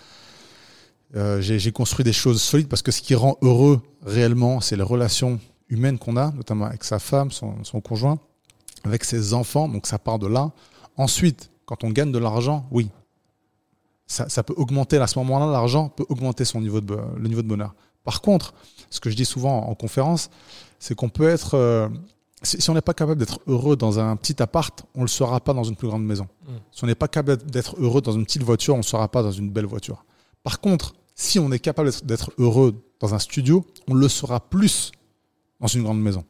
Euh, 1.15 1.41
j'ai 1.41 1.73
construit 1.73 2.05
des 2.05 2.13
choses 2.13 2.43
solides 2.43 2.69
parce 2.69 2.83
que 2.83 2.91
ce 2.91 3.01
qui 3.01 3.15
rend 3.15 3.37
heureux 3.43 3.81
réellement, 4.03 4.61
c'est 4.61 4.77
les 4.77 4.83
relations 4.83 5.39
humaines 5.69 5.99
qu'on 5.99 6.17
a, 6.17 6.33
notamment 6.33 6.67
avec 6.67 6.85
sa 6.85 6.99
femme, 6.99 7.31
son, 7.31 7.63
son 7.65 7.81
conjoint, 7.81 8.19
avec 8.85 9.05
ses 9.05 9.33
enfants. 9.33 9.69
Donc 9.69 9.87
ça 9.87 9.99
part 9.99 10.19
de 10.19 10.27
là. 10.27 10.51
Ensuite, 10.97 11.51
quand 11.65 11.85
on 11.85 11.91
gagne 11.91 12.13
de 12.13 12.19
l'argent, 12.19 12.67
oui, 12.71 12.91
ça, 14.07 14.43
peut 14.45 14.55
augmenter, 14.57 14.99
à 14.99 15.07
ce 15.07 15.19
moment-là, 15.19 15.47
l'argent 15.51 15.89
peut 15.89 16.07
augmenter 16.09 16.45
son 16.45 16.61
niveau 16.61 16.81
de, 16.81 16.97
le 17.17 17.29
niveau 17.29 17.43
de 17.43 17.49
bonheur. 17.49 17.75
Par 18.05 18.21
contre, 18.21 18.55
ce 18.89 19.01
que 19.01 19.11
je 19.11 19.17
dis 19.17 19.25
souvent 19.25 19.69
en 19.69 19.75
conférence, 19.75 20.31
c'est 20.79 20.95
qu'on 20.95 21.09
peut 21.09 21.29
être, 21.29 21.55
euh, 21.55 21.89
si, 22.43 22.71
on 22.71 22.75
n'est 22.75 22.81
pas 22.81 22.95
capable 22.95 23.19
d'être 23.19 23.41
heureux 23.49 23.77
dans 23.77 23.99
un 23.99 24.15
petit 24.15 24.41
appart, 24.41 24.85
on 24.95 25.01
ne 25.01 25.05
le 25.05 25.09
sera 25.09 25.41
pas 25.41 25.53
dans 25.53 25.65
une 25.65 25.75
plus 25.75 25.89
grande 25.89 26.05
maison. 26.05 26.29
Mm. 26.45 26.53
Si 26.71 26.85
on 26.85 26.87
n'est 26.87 26.95
pas 26.95 27.09
capable 27.09 27.51
d'être 27.51 27.75
heureux 27.81 28.01
dans 28.01 28.13
une 28.13 28.25
petite 28.25 28.45
voiture, 28.45 28.75
on 28.75 28.79
ne 28.79 28.83
le 28.83 28.87
sera 28.87 29.09
pas 29.09 29.25
dans 29.25 29.33
une 29.33 29.51
belle 29.51 29.67
voiture. 29.67 30.05
Par 30.47 30.61
contre, 30.61 30.95
si 31.17 31.41
on 31.41 31.51
est 31.51 31.59
capable 31.59 31.91
d'être 32.05 32.31
heureux 32.39 32.81
dans 33.01 33.17
un 33.17 33.19
studio, 33.19 33.67
on 33.89 33.95
le 33.95 34.09
sera 34.09 34.39
plus 34.39 34.93
dans 35.59 35.67
une 35.67 35.83
grande 35.83 36.01
maison. 36.01 36.25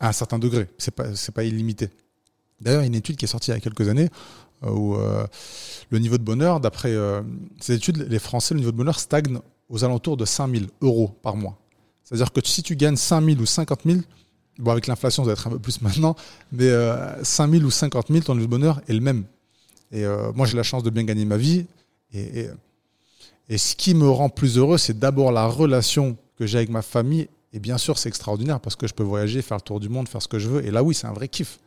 À 0.00 0.08
un 0.08 0.12
certain 0.12 0.40
degré. 0.40 0.66
C'est 0.78 0.90
pas, 0.90 1.04
pas 1.32 1.44
illimité. 1.44 1.90
D'ailleurs, 2.60 2.80
il 2.80 2.86
y 2.86 2.86
a 2.86 2.88
une 2.88 2.96
étude 2.96 3.14
qui 3.14 3.26
est 3.26 3.28
sortie 3.28 3.52
il 3.52 3.54
y 3.54 3.56
a 3.56 3.60
quelques 3.60 3.88
années 3.88 4.08
euh, 4.64 4.70
où 4.72 4.96
euh, 4.96 5.28
le 5.90 6.00
niveau 6.00 6.18
de 6.18 6.24
bonheur, 6.24 6.58
d'après 6.58 6.90
euh, 6.90 7.22
ces 7.60 7.74
études, 7.74 7.98
les 7.98 8.18
Français, 8.18 8.54
le 8.54 8.58
niveau 8.58 8.72
de 8.72 8.76
bonheur 8.76 8.98
stagne 8.98 9.38
aux 9.68 9.84
alentours 9.84 10.16
de 10.16 10.24
5 10.24 10.50
000 10.50 10.64
euros 10.80 11.16
par 11.22 11.36
mois. 11.36 11.56
C'est-à-dire 12.02 12.32
que 12.32 12.40
si 12.44 12.64
tu 12.64 12.74
gagnes 12.74 12.96
5 12.96 13.24
000 13.24 13.40
ou 13.40 13.46
50 13.46 13.82
000, 13.86 14.00
bon, 14.58 14.72
avec 14.72 14.88
l'inflation, 14.88 15.22
ça 15.22 15.28
va 15.28 15.32
être 15.34 15.46
un 15.46 15.50
peu 15.50 15.60
plus 15.60 15.80
maintenant, 15.82 16.16
mais 16.50 16.64
euh, 16.66 17.22
5 17.22 17.48
000 17.48 17.62
ou 17.62 17.70
50 17.70 18.08
000, 18.08 18.24
ton 18.24 18.34
niveau 18.34 18.46
de 18.46 18.50
bonheur 18.50 18.80
est 18.88 18.92
le 18.92 19.00
même. 19.00 19.24
Et 19.92 20.04
moi, 20.34 20.46
j'ai 20.46 20.56
la 20.56 20.62
chance 20.62 20.84
de 20.84 20.90
bien 20.90 21.02
gagner 21.02 21.24
ma 21.24 21.36
vie. 21.36 21.66
Et 23.50 23.58
ce 23.58 23.74
qui 23.74 23.94
me 23.94 24.08
rend 24.08 24.28
plus 24.28 24.56
heureux, 24.56 24.78
c'est 24.78 24.98
d'abord 24.98 25.32
la 25.32 25.46
relation 25.46 26.16
que 26.38 26.46
j'ai 26.46 26.58
avec 26.58 26.70
ma 26.70 26.82
famille. 26.82 27.28
Et 27.52 27.58
bien 27.58 27.78
sûr, 27.78 27.98
c'est 27.98 28.08
extraordinaire 28.08 28.60
parce 28.60 28.76
que 28.76 28.86
je 28.86 28.94
peux 28.94 29.02
voyager, 29.02 29.42
faire 29.42 29.56
le 29.56 29.62
tour 29.62 29.80
du 29.80 29.88
monde, 29.88 30.08
faire 30.08 30.22
ce 30.22 30.28
que 30.28 30.38
je 30.38 30.48
veux. 30.48 30.64
Et 30.64 30.70
là, 30.70 30.84
oui, 30.84 30.94
c'est 30.94 31.08
un 31.08 31.12
vrai 31.12 31.26
kiff. 31.26 31.58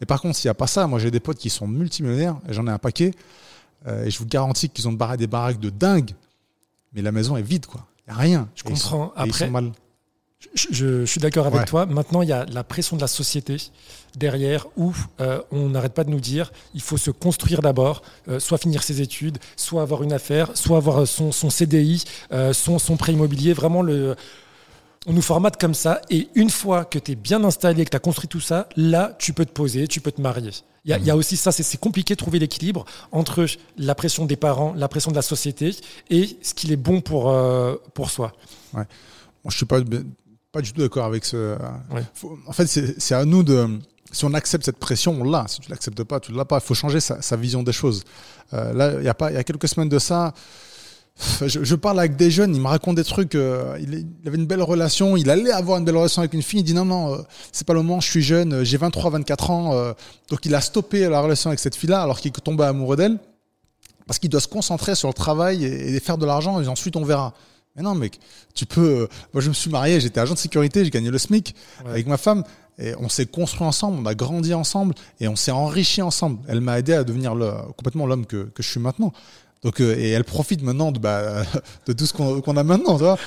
Et 0.00 0.06
par 0.06 0.20
contre, 0.20 0.36
s'il 0.36 0.46
n'y 0.46 0.52
a 0.52 0.54
pas 0.54 0.68
ça, 0.68 0.86
moi 0.86 0.98
j'ai 0.98 1.10
des 1.10 1.18
potes 1.18 1.38
qui 1.38 1.50
sont 1.50 1.66
multimillionnaires, 1.66 2.36
et 2.48 2.52
j'en 2.52 2.66
ai 2.66 2.70
un 2.70 2.78
paquet, 2.78 3.12
euh, 3.86 4.04
et 4.04 4.10
je 4.10 4.18
vous 4.18 4.26
garantis 4.26 4.68
qu'ils 4.68 4.86
ont 4.86 4.92
des 4.92 5.26
baraques 5.26 5.58
de 5.58 5.70
dingue, 5.70 6.10
mais 6.92 7.02
la 7.02 7.10
maison 7.10 7.36
est 7.36 7.42
vide, 7.42 7.66
quoi. 7.66 7.86
Il 8.06 8.12
n'y 8.12 8.18
a 8.18 8.20
rien. 8.20 8.48
Je 8.54 8.62
comprends. 8.62 9.12
Après, 9.16 9.50
mal. 9.50 9.72
Je, 10.54 11.04
suis 11.04 11.20
d'accord 11.20 11.46
avec 11.46 11.66
toi. 11.66 11.86
Maintenant, 11.86 12.22
il 12.22 12.28
y 12.28 12.32
a 12.32 12.44
la 12.46 12.64
pression 12.64 12.96
de 12.96 13.00
la 13.00 13.06
société 13.06 13.56
derrière 14.16 14.66
où 14.76 14.92
euh, 15.20 15.40
on 15.50 15.70
n'arrête 15.70 15.94
pas 15.94 16.04
de 16.04 16.10
nous 16.10 16.20
dire 16.20 16.52
il 16.74 16.82
faut 16.82 16.98
se 16.98 17.10
construire 17.10 17.62
d'abord, 17.62 18.02
euh, 18.28 18.38
soit 18.40 18.58
finir 18.58 18.82
ses 18.82 19.00
études, 19.00 19.38
soit 19.56 19.82
avoir 19.82 20.02
une 20.02 20.12
affaire, 20.12 20.50
soit 20.54 20.76
avoir 20.76 21.06
son, 21.06 21.32
son 21.32 21.48
CDI, 21.48 22.04
son, 22.52 22.78
son 22.78 22.96
prêt 22.96 23.12
immobilier. 23.12 23.52
Vraiment, 23.52 23.82
le, 23.82 24.16
on 25.06 25.12
nous 25.12 25.22
formate 25.22 25.60
comme 25.60 25.74
ça, 25.74 26.00
et 26.10 26.28
une 26.34 26.50
fois 26.50 26.84
que 26.84 26.98
tu 26.98 27.12
es 27.12 27.14
bien 27.14 27.42
installé, 27.44 27.84
que 27.84 27.90
tu 27.90 27.96
as 27.96 28.00
construit 28.00 28.28
tout 28.28 28.40
ça, 28.40 28.68
là, 28.76 29.16
tu 29.18 29.32
peux 29.32 29.44
te 29.44 29.52
poser, 29.52 29.88
tu 29.88 30.00
peux 30.00 30.12
te 30.12 30.20
marier. 30.20 30.50
Il 30.84 30.90
y, 31.04 31.10
a, 31.10 31.16
aussi 31.16 31.36
ça, 31.36 31.52
c'est 31.52 31.78
compliqué 31.78 32.14
de 32.14 32.18
trouver 32.18 32.40
l'équilibre 32.40 32.84
entre 33.12 33.46
la 33.78 33.94
pression 33.94 34.26
des 34.26 34.34
parents, 34.34 34.74
la 34.76 34.88
pression 34.88 35.12
de 35.12 35.16
la 35.16 35.22
société, 35.22 35.76
et 36.10 36.36
ce 36.42 36.54
qu'il 36.54 36.72
est 36.72 36.76
bon 36.76 37.00
pour, 37.00 37.30
euh, 37.30 37.76
pour 37.94 38.10
soi. 38.10 38.32
Ouais. 38.74 38.82
je 39.44 39.48
ne 39.48 39.52
suis 39.52 39.66
pas, 39.66 39.78
pas 40.52 40.60
du 40.60 40.72
tout 40.72 40.80
d'accord 40.80 41.06
avec 41.06 41.24
ce... 41.24 41.56
en 42.46 42.52
fait, 42.52 42.66
c'est 42.66 43.14
à 43.14 43.24
nous 43.24 43.42
de... 43.42 43.66
Si 44.12 44.26
on 44.26 44.34
accepte 44.34 44.66
cette 44.66 44.78
pression, 44.78 45.16
on 45.18 45.24
l'a. 45.24 45.46
Si 45.48 45.60
tu 45.60 45.70
l'acceptes 45.70 46.04
pas, 46.04 46.20
tu 46.20 46.32
ne 46.32 46.36
l'as 46.36 46.44
pas. 46.44 46.58
Il 46.58 46.66
faut 46.66 46.74
changer 46.74 47.00
sa, 47.00 47.36
vision 47.36 47.62
des 47.62 47.72
choses. 47.72 48.04
Euh, 48.52 48.74
là, 48.74 48.92
il 48.98 49.04
y, 49.04 49.08
a 49.08 49.14
pas, 49.14 49.30
il 49.30 49.34
y 49.34 49.38
a 49.38 49.44
quelques 49.44 49.68
semaines 49.68 49.88
de 49.88 49.98
ça, 49.98 50.34
je, 51.46 51.74
parle 51.74 51.98
avec 52.00 52.16
des 52.16 52.30
jeunes, 52.30 52.54
ils 52.54 52.60
me 52.60 52.66
racontent 52.66 52.94
des 52.94 53.04
trucs. 53.04 53.34
Euh, 53.34 53.78
il, 53.80 54.06
avait 54.26 54.36
une 54.36 54.46
belle 54.46 54.62
relation, 54.62 55.16
il 55.16 55.30
allait 55.30 55.52
avoir 55.52 55.78
une 55.78 55.84
belle 55.84 55.96
relation 55.96 56.20
avec 56.20 56.32
une 56.32 56.42
fille. 56.42 56.60
Il 56.60 56.64
dit 56.64 56.74
non, 56.74 56.84
non, 56.84 57.14
euh, 57.14 57.18
c'est 57.52 57.66
pas 57.66 57.74
le 57.74 57.82
moment, 57.82 58.00
je 58.00 58.10
suis 58.10 58.22
jeune, 58.22 58.52
euh, 58.54 58.64
j'ai 58.64 58.76
23, 58.76 59.10
24 59.10 59.50
ans. 59.50 59.94
donc 60.28 60.44
il 60.44 60.54
a 60.54 60.60
stoppé 60.60 61.08
la 61.08 61.20
relation 61.20 61.50
avec 61.50 61.60
cette 61.60 61.76
fille-là 61.76 62.02
alors 62.02 62.18
qu'il 62.18 62.32
tombé 62.32 62.64
amoureux 62.64 62.96
d'elle. 62.96 63.18
Parce 64.06 64.18
qu'il 64.18 64.30
doit 64.30 64.40
se 64.40 64.48
concentrer 64.48 64.94
sur 64.94 65.08
le 65.08 65.14
travail 65.14 65.64
et, 65.64 66.00
faire 66.00 66.18
de 66.18 66.26
l'argent 66.26 66.60
et 66.60 66.66
ensuite 66.66 66.96
on 66.96 67.04
verra. 67.04 67.34
Mais 67.76 67.82
non, 67.82 67.94
mec, 67.94 68.18
tu 68.54 68.66
peux. 68.66 69.08
moi, 69.32 69.42
je 69.42 69.48
me 69.48 69.54
suis 69.54 69.70
marié, 69.70 70.00
j'étais 70.00 70.20
agent 70.20 70.34
de 70.34 70.38
sécurité, 70.38 70.84
j'ai 70.84 70.90
gagné 70.90 71.10
le 71.10 71.18
SMIC 71.18 71.54
avec 71.84 72.06
ma 72.06 72.16
femme. 72.16 72.44
Et 72.78 72.94
on 72.98 73.08
s'est 73.08 73.26
construit 73.26 73.66
ensemble, 73.66 73.98
on 74.00 74.06
a 74.06 74.14
grandi 74.14 74.54
ensemble 74.54 74.94
et 75.20 75.28
on 75.28 75.36
s'est 75.36 75.50
enrichi 75.50 76.00
ensemble. 76.00 76.38
Elle 76.48 76.62
m'a 76.62 76.78
aidé 76.78 76.94
à 76.94 77.04
devenir 77.04 77.34
le, 77.34 77.52
complètement 77.76 78.06
l'homme 78.06 78.24
que, 78.24 78.44
que 78.44 78.62
je 78.62 78.68
suis 78.68 78.80
maintenant. 78.80 79.12
Donc, 79.62 79.80
euh, 79.80 79.96
et 79.96 80.10
elle 80.10 80.24
profite 80.24 80.62
maintenant 80.62 80.90
de, 80.90 80.98
bah, 80.98 81.42
de 81.86 81.92
tout 81.92 82.06
ce 82.06 82.12
qu'on 82.12 82.56
a 82.56 82.64
maintenant. 82.64 82.96
Tu 82.96 83.04
vois 83.04 83.18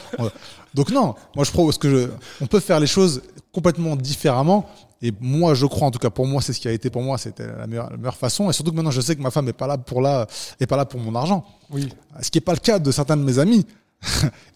Donc 0.74 0.92
non, 0.92 1.16
moi 1.36 1.46
je 1.46 1.52
propose 1.52 1.78
que 1.78 1.90
je, 1.90 2.10
on 2.42 2.48
peut 2.48 2.60
faire 2.60 2.80
les 2.80 2.88
choses 2.88 3.22
complètement 3.54 3.96
différemment. 3.96 4.70
Et 5.02 5.14
moi, 5.20 5.54
je 5.54 5.66
crois, 5.66 5.88
en 5.88 5.92
tout 5.92 6.00
cas 6.00 6.10
pour 6.10 6.26
moi, 6.26 6.42
c'est 6.42 6.52
ce 6.54 6.60
qui 6.60 6.68
a 6.68 6.72
été 6.72 6.90
pour 6.90 7.04
moi, 7.04 7.18
c'était 7.18 7.46
la 7.46 7.68
meilleure, 7.68 7.90
la 7.92 7.98
meilleure 7.98 8.18
façon. 8.18 8.50
Et 8.50 8.54
surtout 8.54 8.72
que 8.72 8.76
maintenant, 8.76 8.92
je 8.92 9.02
sais 9.02 9.16
que 9.16 9.22
ma 9.22 9.30
femme 9.30 9.46
n'est 9.46 9.54
pas 9.54 9.68
là 9.68 9.78
pour 9.78 10.02
là, 10.02 10.26
est 10.60 10.66
pas 10.66 10.78
là 10.78 10.86
pour 10.86 11.00
mon 11.00 11.14
argent. 11.16 11.46
Oui. 11.70 11.90
Ce 12.22 12.32
qui 12.32 12.38
n'est 12.38 12.44
pas 12.44 12.54
le 12.54 12.60
cas 12.60 12.80
de 12.80 12.92
certains 12.92 13.16
de 13.16 13.24
mes 13.24 13.38
amis. 13.38 13.66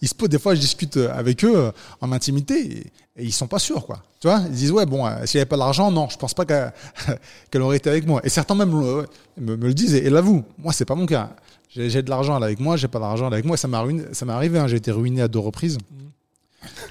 Ils 0.02 0.08
se 0.08 0.26
des 0.26 0.38
fois, 0.38 0.54
je 0.54 0.60
discute 0.60 0.96
avec 0.96 1.44
eux 1.44 1.56
euh, 1.56 1.72
en 2.00 2.12
intimité 2.12 2.78
et, 2.78 2.92
ils 3.22 3.32
sont 3.32 3.48
pas 3.48 3.58
sûrs, 3.58 3.84
quoi. 3.84 4.02
Tu 4.20 4.28
vois, 4.28 4.40
ils 4.46 4.52
disent, 4.52 4.72
ouais, 4.72 4.86
bon, 4.86 5.06
euh, 5.06 5.26
s'il 5.26 5.38
n'y 5.38 5.42
avait 5.42 5.48
pas 5.48 5.58
d'argent, 5.58 5.90
non, 5.90 6.08
je 6.08 6.16
pense 6.16 6.32
pas 6.32 6.44
qu'elle 7.50 7.62
aurait 7.62 7.76
été 7.76 7.90
avec 7.90 8.06
moi. 8.06 8.20
Et 8.24 8.28
certains 8.30 8.54
même 8.54 8.70
me, 8.70 9.06
le 9.56 9.74
disent 9.74 9.94
et, 9.94 10.06
et 10.06 10.10
l'avouent. 10.10 10.44
Moi, 10.58 10.72
c'est 10.72 10.86
pas 10.86 10.94
mon 10.94 11.06
cas. 11.06 11.30
J'ai 11.68 12.02
de 12.02 12.10
l'argent 12.10 12.34
avec 12.34 12.58
moi, 12.58 12.76
j'ai 12.76 12.88
pas 12.88 12.98
d'argent 12.98 13.26
avec 13.26 13.44
moi. 13.44 13.56
Ça 13.56 13.68
m'est 13.68 13.76
arrivé, 14.32 14.58
hein. 14.58 14.66
j'ai 14.66 14.76
été 14.76 14.90
ruiné 14.90 15.22
à 15.22 15.28
deux 15.28 15.38
reprises. 15.38 15.78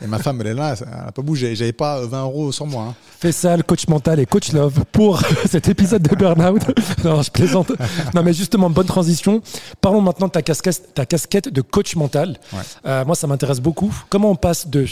Et 0.01 0.07
ma 0.07 0.17
femme, 0.19 0.41
elle 0.41 0.47
est 0.47 0.53
là, 0.53 0.75
elle 0.79 0.89
n'a 0.89 1.11
pas 1.11 1.21
bougé. 1.21 1.55
J'avais 1.55 1.73
pas 1.73 2.05
20 2.05 2.23
euros 2.23 2.51
sur 2.51 2.65
moi. 2.65 2.83
Hein. 2.89 2.95
Fais 3.19 3.31
ça, 3.31 3.55
le 3.57 3.63
coach 3.63 3.87
mental 3.87 4.19
et 4.19 4.25
coach 4.25 4.51
love 4.51 4.83
pour 4.91 5.21
cet 5.49 5.67
épisode 5.67 6.01
de 6.01 6.15
Burnout. 6.15 6.61
non, 7.03 7.21
je 7.21 7.29
plaisante. 7.31 7.71
Non, 8.15 8.23
mais 8.23 8.33
justement, 8.33 8.69
bonne 8.69 8.87
transition. 8.87 9.41
Parlons 9.81 10.01
maintenant 10.01 10.27
de 10.27 10.31
ta 10.31 10.41
casquette, 10.41 10.93
ta 10.93 11.05
casquette 11.05 11.49
de 11.49 11.61
coach 11.61 11.95
mental. 11.95 12.37
Euh, 12.85 13.05
moi, 13.05 13.15
ça 13.15 13.27
m'intéresse 13.27 13.59
beaucoup. 13.59 13.93
Comment 14.09 14.31
on 14.31 14.35
passe 14.35 14.67
de 14.67 14.85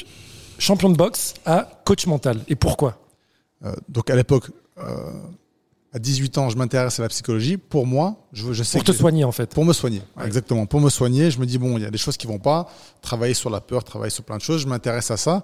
champion 0.60 0.90
de 0.90 0.96
boxe 0.98 1.34
à 1.46 1.68
coach 1.86 2.06
mental 2.06 2.40
et 2.48 2.56
pourquoi? 2.56 2.98
Euh, 3.66 3.74
Donc, 3.90 4.10
à 4.10 4.16
l'époque, 4.16 4.46
euh, 4.80 5.12
à 5.98 6.00
18 6.00 6.38
ans, 6.38 6.50
je 6.52 6.58
m'intéresse 6.58 7.00
à 7.00 7.02
la 7.02 7.10
psychologie. 7.10 7.58
Pour 7.58 7.88
moi, 7.88 8.18
je, 8.32 8.54
je 8.54 8.62
sais 8.62 8.78
pour 8.78 8.86
te 8.86 8.92
soigner 8.92 9.24
en 9.24 9.32
fait. 9.32 9.50
Pour 9.50 9.66
me 9.66 9.74
soigner, 9.74 10.04
exactement. 10.24 10.68
Pour 10.68 10.80
me 10.80 10.92
soigner, 10.92 11.32
je 11.32 11.40
me 11.40 11.46
dis 11.48 11.58
bon, 11.58 11.76
il 11.78 11.82
y 11.82 11.88
a 11.88 11.90
des 11.90 11.98
choses 11.98 12.18
qui 12.18 12.28
vont 12.28 12.38
pas. 12.38 12.70
Travailler 13.02 13.34
sur 13.34 13.50
la 13.50 13.62
peur, 13.62 13.84
travailler 13.84 14.12
sur 14.12 14.24
plein 14.24 14.38
de 14.38 14.44
choses. 14.44 14.62
Je 14.62 14.68
m'intéresse 14.68 15.10
à 15.10 15.18
ça. 15.18 15.42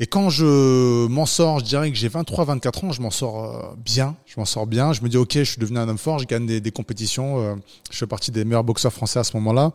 Et 0.00 0.06
quand 0.08 0.30
je 0.30 1.06
m'en 1.06 1.26
sors, 1.26 1.60
je 1.60 1.64
dirais 1.64 1.92
que 1.92 1.96
j'ai 1.96 2.08
23, 2.08 2.44
24 2.44 2.84
ans, 2.84 2.92
je 2.92 3.00
m'en 3.00 3.12
sors 3.12 3.44
euh, 3.44 3.74
bien. 3.76 4.16
Je 4.26 4.34
m'en 4.36 4.44
sors 4.44 4.66
bien. 4.66 4.92
Je 4.92 5.00
me 5.02 5.08
dis 5.08 5.16
ok, 5.16 5.34
je 5.34 5.44
suis 5.44 5.60
devenu 5.60 5.78
un 5.78 5.88
homme 5.88 5.96
fort. 5.98 6.18
Je 6.18 6.26
gagne 6.26 6.44
des, 6.44 6.72
compétitions. 6.72 7.40
Euh, 7.40 7.54
je 7.88 7.98
fais 7.98 8.08
partie 8.08 8.32
des 8.32 8.44
meilleurs 8.44 8.64
boxeurs 8.64 8.92
français 8.92 9.20
à 9.20 9.24
ce 9.24 9.36
moment-là. 9.36 9.70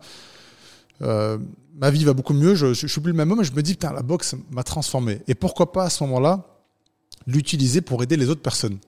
Euh, 1.00 1.38
ma 1.76 1.90
vie 1.90 2.04
va 2.04 2.12
beaucoup 2.12 2.34
mieux. 2.34 2.54
Je, 2.54 2.74
je, 2.74 2.86
suis 2.86 3.00
plus 3.00 3.12
le 3.12 3.16
même 3.16 3.32
homme. 3.32 3.42
Je 3.42 3.52
me 3.52 3.62
dis 3.62 3.72
putain, 3.72 3.94
la 3.94 4.02
boxe 4.02 4.34
m'a 4.50 4.64
transformé. 4.64 5.22
Et 5.28 5.34
pourquoi 5.34 5.72
pas 5.72 5.84
à 5.84 5.88
ce 5.90 6.04
moment-là 6.04 6.44
l'utiliser 7.26 7.80
pour 7.80 8.02
aider 8.02 8.16
les 8.16 8.28
autres 8.28 8.42
personnes. 8.42 8.78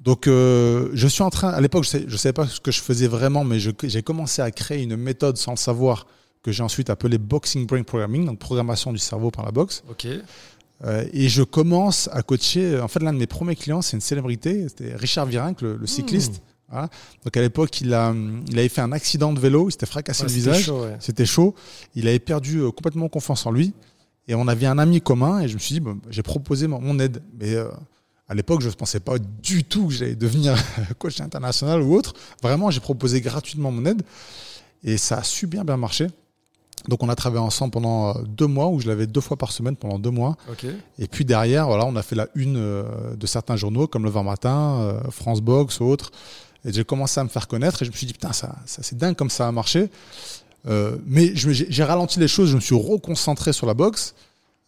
Donc, 0.00 0.26
euh, 0.26 0.90
je 0.94 1.06
suis 1.06 1.22
en 1.22 1.30
train, 1.30 1.50
à 1.50 1.60
l'époque, 1.60 1.84
je 1.84 1.98
ne 1.98 2.16
savais 2.16 2.32
pas 2.32 2.46
ce 2.46 2.60
que 2.60 2.70
je 2.70 2.80
faisais 2.80 3.06
vraiment, 3.06 3.44
mais 3.44 3.58
j'ai 3.60 4.02
commencé 4.02 4.40
à 4.40 4.50
créer 4.50 4.82
une 4.82 4.96
méthode 4.96 5.36
sans 5.36 5.52
le 5.52 5.56
savoir 5.58 6.06
que 6.42 6.52
j'ai 6.52 6.62
ensuite 6.62 6.88
appelée 6.88 7.18
Boxing 7.18 7.66
Brain 7.66 7.82
Programming, 7.82 8.24
donc 8.24 8.38
programmation 8.38 8.92
du 8.92 8.98
cerveau 8.98 9.30
par 9.30 9.44
la 9.44 9.52
boxe. 9.52 9.82
Ok. 9.90 10.06
Euh, 10.82 11.04
et 11.12 11.28
je 11.28 11.42
commence 11.42 12.08
à 12.12 12.22
coacher. 12.22 12.80
En 12.80 12.88
fait, 12.88 13.00
l'un 13.00 13.12
de 13.12 13.18
mes 13.18 13.26
premiers 13.26 13.56
clients, 13.56 13.82
c'est 13.82 13.96
une 13.96 14.00
célébrité, 14.00 14.66
c'était 14.68 14.96
Richard 14.96 15.26
Virenque, 15.26 15.60
le, 15.60 15.86
cycliste. 15.86 16.40
Mmh. 16.72 16.86
Donc 17.24 17.36
à 17.36 17.40
l'époque, 17.40 17.80
il, 17.80 17.92
a, 17.92 18.14
il 18.48 18.58
avait 18.58 18.68
fait 18.68 18.80
un 18.80 18.92
accident 18.92 19.32
de 19.32 19.40
vélo, 19.40 19.68
il 19.68 19.72
s'était 19.72 19.86
fracassé 19.86 20.22
le 20.22 20.30
visage, 20.30 20.72
c'était 21.00 21.26
chaud. 21.26 21.54
Il 21.94 22.08
avait 22.08 22.18
perdu 22.18 22.60
euh, 22.60 22.70
complètement 22.70 23.08
confiance 23.08 23.44
en 23.44 23.50
lui. 23.50 23.74
Et 24.28 24.34
on 24.34 24.46
avait 24.46 24.66
un 24.66 24.78
ami 24.78 25.00
commun, 25.00 25.40
et 25.40 25.48
je 25.48 25.54
me 25.54 25.58
suis 25.58 25.80
dit, 25.80 25.86
j'ai 26.08 26.22
proposé 26.22 26.68
mon, 26.68 26.98
aide. 27.00 27.20
Mais 27.38 27.54
euh, 27.54 27.68
à 28.30 28.34
l'époque, 28.34 28.60
je 28.60 28.68
ne 28.68 28.72
pensais 28.72 29.00
pas 29.00 29.18
du 29.18 29.64
tout 29.64 29.88
que 29.88 29.92
j'allais 29.92 30.14
devenir 30.14 30.54
coach 31.00 31.20
international 31.20 31.82
ou 31.82 31.96
autre. 31.96 32.14
Vraiment, 32.40 32.70
j'ai 32.70 32.78
proposé 32.78 33.20
gratuitement 33.20 33.72
mon 33.72 33.84
aide 33.84 34.02
et 34.84 34.98
ça 34.98 35.18
a 35.18 35.22
super 35.24 35.64
bien 35.64 35.76
marché. 35.76 36.06
Donc 36.88 37.02
on 37.02 37.08
a 37.08 37.16
travaillé 37.16 37.44
ensemble 37.44 37.72
pendant 37.72 38.10
euh, 38.10 38.22
deux 38.22 38.46
mois 38.46 38.68
où 38.68 38.78
je 38.78 38.86
l'avais 38.86 39.08
deux 39.08 39.20
fois 39.20 39.36
par 39.36 39.50
semaine 39.50 39.74
pendant 39.74 39.98
deux 39.98 40.12
mois. 40.12 40.36
Et 41.00 41.08
puis 41.08 41.24
derrière, 41.24 41.66
voilà, 41.66 41.84
on 41.86 41.96
a 41.96 42.02
fait 42.02 42.14
la 42.14 42.28
une 42.36 42.56
euh, 42.56 43.16
de 43.16 43.26
certains 43.26 43.56
journaux 43.56 43.88
comme 43.88 44.04
Le 44.04 44.10
20 44.10 44.22
Matin, 44.22 44.78
euh, 44.80 45.00
France 45.10 45.40
Box 45.40 45.80
ou 45.80 45.86
autres. 45.86 46.12
Et 46.64 46.72
j'ai 46.72 46.84
commencé 46.84 47.18
à 47.18 47.24
me 47.24 47.28
faire 47.28 47.48
connaître 47.48 47.82
et 47.82 47.84
je 47.84 47.90
me 47.90 47.96
suis 47.96 48.06
dit 48.06 48.12
putain 48.12 48.32
ça, 48.32 48.54
ça 48.64 48.84
c'est 48.84 48.96
dingue 48.96 49.16
comme 49.16 49.30
ça 49.30 49.48
a 49.48 49.52
marché. 49.52 49.90
mais 51.04 51.32
j'ai 51.34 51.84
ralenti 51.84 52.20
les 52.20 52.28
choses, 52.28 52.50
je 52.50 52.54
me 52.54 52.60
suis 52.60 52.76
reconcentré 52.76 53.52
sur 53.52 53.66
la 53.66 53.74
boxe. 53.74 54.14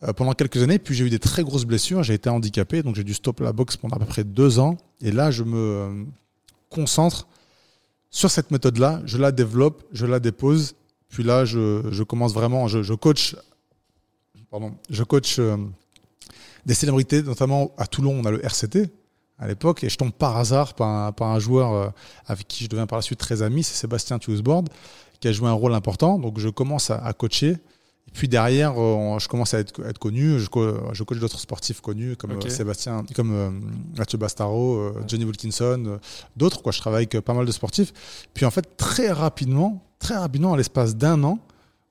Euh, 0.05 0.12
pendant 0.12 0.33
quelques 0.33 0.61
années. 0.61 0.81
Puis 0.81 0.97
j'ai 0.97 1.05
eu 1.05 1.11
des 1.11 1.21
très 1.21 1.45
grosses 1.45 1.65
blessures. 1.65 2.03
J'ai 2.03 2.15
été 2.15 2.29
handicapé, 2.29 2.83
donc 2.83 2.97
j'ai 2.97 3.05
dû 3.05 3.15
stopper 3.15 3.45
la 3.45 3.53
boxe 3.53 3.77
pendant 3.77 3.97
à 3.97 3.99
peu 4.01 4.07
près 4.07 4.25
deux 4.25 4.59
ans. 4.59 4.77
Et 5.01 5.12
là, 5.12 5.31
je 5.31 5.45
me 5.45 5.57
euh, 5.57 6.05
concentre 6.71 7.29
sur 8.11 8.29
cette 8.31 8.51
méthode-là. 8.51 9.01
Je 9.05 9.17
la 9.17 9.31
développe, 9.31 9.85
je 9.93 10.05
la 10.07 10.19
dépose. 10.19 10.75
Puis 11.09 11.23
là, 11.23 11.45
je, 11.45 12.03
commence 12.03 12.33
vraiment, 12.35 12.67
je, 12.67 12.83
je, 12.83 12.95
coach, 12.95 13.37
pardon, 14.51 14.75
je 14.91 15.05
coach 15.05 15.38
euh, 15.38 15.57
des 16.67 16.75
célébrités, 16.75 17.23
notamment 17.23 17.73
à 17.77 17.87
Toulon, 17.87 18.19
on 18.19 18.25
a 18.25 18.31
le 18.31 18.45
RCT 18.45 18.91
à 19.38 19.47
l'époque, 19.47 19.85
et 19.85 19.88
je 19.88 19.97
tombe 19.97 20.12
par 20.12 20.37
hasard 20.37 20.75
par 20.75 21.12
un, 21.21 21.38
joueur 21.38 21.93
avec 22.27 22.47
qui 22.47 22.65
je 22.65 22.69
deviens 22.69 22.87
par 22.87 22.97
la 22.97 23.03
suite 23.03 23.19
très 23.19 23.43
ami, 23.43 23.65
c'est 23.65 23.75
Sébastien 23.75 24.19
Tuesboard, 24.19 24.69
qui 25.21 25.27
a 25.27 25.33
joué 25.33 25.49
un 25.49 25.53
rôle 25.53 25.75
important. 25.75 26.19
Donc 26.19 26.38
je 26.38 26.49
commence 26.49 26.91
à 26.91 27.12
coacher 27.12 27.57
puis 28.12 28.29
derrière, 28.29 28.75
euh, 28.79 29.19
je 29.19 29.27
commence 29.27 29.55
à 29.55 29.61
être, 29.61 29.85
être 29.87 29.99
connu. 29.99 30.38
Je, 30.38 30.49
je 30.93 31.03
coach 31.03 31.19
d'autres 31.19 31.38
sportifs 31.38 31.81
connus 31.81 32.17
comme 32.17 32.33
euh, 32.33 32.49
Sébastien, 32.49 33.05
comme 33.15 33.33
euh, 33.33 33.51
Mathieu 33.97 34.19
Bastaro, 34.19 34.93
Johnny 35.09 35.25
Wilkinson, 35.25 35.99
d'autres. 36.37 36.62
Quoi, 36.62 36.73
je 36.73 36.79
travaille 36.79 37.09
avec 37.11 37.25
pas 37.25 37.33
mal 37.33 37.47
de 37.47 37.53
sportifs. 37.53 37.93
Puis 38.35 38.45
en 38.45 38.51
fait, 38.51 38.77
très 38.77 39.11
rapidement, 39.11 39.83
très 39.99 40.17
rapidement, 40.17 40.53
à 40.53 40.57
l'espace 40.57 40.95
d'un 40.95 41.23
an, 41.25 41.38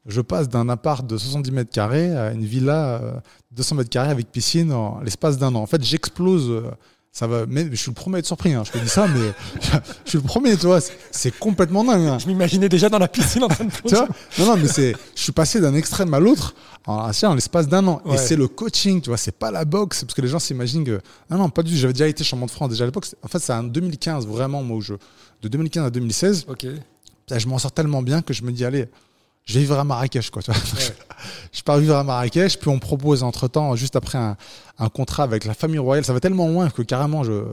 je 0.05 0.21
passe 0.21 0.47
d'un 0.47 0.69
appart 0.69 1.05
de 1.05 1.17
70 1.17 1.51
mètres 1.51 1.71
carrés 1.71 2.15
à 2.15 2.31
une 2.31 2.45
villa 2.45 2.99
de 3.51 3.57
200 3.57 3.75
mètres 3.75 3.89
carrés 3.89 4.11
avec 4.11 4.31
piscine 4.31 4.71
en 4.71 4.99
l'espace 5.01 5.37
d'un 5.37 5.53
an. 5.55 5.61
En 5.61 5.67
fait, 5.67 5.83
j'explose 5.83 6.63
ça 7.11 7.27
va 7.27 7.45
mais 7.45 7.67
je 7.69 7.75
suis 7.75 7.91
le 7.91 7.95
premier 7.95 8.17
à 8.17 8.19
être 8.19 8.25
surpris 8.25 8.53
hein. 8.53 8.63
je 8.65 8.71
te 8.71 8.77
dis 8.77 8.87
ça 8.87 9.05
mais 9.07 9.33
je 10.05 10.09
suis 10.09 10.17
le 10.17 10.23
premier 10.23 10.55
tu 10.55 10.65
vois 10.65 10.79
c'est 11.11 11.37
complètement 11.37 11.83
dingue 11.83 12.07
hein. 12.07 12.17
je 12.19 12.27
m'imaginais 12.27 12.69
déjà 12.69 12.89
dans 12.89 12.99
la 12.99 13.09
piscine 13.09 13.43
en 13.43 13.49
train 13.49 13.65
de 13.65 13.71
tu 13.85 13.93
vois 13.93 14.07
non 14.39 14.45
non 14.45 14.57
mais 14.57 14.67
c'est 14.69 14.95
je 15.15 15.21
suis 15.21 15.33
passé 15.33 15.59
d'un 15.59 15.75
extrême 15.75 16.13
à 16.13 16.19
l'autre 16.19 16.55
en, 16.87 17.11
en 17.11 17.33
l'espace 17.35 17.67
d'un 17.67 17.85
an 17.87 18.01
et 18.11 18.17
c'est 18.17 18.37
le 18.37 18.47
coaching 18.47 19.01
tu 19.01 19.09
vois 19.09 19.17
c'est 19.17 19.37
pas 19.37 19.51
la 19.51 19.65
boxe 19.65 20.03
parce 20.03 20.13
que 20.13 20.21
les 20.21 20.29
gens 20.29 20.39
s'imaginent 20.39 20.85
que 20.85 21.01
non 21.29 21.37
non 21.37 21.49
pas 21.49 21.63
du 21.63 21.71
tout 21.71 21.77
j'avais 21.77 21.93
déjà 21.93 22.07
été 22.07 22.23
champion 22.23 22.45
de 22.45 22.51
France 22.51 22.69
déjà 22.69 22.85
à 22.85 22.87
l'époque 22.87 23.07
en 23.21 23.27
fait 23.27 23.39
c'est 23.39 23.53
en 23.53 23.63
2015 23.63 24.25
vraiment 24.25 24.63
moi 24.63 24.77
où 24.77 24.81
je 24.81 24.93
de 25.41 25.47
2015 25.49 25.85
à 25.85 25.89
2016 25.89 26.45
ok 26.47 26.67
je 27.37 27.47
m'en 27.47 27.57
sors 27.57 27.71
tellement 27.71 28.01
bien 28.01 28.21
que 28.21 28.33
je 28.33 28.43
me 28.43 28.51
dis 28.51 28.63
allez 28.65 28.87
je 29.45 29.55
vais 29.55 29.59
vivre 29.61 29.77
à 29.77 29.83
Marrakech, 29.83 30.29
quoi. 30.29 30.41
Tu 30.41 30.51
vois 30.51 30.59
je 31.51 31.61
pars 31.63 31.77
vivre 31.77 31.95
à 31.95 32.03
Marrakech, 32.03 32.57
puis 32.57 32.69
on 32.69 32.75
me 32.75 32.79
propose 32.79 33.23
entre 33.23 33.47
temps, 33.47 33.75
juste 33.75 33.95
après 33.95 34.17
un, 34.17 34.37
un, 34.77 34.89
contrat 34.89 35.23
avec 35.23 35.45
la 35.45 35.53
famille 35.53 35.79
royale. 35.79 36.05
Ça 36.05 36.13
va 36.13 36.19
tellement 36.19 36.47
loin 36.47 36.69
que 36.69 36.81
carrément, 36.81 37.23
je, 37.23 37.43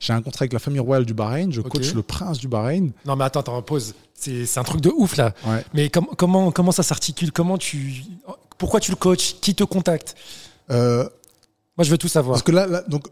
j'ai 0.00 0.12
un 0.12 0.22
contrat 0.22 0.44
avec 0.44 0.52
la 0.52 0.58
famille 0.58 0.80
royale 0.80 1.04
du 1.04 1.14
Bahreïn. 1.14 1.52
Je 1.52 1.60
coach 1.60 1.92
le 1.94 2.02
prince 2.02 2.38
du 2.38 2.48
Bahreïn. 2.48 2.92
Non, 3.04 3.16
mais 3.16 3.24
attends, 3.24 3.40
attends, 3.40 3.60
pause. 3.62 3.94
C'est, 4.14 4.46
c'est 4.46 4.60
un 4.60 4.64
truc 4.64 4.80
de 4.80 4.90
ouf 4.90 5.16
là. 5.16 5.32
Mais 5.74 5.90
comment, 5.90 6.50
comment 6.50 6.72
ça 6.72 6.82
s'articule? 6.82 7.32
Comment 7.32 7.58
tu, 7.58 8.04
pourquoi 8.56 8.80
tu 8.80 8.90
le 8.90 8.96
coaches? 8.96 9.36
Qui 9.40 9.54
te 9.54 9.64
contacte? 9.64 10.16
Euh, 10.70 11.08
Moi, 11.76 11.84
je 11.84 11.90
veux 11.90 11.98
tout 11.98 12.08
savoir. 12.08 12.34
Parce 12.34 12.42
que 12.42 12.52
là, 12.52 12.66
là 12.66 12.82
donc 12.88 13.04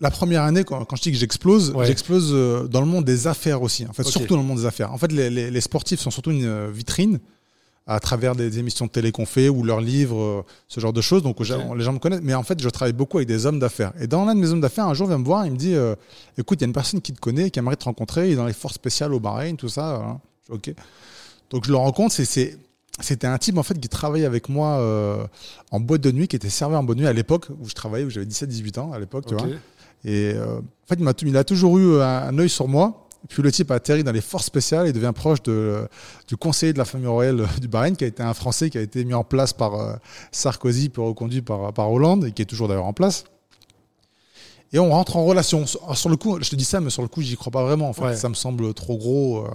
la 0.00 0.10
première 0.10 0.42
année, 0.42 0.64
quand, 0.64 0.84
quand 0.84 0.96
je 0.96 1.02
dis 1.02 1.12
que 1.12 1.18
j'explose, 1.18 1.72
j'explose 1.84 2.30
euh, 2.32 2.68
dans 2.68 2.80
le 2.80 2.86
monde 2.86 3.04
des 3.04 3.26
affaires 3.26 3.62
aussi. 3.62 3.84
En 3.86 3.92
fait, 3.92 4.04
surtout 4.12 4.34
dans 4.34 4.40
le 4.42 4.46
monde 4.46 4.58
des 4.58 4.66
affaires. 4.66 4.92
En 4.92 4.98
fait, 4.98 5.10
les, 5.10 5.28
les, 5.28 5.50
les 5.50 5.60
sportifs 5.60 6.00
sont 6.00 6.10
surtout 6.10 6.30
une 6.30 6.44
euh, 6.44 6.70
vitrine 6.72 7.18
à 7.86 7.98
travers 8.00 8.36
des 8.36 8.58
émissions 8.58 8.84
de 8.86 8.90
télé 8.90 9.12
qu'on 9.12 9.24
fait 9.26 9.48
ou 9.48 9.64
leurs 9.64 9.80
livres, 9.80 10.20
euh, 10.20 10.42
ce 10.68 10.78
genre 10.78 10.92
de 10.92 11.00
choses. 11.00 11.22
Donc 11.22 11.40
les 11.40 11.46
gens 11.84 11.92
me 11.92 11.98
connaissent. 11.98 12.20
Mais 12.22 12.34
en 12.34 12.42
fait, 12.42 12.62
je 12.62 12.68
travaille 12.68 12.92
beaucoup 12.92 13.16
avec 13.16 13.26
des 13.26 13.46
hommes 13.46 13.58
d'affaires. 13.58 13.92
Et 13.98 14.06
dans 14.06 14.24
l'un 14.24 14.34
de 14.34 14.40
mes 14.40 14.48
hommes 14.50 14.60
d'affaires, 14.60 14.86
un 14.86 14.94
jour, 14.94 15.06
il 15.06 15.10
vient 15.10 15.18
me 15.18 15.24
voir, 15.24 15.46
il 15.46 15.52
me 15.52 15.56
dit 15.56 15.74
"Écoute, 16.36 16.58
il 16.60 16.62
y 16.62 16.64
a 16.64 16.68
une 16.68 16.74
personne 16.74 17.00
qui 17.00 17.12
te 17.12 17.18
connaît, 17.20 17.50
qui 17.50 17.58
aimerait 17.58 17.76
te 17.76 17.84
rencontrer. 17.84 18.28
Il 18.28 18.32
est 18.34 18.36
dans 18.36 18.46
les 18.46 18.52
forces 18.52 18.74
spéciales 18.74 19.14
au 19.14 19.20
Bahreïn, 19.20 19.56
tout 19.56 19.70
ça." 19.70 20.20
Ok. 20.50 20.72
Donc 21.50 21.64
je 21.64 21.70
le 21.70 21.76
rencontre. 21.76 22.14
C'est 22.14 22.58
c'était 23.00 23.26
un 23.26 23.38
type 23.38 23.56
en 23.56 23.62
fait 23.62 23.78
qui 23.80 23.88
travaillait 23.88 24.26
avec 24.26 24.48
moi 24.50 24.80
en 25.70 25.80
boîte 25.80 26.02
de 26.02 26.12
nuit, 26.12 26.28
qui 26.28 26.36
était 26.36 26.50
serveur 26.50 26.78
en 26.78 26.84
boîte 26.84 26.98
de 26.98 27.02
nuit 27.04 27.08
à 27.08 27.14
l'époque 27.14 27.48
où 27.58 27.68
je 27.68 27.74
travaillais, 27.74 28.04
où 28.04 28.10
j'avais 28.10 28.26
17-18 28.26 28.78
ans 28.78 28.92
à 28.92 28.98
l'époque, 28.98 29.24
tu 29.26 29.34
vois. 29.34 29.46
Et 30.04 30.32
euh, 30.34 30.58
en 30.58 30.86
fait, 30.86 30.96
il, 30.98 31.08
a, 31.08 31.12
il 31.22 31.36
a 31.36 31.44
toujours 31.44 31.78
eu 31.78 32.00
un, 32.00 32.38
œil 32.38 32.48
sur 32.48 32.68
moi. 32.68 33.04
Puis 33.28 33.42
le 33.42 33.50
type 33.50 33.70
a 33.72 33.74
atterri 33.74 34.04
dans 34.04 34.12
les 34.12 34.20
forces 34.20 34.46
spéciales 34.46 34.86
et 34.86 34.92
devient 34.92 35.12
proche 35.14 35.42
de, 35.42 35.88
du 36.28 36.36
conseiller 36.36 36.72
de 36.72 36.78
la 36.78 36.84
famille 36.84 37.08
royale 37.08 37.46
du 37.60 37.66
Bahreïn, 37.66 37.96
qui 37.96 38.04
a 38.04 38.06
été 38.06 38.22
un 38.22 38.32
Français 38.32 38.70
qui 38.70 38.78
a 38.78 38.80
été 38.80 39.04
mis 39.04 39.14
en 39.14 39.24
place 39.24 39.52
par 39.52 39.74
euh, 39.74 39.94
Sarkozy, 40.30 40.88
puis 40.88 41.02
reconduit 41.02 41.42
par, 41.42 41.72
par 41.72 41.90
Hollande, 41.90 42.26
et 42.26 42.32
qui 42.32 42.42
est 42.42 42.46
toujours 42.46 42.68
d'ailleurs 42.68 42.86
en 42.86 42.92
place. 42.92 43.24
Et 44.72 44.78
on 44.78 44.90
rentre 44.90 45.16
en 45.16 45.24
relation. 45.24 45.66
Sur 45.66 46.08
le 46.10 46.16
coup, 46.16 46.38
je 46.40 46.48
te 46.48 46.56
dis 46.56 46.64
ça, 46.64 46.80
mais 46.80 46.90
sur 46.90 47.02
le 47.02 47.08
coup, 47.08 47.22
j'y 47.22 47.36
crois 47.36 47.50
pas 47.50 47.64
vraiment. 47.64 47.88
En 47.88 47.92
fait, 47.92 48.14
ça 48.14 48.28
me 48.28 48.34
semble 48.34 48.72
trop 48.74 48.96
gros. 48.96 49.46
Euh. 49.46 49.50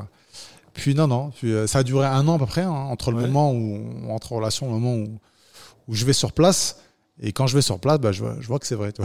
Puis 0.74 0.96
non, 0.96 1.08
non. 1.08 1.30
Puis, 1.30 1.54
ça 1.68 1.80
a 1.80 1.84
duré 1.84 2.06
un 2.06 2.28
an 2.28 2.36
à 2.36 2.40
peu 2.40 2.48
près, 2.48 2.64
hein, 2.64 2.72
entre 2.72 3.12
le 3.12 3.22
moment 3.22 3.52
où 3.52 3.86
on 4.08 4.14
entre 4.14 4.34
en 4.34 4.38
relation, 4.38 4.66
le 4.66 4.74
moment 4.74 4.96
où, 4.96 5.20
où 5.88 5.96
je 5.96 6.04
vais 6.04 6.14
sur 6.14 6.34
place. 6.34 6.78
Et 7.22 7.32
quand 7.32 7.48
je 7.48 7.56
vais 7.56 7.62
sur 7.62 7.80
place, 7.80 8.00
bah, 8.00 8.12
je, 8.12 8.24
vois, 8.24 8.36
je 8.40 8.48
vois 8.48 8.60
que 8.60 8.66
c'est 8.66 8.76
vrai. 8.76 8.92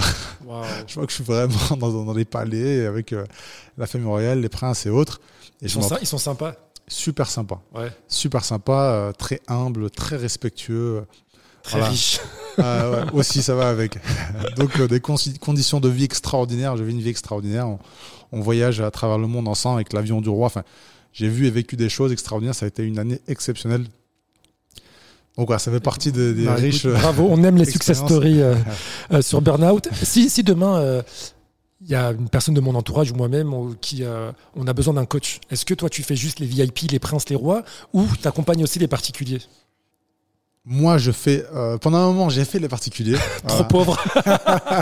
Je 0.87 0.95
vois 0.95 1.05
que 1.05 1.11
je 1.11 1.17
suis 1.17 1.25
vraiment 1.25 1.77
dans, 1.79 2.05
dans 2.05 2.15
les 2.15 2.25
palais 2.25 2.87
avec 2.87 3.13
euh, 3.13 3.27
la 3.77 3.87
famille 3.87 4.07
royale, 4.07 4.41
les 4.41 4.49
princes 4.49 4.87
et 4.87 4.91
autres. 4.91 5.21
Et 5.61 5.67
ils, 5.67 5.71
sont 5.71 5.83
ils 6.01 6.07
sont 6.07 6.19
sympas 6.19 6.55
Super 6.89 7.29
sympa. 7.29 7.61
Ouais. 7.75 7.93
Super 8.09 8.45
sympa, 8.45 8.73
euh, 8.73 9.13
très 9.13 9.41
humble, 9.47 9.91
très 9.91 10.17
respectueux. 10.17 11.05
Très 11.63 11.87
riche. 11.87 12.21
Ah, 12.57 12.91
ouais, 12.91 13.05
aussi, 13.13 13.43
ça 13.43 13.55
va 13.55 13.69
avec. 13.69 13.99
Donc, 14.57 14.81
euh, 14.81 14.89
des 14.89 15.01
conditions 15.01 15.81
de 15.81 15.89
vie 15.89 16.05
extraordinaires. 16.05 16.77
Je 16.77 16.85
vis 16.85 16.93
une 16.93 17.01
vie 17.01 17.11
extraordinaire. 17.11 17.69
On, 17.69 17.79
on, 18.33 18.41
voyage 18.41 18.81
à 18.81 18.91
travers 18.91 19.19
le 19.19 19.27
monde 19.27 19.49
ensemble 19.49 19.77
avec 19.77 19.93
l'avion 19.93 20.21
du 20.23 20.31
roi. 20.31 20.47
Enfin, 20.47 20.65
j'ai 21.13 21.29
vu 21.29 21.47
et 21.47 21.51
vécu 21.51 21.77
des 21.77 21.91
choses 21.91 22.11
extraordinaires. 22.11 22.55
Ça 22.55 22.65
a 22.65 22.69
été 22.69 22.85
une 22.85 22.99
année 22.99 23.21
exceptionnelle. 23.29 23.87
Donc 25.39 25.47
voilà, 25.47 25.61
ça 25.61 25.71
fait 25.71 25.79
partie 25.79 26.11
des, 26.11 26.33
bah, 26.45 26.57
riches. 26.57 26.85
Euh, 26.85 26.95
bravo, 26.95 27.29
on 27.31 27.45
aime 27.45 27.57
les 27.57 27.65
success 27.65 27.99
stories 27.99 28.43
euh, 28.43 28.57
euh, 29.13 29.23
sur 29.23 29.41
Burnout. 29.41 29.89
Si, 30.03 30.29
si 30.29 30.43
demain 30.43 31.03
il 31.81 31.89
y 31.89 31.95
a 31.95 32.11
une 32.11 32.29
personne 32.29 32.55
de 32.55 32.61
mon 32.61 32.75
entourage 32.75 33.13
ou 33.13 33.15
moi-même 33.15 33.55
qui 33.81 34.03
on 34.57 34.67
a 34.67 34.73
besoin 34.73 34.95
d'un 34.95 35.07
coach, 35.07 35.39
est-ce 35.51 35.65
que 35.65 35.75
toi 35.75 35.89
tu 35.89 36.03
fais 36.03 36.17
juste 36.17 36.41
les 36.41 36.47
VIP, 36.47 36.91
les 36.91 36.99
princes, 36.99 37.29
les 37.29 37.37
rois, 37.37 37.63
ou 37.93 38.05
tu 38.21 38.27
accompagnes 38.27 38.65
aussi 38.65 38.81
les 38.81 38.89
particuliers? 38.89 39.41
Moi, 40.71 40.99
je 40.99 41.13
fais. 41.13 41.45
pendant 41.81 41.99
un 41.99 42.07
moment, 42.09 42.29
j'ai 42.29 42.45
fait 42.45 42.59
les 42.59 42.69
particuliers. 42.69 43.17
Trop 43.47 43.65
pauvre. 43.65 43.97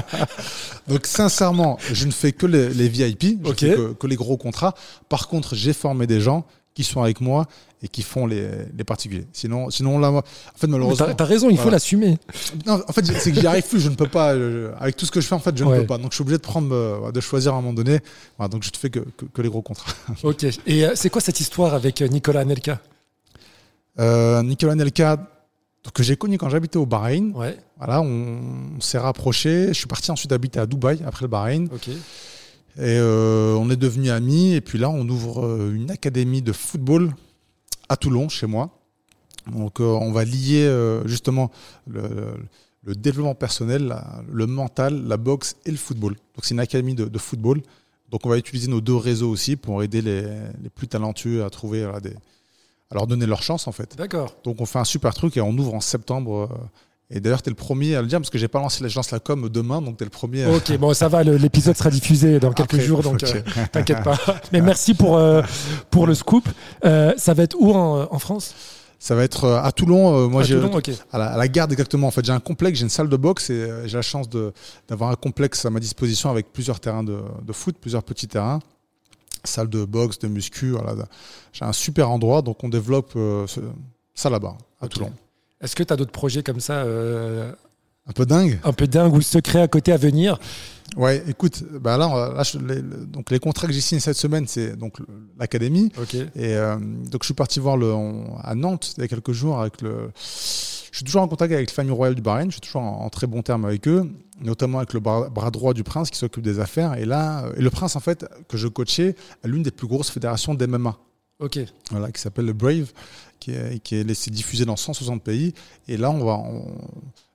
Donc, 0.88 1.06
sincèrement, 1.06 1.78
je 1.92 2.06
ne 2.06 2.10
fais 2.10 2.32
que 2.32 2.46
les, 2.46 2.88
VIP, 2.88 3.42
que, 3.42 3.92
que, 3.92 4.06
les 4.06 4.16
gros 4.16 4.38
contrats. 4.38 4.74
Par 5.08 5.28
contre, 5.28 5.54
j'ai 5.54 5.74
formé 5.74 6.06
des 6.06 6.20
gens 6.20 6.44
qui 6.74 6.82
sont 6.82 7.02
avec 7.02 7.20
moi 7.20 7.46
et 7.82 7.88
qui 7.88 8.02
font 8.02 8.26
les, 8.26 8.48
les 8.76 8.84
particuliers. 8.84 9.26
Sinon, 9.32 9.70
sinon 9.70 9.98
là, 9.98 10.10
en 10.10 10.22
fait, 10.54 10.66
malheureusement. 10.66 11.06
T'as 11.14 11.24
as 11.24 11.26
raison, 11.26 11.50
il 11.50 11.58
faut 11.58 11.70
l'assumer. 11.70 12.18
En 12.66 12.92
fait, 12.92 13.04
c'est 13.04 13.32
que 13.32 13.40
j'y 13.40 13.46
arrive 13.46 13.66
plus. 13.66 13.80
Je 13.80 13.90
ne 13.90 13.94
peux 13.94 14.08
pas. 14.08 14.34
avec 14.78 14.96
tout 14.96 15.06
ce 15.06 15.10
que 15.10 15.20
je 15.20 15.26
fais, 15.26 15.34
en 15.34 15.40
fait, 15.40 15.56
je 15.56 15.64
ne 15.64 15.80
peux 15.80 15.86
pas. 15.86 15.98
Donc, 15.98 16.12
je 16.12 16.16
suis 16.16 16.22
obligé 16.22 16.38
de 16.38 16.42
prendre, 16.42 16.74
euh, 16.74 17.12
de 17.12 17.20
choisir 17.20 17.54
à 17.54 17.58
un 17.58 17.60
moment 17.60 17.74
donné. 17.74 18.00
donc, 18.50 18.62
je 18.62 18.70
ne 18.70 18.76
fais 18.76 18.90
que, 18.90 19.00
que, 19.00 19.42
les 19.42 19.48
gros 19.48 19.62
contrats. 19.62 19.92
Ok. 20.22 20.44
Et 20.66 20.86
euh, 20.86 20.92
c'est 20.94 21.10
quoi 21.10 21.20
cette 21.20 21.40
histoire 21.40 21.74
avec 21.74 22.00
euh, 22.02 22.08
Nicolas 22.08 22.40
Anelka? 22.40 22.80
Nicolas 23.98 24.72
Anelka, 24.72 25.18
que 25.92 26.02
j'ai 26.02 26.16
connu 26.16 26.38
quand 26.38 26.48
j'habitais 26.48 26.78
au 26.78 26.86
Bahreïn. 26.86 27.32
Ouais. 27.34 27.56
Voilà, 27.78 28.00
on, 28.00 28.80
s'est 28.80 28.98
rapproché. 28.98 29.68
Je 29.68 29.74
suis 29.74 29.86
parti 29.86 30.10
ensuite 30.10 30.32
habiter 30.32 30.60
à 30.60 30.66
Dubaï 30.66 31.00
après 31.06 31.22
le 31.22 31.28
Bahreïn. 31.28 31.68
Ok. 31.72 31.88
Et 32.78 32.98
euh, 32.98 33.54
on 33.54 33.70
est 33.70 33.76
devenus 33.76 34.10
amis. 34.10 34.54
Et 34.54 34.60
puis 34.60 34.78
là, 34.78 34.90
on 34.90 35.08
ouvre 35.08 35.46
euh, 35.46 35.72
une 35.74 35.90
académie 35.90 36.42
de 36.42 36.52
football 36.52 37.14
à 37.88 37.96
Toulon, 37.96 38.28
chez 38.28 38.46
moi. 38.46 38.70
Donc, 39.50 39.80
euh, 39.80 39.84
on 39.84 40.12
va 40.12 40.24
lier 40.24 40.68
justement 41.04 41.50
le, 41.86 42.04
développement 42.84 43.34
personnel, 43.34 43.96
le 44.30 44.46
mental, 44.46 45.06
la 45.06 45.16
boxe 45.16 45.56
et 45.64 45.70
le 45.70 45.76
football. 45.76 46.14
Donc, 46.34 46.44
c'est 46.44 46.54
une 46.54 46.60
académie 46.60 46.94
de, 46.94 47.18
football. 47.18 47.62
Donc, 48.10 48.26
on 48.26 48.28
va 48.28 48.38
utiliser 48.38 48.68
nos 48.68 48.80
deux 48.80 48.96
réseaux 48.96 49.30
aussi 49.30 49.56
pour 49.56 49.82
aider 49.82 50.02
les, 50.02 50.26
plus 50.74 50.88
talentueux 50.88 51.44
à 51.44 51.50
trouver 51.50 51.88
des, 52.02 52.14
à 52.90 52.94
leur 52.94 53.06
donner 53.06 53.26
leur 53.26 53.42
chance 53.42 53.66
en 53.66 53.72
fait. 53.72 53.96
D'accord. 53.96 54.36
Donc, 54.44 54.60
on 54.60 54.66
fait 54.66 54.78
un 54.78 54.84
super 54.84 55.14
truc 55.14 55.36
et 55.36 55.40
on 55.40 55.50
ouvre 55.50 55.74
en 55.74 55.80
septembre 55.80 56.48
et 57.08 57.20
d'ailleurs, 57.20 57.40
tu 57.40 57.48
es 57.48 57.52
le 57.52 57.56
premier 57.56 57.94
à 57.94 58.02
le 58.02 58.08
dire 58.08 58.18
parce 58.18 58.30
que 58.30 58.38
j'ai 58.38 58.48
pas 58.48 58.58
lancé 58.58 58.82
l'agence 58.82 59.12
la 59.12 59.20
com 59.20 59.48
demain, 59.48 59.80
donc 59.80 59.96
tu 59.96 60.02
es 60.02 60.06
le 60.06 60.10
premier. 60.10 60.44
Ok, 60.46 60.76
bon, 60.76 60.92
ça 60.92 61.06
va, 61.08 61.22
l'épisode 61.22 61.76
sera 61.76 61.90
diffusé 61.90 62.40
dans 62.40 62.52
quelques 62.52 62.80
jours, 62.80 63.02
donc 63.02 63.22
euh, 63.22 63.42
t'inquiète 63.70 64.02
pas. 64.02 64.18
Mais 64.52 64.60
merci 64.60 64.92
pour, 64.94 65.16
euh, 65.16 65.42
pour 65.90 66.08
le 66.08 66.14
scoop. 66.14 66.48
Euh, 66.84 67.12
ça 67.16 67.32
va 67.32 67.44
être 67.44 67.56
où 67.60 67.72
en, 67.72 68.18
France? 68.18 68.54
Ça 68.98 69.14
va 69.14 69.22
être 69.22 69.46
à 69.48 69.70
Toulon. 69.70 70.28
moi, 70.28 70.42
j'ai 70.42 70.58
à, 71.12 71.18
la, 71.18 71.32
à 71.34 71.48
garde 71.48 71.70
exactement. 71.70 72.08
En 72.08 72.10
fait, 72.10 72.24
j'ai 72.24 72.32
un 72.32 72.40
complexe, 72.40 72.80
j'ai 72.80 72.84
une 72.84 72.90
salle 72.90 73.08
de 73.08 73.16
boxe 73.16 73.50
et 73.50 73.68
j'ai 73.84 73.96
la 73.96 74.02
chance 74.02 74.26
d'avoir 74.88 75.10
un 75.10 75.16
complexe 75.16 75.64
à 75.64 75.70
ma 75.70 75.78
disposition 75.78 76.28
avec 76.28 76.52
plusieurs 76.52 76.80
terrains 76.80 77.04
de, 77.04 77.20
de 77.40 77.52
foot, 77.52 77.76
plusieurs 77.80 78.02
petits 78.02 78.26
terrains, 78.26 78.58
salle 79.44 79.68
de 79.68 79.84
boxe, 79.84 80.18
de 80.18 80.26
muscu. 80.26 80.70
Voilà. 80.70 80.94
J'ai 81.52 81.64
un 81.64 81.72
super 81.72 82.10
endroit, 82.10 82.42
donc 82.42 82.64
on 82.64 82.68
développe 82.68 83.16
ça 84.12 84.28
là-bas, 84.28 84.56
à 84.80 84.88
Toulon. 84.88 85.12
Est-ce 85.60 85.74
que 85.74 85.82
tu 85.82 85.92
as 85.92 85.96
d'autres 85.96 86.12
projets 86.12 86.42
comme 86.42 86.60
ça 86.60 86.82
euh, 86.84 87.52
Un 88.06 88.12
peu 88.12 88.26
dingue 88.26 88.58
Un 88.64 88.72
peu 88.72 88.86
dingue 88.86 89.14
ou 89.14 89.20
secret 89.20 89.62
à 89.62 89.68
côté 89.68 89.92
à 89.92 89.96
venir? 89.96 90.38
Ouais, 90.96 91.22
écoute, 91.28 91.64
bah 91.80 91.96
là, 91.98 92.42
les, 92.66 92.80
donc 92.80 93.30
les 93.30 93.38
contrats 93.38 93.66
que 93.66 93.72
j'ai 93.72 93.80
signés 93.80 94.00
cette 94.00 94.16
semaine, 94.16 94.46
c'est 94.46 94.76
donc 94.76 94.98
l'académie. 95.38 95.92
Et 96.14 96.54
euh, 96.54 96.76
donc 96.76 97.22
je 97.22 97.26
suis 97.26 97.34
parti 97.34 97.58
voir 97.58 97.76
le, 97.76 97.92
à 98.42 98.54
Nantes 98.54 98.94
il 98.96 99.00
y 99.00 99.04
a 99.04 99.08
quelques 99.08 99.32
jours 99.32 99.60
avec 99.60 99.82
le. 99.82 100.10
Je 100.16 101.00
suis 101.00 101.04
toujours 101.04 101.22
en 101.22 101.28
contact 101.28 101.52
avec 101.52 101.68
la 101.68 101.74
famille 101.74 101.92
royale 101.92 102.14
du 102.14 102.22
Bahreïn. 102.22 102.46
Je 102.46 102.52
suis 102.52 102.60
toujours 102.60 102.82
en, 102.82 103.10
très 103.10 103.26
bon 103.26 103.42
terme 103.42 103.66
avec 103.66 103.86
eux, 103.86 104.10
notamment 104.40 104.78
avec 104.78 104.94
le 104.94 105.00
bras, 105.00 105.50
droit 105.50 105.74
du 105.74 105.84
prince 105.84 106.08
qui 106.08 106.18
s'occupe 106.18 106.42
des 106.42 106.58
affaires. 106.60 106.94
Et 106.94 107.04
là, 107.04 107.44
et 107.56 107.60
le 107.60 107.68
prince 107.68 107.96
en 107.96 108.00
fait 108.00 108.24
que 108.48 108.56
je 108.56 108.68
coachais 108.68 109.14
à 109.44 109.48
l'une 109.48 109.62
des 109.62 109.70
plus 109.70 109.88
grosses 109.88 110.10
fédérations 110.10 110.54
d'MMA. 110.54 110.96
Ok. 111.38 111.58
Voilà, 111.90 112.10
qui 112.10 112.20
s'appelle 112.20 112.46
le 112.46 112.54
Brave 112.54 112.92
qui 113.46 113.52
est, 113.52 113.78
qui 113.78 113.94
est 113.94 114.02
laissé 114.02 114.30
diffuser 114.30 114.64
dans 114.64 114.74
160 114.74 115.22
pays. 115.22 115.54
Et 115.86 115.96
là, 115.96 116.10
on 116.10 116.24
va, 116.24 116.42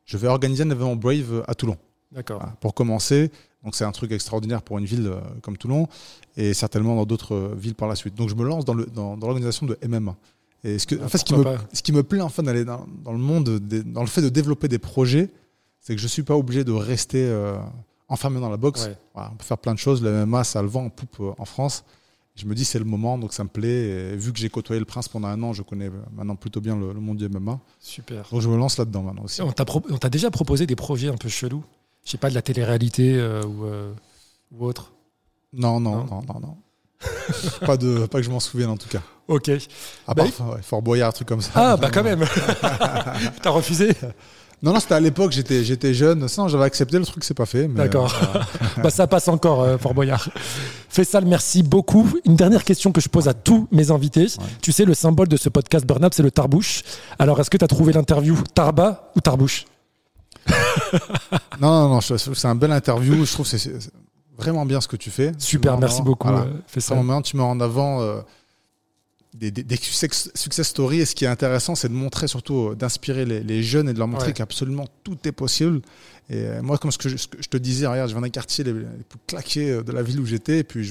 je 0.06 0.18
vais 0.18 0.28
organiser 0.28 0.64
un 0.64 0.70
événement 0.70 0.98
Brave 0.98 1.44
à 1.48 1.56
Toulon. 1.56 1.78
D'accord. 2.12 2.44
pour 2.60 2.74
commencer, 2.74 3.32
donc 3.64 3.74
c'est 3.74 3.86
un 3.86 3.92
truc 3.94 4.12
extraordinaire 4.12 4.62
pour 4.62 4.78
une 4.78 4.84
ville 4.84 5.08
euh, 5.08 5.22
comme 5.42 5.56
Toulon 5.56 5.88
et 6.36 6.54
certainement 6.54 6.94
dans 6.94 7.06
d'autres 7.06 7.34
euh, 7.36 7.56
villes 7.58 7.76
par 7.76 7.88
la 7.88 7.96
suite. 7.96 8.16
Donc 8.16 8.28
je 8.28 8.36
me 8.36 8.44
lance 8.44 8.66
dans 8.66 8.74
l'organisation 8.74 9.66
dans, 9.66 9.76
de 9.82 9.88
MMA. 9.88 10.18
Et 10.66 10.78
ce, 10.78 10.86
que, 10.86 11.02
en 11.02 11.08
fait, 11.08 11.20
ce, 11.20 11.24
qui 11.24 11.34
me, 11.34 11.46
ce 11.72 11.82
qui 11.82 11.94
me 11.94 12.04
plaît 12.04 12.20
enfin 12.20 12.44
d'aller 12.44 12.66
dans, 12.66 12.86
dans, 13.02 13.14
le 13.14 13.18
monde, 13.18 13.60
dans 13.86 14.02
le 14.02 14.08
fait 14.08 14.22
de 14.22 14.28
développer 14.28 14.68
des 14.68 14.78
projets, 14.78 15.30
c'est 15.80 15.96
que 15.96 16.02
je 16.02 16.06
ne 16.06 16.10
suis 16.10 16.24
pas 16.24 16.36
obligé 16.36 16.66
de 16.66 16.74
rester 16.74 17.24
euh, 17.24 17.56
enfermé 18.10 18.42
dans 18.42 18.50
la 18.50 18.58
boxe. 18.58 18.90
on 19.16 19.30
peut 19.38 19.46
faire 19.46 19.58
plein 19.58 19.74
de 19.74 19.80
choses. 19.80 20.04
Le 20.04 20.26
MMA, 20.26 20.44
ça 20.44 20.62
le 20.62 20.68
vent 20.68 20.84
en 20.84 20.90
poupe 20.90 21.22
en 21.38 21.46
France 21.46 21.86
je 22.42 22.48
me 22.48 22.56
dis 22.56 22.66
c'est 22.66 22.80
le 22.80 22.86
moment, 22.86 23.20
donc 23.20 23.34
ça 23.34 23.44
me 23.44 23.50
plaît. 23.50 24.16
vu 24.16 24.34
que 24.34 24.40
j'ai 24.40 24.50
côtoyé 24.50 24.80
le 24.80 24.86
prince 24.86 25.08
pendant 25.08 25.28
un 25.28 25.42
an, 25.44 25.54
je 25.54 25.62
connais 25.62 25.92
maintenant 26.12 26.36
plutôt 26.36 26.60
bien 26.60 26.76
le, 26.76 26.94
monde 26.96 27.18
du 27.18 27.30
MMA. 27.30 27.60
Super. 27.80 28.28
Donc 28.32 28.42
je 28.42 28.50
me 28.50 28.58
lance 28.58 28.80
là-dedans 28.80 29.04
maintenant 29.04 29.24
aussi. 29.24 29.42
On 29.44 29.52
t'a 29.52 30.10
déjà 30.10 30.32
proposé 30.32 30.66
des 30.66 30.76
projets 30.76 31.10
un 31.10 31.18
peu 31.18 31.30
chelous 31.30 31.64
Je 32.04 32.10
sais 32.10 32.18
pas, 32.18 32.30
de 32.30 32.36
la 32.36 32.42
télé-réalité 32.42 33.14
euh, 33.16 33.44
ou, 33.44 33.66
euh, 33.66 33.94
ou, 34.52 34.66
autre 34.66 34.92
Non, 35.54 35.80
non, 35.80 36.04
non, 36.06 36.24
non, 36.28 36.40
non. 36.40 36.58
pas, 37.66 37.78
de, 37.78 38.08
pas 38.08 38.20
que 38.20 38.24
je 38.24 38.32
m'en 38.32 38.40
souvienne 38.40 38.70
en 38.70 38.78
tout 38.78 38.90
cas. 38.90 39.02
Ok. 39.28 39.50
À 40.08 40.16
part 40.16 40.26
bah, 40.26 40.58
Fort 40.64 40.82
Boyard, 40.82 41.10
un 41.10 41.12
truc 41.12 41.28
comme 41.28 41.42
ça. 41.42 41.52
Ah, 41.54 41.78
bah 41.78 41.92
quand 41.92 42.04
même 42.04 42.26
T'as 43.42 43.50
refusé? 43.52 43.92
Non, 44.64 44.74
non, 44.74 44.80
c'était 44.80 44.94
à 44.94 45.00
l'époque, 45.00 45.32
j'étais, 45.32 45.64
j'étais 45.64 45.94
jeune. 45.94 46.28
Sinon, 46.28 46.48
j'avais 46.48 46.66
accepté 46.66 47.00
le 47.00 47.06
truc, 47.06 47.24
c'est 47.24 47.34
pas 47.34 47.48
fait. 47.48 47.68
D'accord. 47.68 48.14
Euh, 48.36 48.40
bah, 48.84 48.92
ça 48.92 49.08
passe 49.08 49.28
encore, 49.28 49.64
euh, 49.64 49.78
Fort 49.78 49.96
Boyard. 49.96 50.30
Fessal, 50.88 51.26
merci 51.26 51.64
beaucoup. 51.64 52.08
Une 52.26 52.36
dernière 52.36 52.64
question 52.64 52.92
que 52.92 53.02
je 53.02 53.10
pose 53.10 53.28
à 53.28 53.34
tous 53.34 53.68
mes 53.72 53.90
invités. 53.90 54.28
Tu 54.62 54.72
sais, 54.72 54.86
le 54.86 54.94
symbole 54.94 55.28
de 55.28 55.38
ce 55.38 55.50
podcast 55.50 55.86
Burn 55.86 56.08
c'est 56.12 56.22
le 56.22 56.32
tarbouche. 56.32 56.84
Alors, 57.18 57.40
est-ce 57.40 57.50
que 57.50 57.58
tu 57.58 57.66
as 57.66 57.68
trouvé 57.68 57.94
l'interview 57.94 58.38
Tarba 58.54 59.12
ou 59.16 59.22
Tarbouche 59.22 59.66
Non, 61.60 61.88
non, 61.88 61.90
non, 61.90 62.02
c'est 62.02 62.46
un 62.46 62.56
bel 62.56 62.72
interview. 62.72 63.26
Je 63.26 63.34
trouve 63.34 63.50
que 63.50 63.58
c'est 63.58 63.72
vraiment 64.38 64.66
bien 64.66 64.82
ce 64.82 64.88
que 64.88 64.96
tu 64.96 65.10
fais. 65.10 65.32
Super, 65.38 65.78
merci 65.78 66.02
beaucoup, 66.02 66.28
voilà. 66.28 66.44
Euh, 66.44 66.54
Fessal. 66.68 66.98
tu 67.24 67.38
mets 67.38 67.44
en 67.44 67.60
avant. 67.60 68.02
Euh, 68.02 68.22
des, 69.34 69.52
des, 69.52 69.76
success, 69.76 70.68
stories. 70.68 71.02
Et 71.02 71.06
ce 71.06 71.16
qui 71.16 71.26
est 71.26 71.30
intéressant, 71.30 71.76
c'est 71.76 71.88
de 71.88 71.94
montrer 71.94 72.28
surtout, 72.28 72.70
euh, 72.70 72.76
d'inspirer 72.76 73.26
les, 73.26 73.64
jeunes 73.64 73.90
et 73.90 73.94
de 73.94 73.98
leur 73.98 74.08
montrer 74.08 74.34
qu'absolument 74.34 74.88
tout 75.04 75.18
est 75.26 75.32
possible. 75.32 75.82
Et 76.30 76.36
euh, 76.36 76.62
moi, 76.62 76.78
comme 76.78 76.92
ce 76.92 76.98
que 76.98 77.10
je, 77.10 77.18
te 77.18 77.58
disais, 77.58 77.88
regarde, 77.88 78.10
je 78.10 78.14
viens 78.14 78.22
d'un 78.22 78.30
quartier 78.30 78.64
les, 78.64 78.74
plus 78.74 79.20
claqués 79.28 79.72
euh, 79.72 79.84
de 79.84 79.92
la 79.92 80.04
ville 80.04 80.20
où 80.20 80.26
j'étais, 80.26 80.60
et 80.60 80.64
puis 80.64 80.90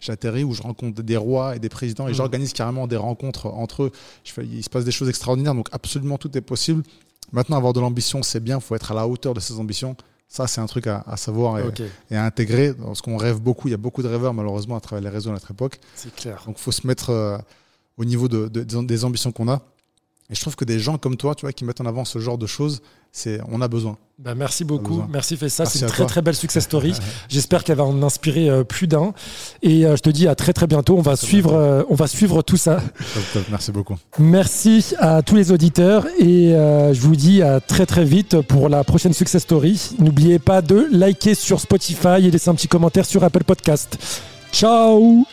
j'atterris 0.00 0.44
où 0.44 0.54
je 0.54 0.62
rencontre 0.62 1.02
des 1.02 1.16
rois 1.16 1.56
et 1.56 1.58
des 1.58 1.68
présidents, 1.68 2.08
et 2.08 2.12
mmh. 2.12 2.14
j'organise 2.14 2.52
carrément 2.52 2.86
des 2.86 2.96
rencontres 2.96 3.46
entre 3.46 3.84
eux. 3.84 3.92
Je 4.24 4.32
fais, 4.32 4.44
il 4.44 4.62
se 4.62 4.70
passe 4.70 4.84
des 4.84 4.90
choses 4.90 5.08
extraordinaires, 5.08 5.54
donc 5.54 5.68
absolument 5.72 6.18
tout 6.18 6.36
est 6.36 6.42
possible. 6.42 6.82
Maintenant, 7.32 7.56
avoir 7.56 7.72
de 7.72 7.80
l'ambition, 7.80 8.22
c'est 8.22 8.40
bien, 8.40 8.58
il 8.58 8.62
faut 8.62 8.74
être 8.74 8.92
à 8.92 8.94
la 8.94 9.06
hauteur 9.06 9.34
de 9.34 9.40
ses 9.40 9.54
ambitions. 9.58 9.96
Ça, 10.30 10.46
c'est 10.46 10.60
un 10.60 10.66
truc 10.66 10.86
à, 10.86 11.16
savoir 11.16 11.58
et, 11.58 12.16
à 12.16 12.24
intégrer. 12.24 12.74
Parce 12.74 13.00
qu'on 13.00 13.16
rêve 13.16 13.40
beaucoup, 13.40 13.68
il 13.68 13.70
y 13.70 13.74
a 13.74 13.78
beaucoup 13.78 14.02
de 14.02 14.08
rêveurs, 14.08 14.34
malheureusement, 14.34 14.76
à 14.76 14.80
travers 14.80 15.02
les 15.02 15.08
réseaux 15.08 15.30
à 15.30 15.32
notre 15.32 15.50
époque. 15.50 15.80
C'est 15.94 16.14
clair. 16.14 16.42
Donc, 16.46 16.56
il 16.58 16.62
faut 16.62 16.72
se 16.72 16.86
mettre 16.86 17.40
au 17.98 18.04
niveau 18.04 18.28
de, 18.28 18.48
des 18.48 19.04
ambitions 19.04 19.32
qu'on 19.32 19.48
a. 19.48 19.60
Et 20.30 20.34
je 20.34 20.40
trouve 20.42 20.56
que 20.56 20.66
des 20.66 20.78
gens 20.78 20.98
comme 20.98 21.16
toi, 21.16 21.34
tu 21.34 21.42
vois, 21.42 21.52
qui 21.52 21.64
mettent 21.64 21.80
en 21.80 21.86
avant 21.86 22.04
ce 22.04 22.18
genre 22.18 22.36
de 22.36 22.46
choses, 22.46 22.82
c'est, 23.12 23.40
on 23.50 23.62
a 23.62 23.68
besoin. 23.68 23.96
Ben 24.18 24.34
merci 24.34 24.62
beaucoup, 24.62 25.02
merci 25.08 25.36
Fessa, 25.38 25.64
c'est 25.64 25.80
une 25.80 25.86
très 25.86 26.04
très 26.04 26.20
belle 26.20 26.34
success 26.34 26.64
story. 26.64 26.92
J'espère 27.30 27.64
qu'elle 27.64 27.78
va 27.78 27.84
en 27.84 28.02
inspirer 28.02 28.50
euh, 28.50 28.62
plus 28.62 28.86
d'un. 28.86 29.14
Et 29.62 29.86
euh, 29.86 29.96
je 29.96 30.02
te 30.02 30.10
dis 30.10 30.28
à 30.28 30.34
très 30.34 30.52
très 30.52 30.66
bientôt. 30.66 30.98
On 30.98 31.02
va 31.02 31.16
suivre, 31.16 31.54
euh, 31.54 31.82
on 31.88 31.94
va 31.94 32.06
suivre 32.06 32.42
tout 32.42 32.58
ça. 32.58 32.82
Merci 33.50 33.72
beaucoup. 33.72 33.96
Merci 34.18 34.94
à 34.98 35.22
tous 35.22 35.36
les 35.36 35.50
auditeurs 35.50 36.06
et 36.18 36.50
je 36.50 37.00
vous 37.00 37.16
dis 37.16 37.42
à 37.42 37.60
très 37.60 37.86
très 37.86 38.04
vite 38.04 38.42
pour 38.42 38.68
la 38.68 38.84
prochaine 38.84 39.14
success 39.14 39.42
story. 39.42 39.92
N'oubliez 39.98 40.38
pas 40.38 40.60
de 40.60 40.88
liker 40.90 41.34
sur 41.34 41.58
Spotify 41.58 42.18
et 42.18 42.30
laisser 42.30 42.50
un 42.50 42.54
petit 42.54 42.68
commentaire 42.68 43.06
sur 43.06 43.24
Apple 43.24 43.44
Podcast. 43.44 43.98
Ciao 44.52 45.24